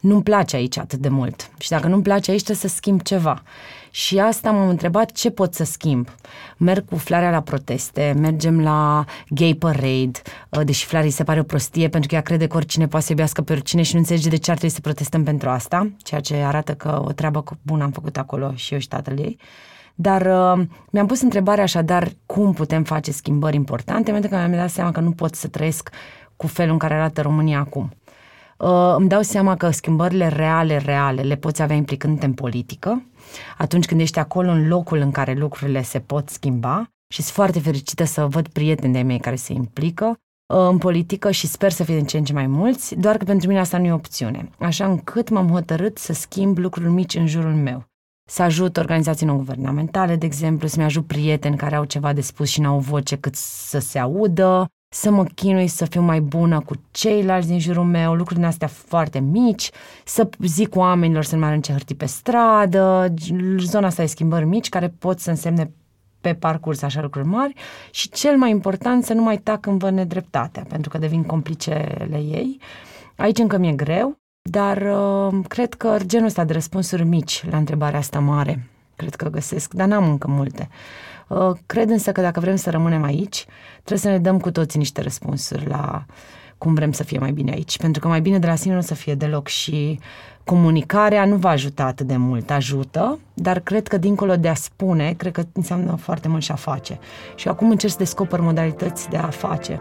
nu-mi 0.00 0.22
place 0.22 0.56
aici 0.56 0.78
atât 0.78 0.98
de 0.98 1.08
mult. 1.08 1.50
Și 1.58 1.68
dacă 1.68 1.88
nu-mi 1.88 2.02
place 2.02 2.30
aici, 2.30 2.42
trebuie 2.42 2.70
să 2.70 2.76
schimb 2.76 3.02
ceva. 3.02 3.42
Și 3.90 4.18
asta 4.18 4.50
m-am 4.50 4.68
întrebat 4.68 5.12
ce 5.12 5.30
pot 5.30 5.54
să 5.54 5.64
schimb. 5.64 6.08
Merg 6.56 6.84
cu 6.84 6.96
Flarea 6.96 7.30
la 7.30 7.40
proteste, 7.40 8.14
mergem 8.18 8.60
la 8.60 9.04
gay 9.28 9.56
parade, 9.58 10.10
uh, 10.48 10.64
deși 10.64 10.86
Flarea 10.86 11.10
se 11.10 11.24
pare 11.24 11.40
o 11.40 11.42
prostie 11.42 11.88
pentru 11.88 12.08
că 12.08 12.14
ea 12.14 12.20
crede 12.20 12.46
că 12.46 12.56
oricine 12.56 12.86
poate 12.86 13.04
să 13.04 13.12
iubească 13.12 13.42
pe 13.42 13.52
oricine 13.52 13.82
și 13.82 13.92
nu 13.92 13.98
înțelege 13.98 14.28
de 14.28 14.36
ce 14.36 14.50
ar 14.50 14.56
trebui 14.56 14.74
să 14.74 14.80
protestăm 14.80 15.24
pentru 15.24 15.48
asta, 15.48 15.90
ceea 16.02 16.20
ce 16.20 16.34
arată 16.34 16.74
că 16.74 17.02
o 17.04 17.12
treabă 17.12 17.44
bună 17.62 17.82
am 17.82 17.90
făcut 17.90 18.16
acolo 18.16 18.52
și 18.54 18.72
eu 18.72 18.78
și 18.78 18.88
tatăl 18.88 19.18
ei. 19.18 19.38
Dar 19.94 20.20
uh, 20.20 20.66
mi-am 20.90 21.06
pus 21.06 21.20
întrebarea 21.20 21.62
așadar 21.62 22.08
cum 22.26 22.52
putem 22.52 22.84
face 22.84 23.12
schimbări 23.12 23.56
importante, 23.56 24.10
pentru 24.10 24.30
că 24.30 24.36
mi-am 24.36 24.52
dat 24.52 24.70
seama 24.70 24.92
că 24.92 25.00
nu 25.00 25.10
pot 25.10 25.34
să 25.34 25.48
trăiesc 25.48 25.90
cu 26.36 26.46
felul 26.46 26.72
în 26.72 26.78
care 26.78 26.94
arată 26.94 27.20
România 27.20 27.58
acum. 27.58 27.92
Uh, 28.58 28.94
îmi 28.96 29.08
dau 29.08 29.22
seama 29.22 29.56
că 29.56 29.70
schimbările 29.70 30.28
reale, 30.28 30.76
reale, 30.76 31.22
le 31.22 31.36
poți 31.36 31.62
avea 31.62 31.76
implicând 31.76 32.22
în 32.22 32.32
politică, 32.32 33.02
atunci 33.58 33.86
când 33.86 34.00
ești 34.00 34.18
acolo 34.18 34.50
în 34.50 34.68
locul 34.68 34.98
în 34.98 35.10
care 35.10 35.32
lucrurile 35.32 35.82
se 35.82 35.98
pot 35.98 36.28
schimba 36.28 36.90
și 37.12 37.22
sunt 37.22 37.34
foarte 37.34 37.60
fericită 37.60 38.04
să 38.04 38.26
văd 38.26 38.48
prieteni 38.48 38.92
de 38.92 39.02
mei 39.02 39.18
care 39.18 39.36
se 39.36 39.52
implică 39.52 40.06
uh, 40.06 40.68
în 40.70 40.78
politică 40.78 41.30
și 41.30 41.46
sper 41.46 41.70
să 41.70 41.84
fie 41.84 41.96
din 41.96 42.04
ce 42.04 42.18
în 42.18 42.24
ce 42.24 42.32
mai 42.32 42.46
mulți, 42.46 42.94
doar 42.94 43.16
că 43.16 43.24
pentru 43.24 43.48
mine 43.48 43.60
asta 43.60 43.78
nu 43.78 43.84
e 43.84 43.92
opțiune. 43.92 44.50
Așa 44.58 44.86
încât 44.86 45.28
m-am 45.28 45.48
hotărât 45.48 45.98
să 45.98 46.12
schimb 46.12 46.58
lucruri 46.58 46.90
mici 46.90 47.14
în 47.14 47.26
jurul 47.26 47.54
meu. 47.54 47.84
Să 48.30 48.42
ajut 48.42 48.76
organizații 48.76 49.26
non-guvernamentale, 49.26 50.16
de 50.16 50.26
exemplu, 50.26 50.68
să-mi 50.68 50.84
ajut 50.84 51.06
prieteni 51.06 51.56
care 51.56 51.74
au 51.74 51.84
ceva 51.84 52.12
de 52.12 52.20
spus 52.20 52.48
și 52.48 52.60
n-au 52.60 52.78
voce 52.78 53.16
cât 53.16 53.34
să 53.34 53.78
se 53.78 53.98
audă, 53.98 54.66
să 54.88 55.10
mă 55.10 55.24
chinui 55.24 55.66
să 55.66 55.84
fiu 55.84 56.00
mai 56.00 56.20
bună 56.20 56.60
cu 56.60 56.74
ceilalți 56.90 57.48
din 57.48 57.60
jurul 57.60 57.84
meu, 57.84 58.14
lucruri 58.14 58.38
din 58.38 58.48
astea 58.48 58.66
foarte 58.68 59.18
mici, 59.18 59.70
să 60.04 60.28
zic 60.40 60.76
oamenilor 60.76 61.24
să 61.24 61.34
nu 61.34 61.40
mai 61.40 61.48
arunce 61.48 61.72
hârtii 61.72 61.94
pe 61.94 62.06
stradă, 62.06 63.14
zona 63.58 63.86
asta 63.86 64.02
de 64.02 64.08
schimbări 64.08 64.44
mici 64.44 64.68
care 64.68 64.94
pot 64.98 65.18
să 65.18 65.30
însemne 65.30 65.70
pe 66.20 66.34
parcurs 66.34 66.82
așa 66.82 67.00
lucruri 67.00 67.26
mari 67.26 67.54
și 67.90 68.08
cel 68.08 68.36
mai 68.36 68.50
important 68.50 69.04
să 69.04 69.12
nu 69.12 69.22
mai 69.22 69.36
tac 69.36 69.66
în 69.66 69.78
vă 69.78 69.90
nedreptatea, 69.90 70.64
pentru 70.68 70.90
că 70.90 70.98
devin 70.98 71.22
complicele 71.22 72.20
ei. 72.30 72.60
Aici 73.16 73.38
încă 73.38 73.58
mi-e 73.58 73.72
greu, 73.72 74.18
dar 74.50 74.76
uh, 74.76 75.40
cred 75.48 75.74
că 75.74 75.96
genul 76.06 76.26
ăsta 76.26 76.44
de 76.44 76.52
răspunsuri 76.52 77.04
mici 77.04 77.44
la 77.50 77.56
întrebarea 77.56 77.98
asta 77.98 78.18
mare, 78.18 78.68
cred 78.96 79.14
că 79.14 79.28
găsesc, 79.28 79.74
dar 79.74 79.86
n-am 79.86 80.08
încă 80.08 80.28
multe. 80.28 80.68
Uh, 80.70 81.07
cred 81.66 81.90
însă 81.90 82.12
că 82.12 82.20
dacă 82.20 82.40
vrem 82.40 82.56
să 82.56 82.70
rămânem 82.70 83.02
aici, 83.02 83.46
trebuie 83.74 83.98
să 83.98 84.08
ne 84.08 84.18
dăm 84.18 84.38
cu 84.38 84.50
toții 84.50 84.78
niște 84.78 85.02
răspunsuri 85.02 85.66
la 85.66 86.04
cum 86.58 86.74
vrem 86.74 86.92
să 86.92 87.02
fie 87.04 87.18
mai 87.18 87.32
bine 87.32 87.52
aici. 87.52 87.78
Pentru 87.78 88.00
că 88.00 88.08
mai 88.08 88.20
bine 88.20 88.38
de 88.38 88.46
la 88.46 88.54
sine 88.54 88.72
nu 88.72 88.78
o 88.78 88.82
să 88.82 88.94
fie 88.94 89.14
deloc 89.14 89.46
și 89.46 89.98
comunicarea 90.44 91.24
nu 91.24 91.36
va 91.36 91.48
ajuta 91.48 91.84
atât 91.84 92.06
de 92.06 92.16
mult. 92.16 92.50
Ajută, 92.50 93.18
dar 93.34 93.60
cred 93.60 93.88
că 93.88 93.96
dincolo 93.96 94.36
de 94.36 94.48
a 94.48 94.54
spune, 94.54 95.14
cred 95.16 95.32
că 95.32 95.42
înseamnă 95.52 95.96
foarte 95.96 96.28
mult 96.28 96.42
și 96.42 96.52
a 96.52 96.54
face. 96.54 96.98
Și 97.34 97.48
acum 97.48 97.70
încerc 97.70 97.92
să 97.92 97.98
descoper 97.98 98.40
modalități 98.40 99.08
de 99.08 99.16
a 99.16 99.28
face 99.28 99.80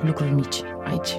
lucruri 0.00 0.30
mici 0.30 0.62
aici. 0.84 1.18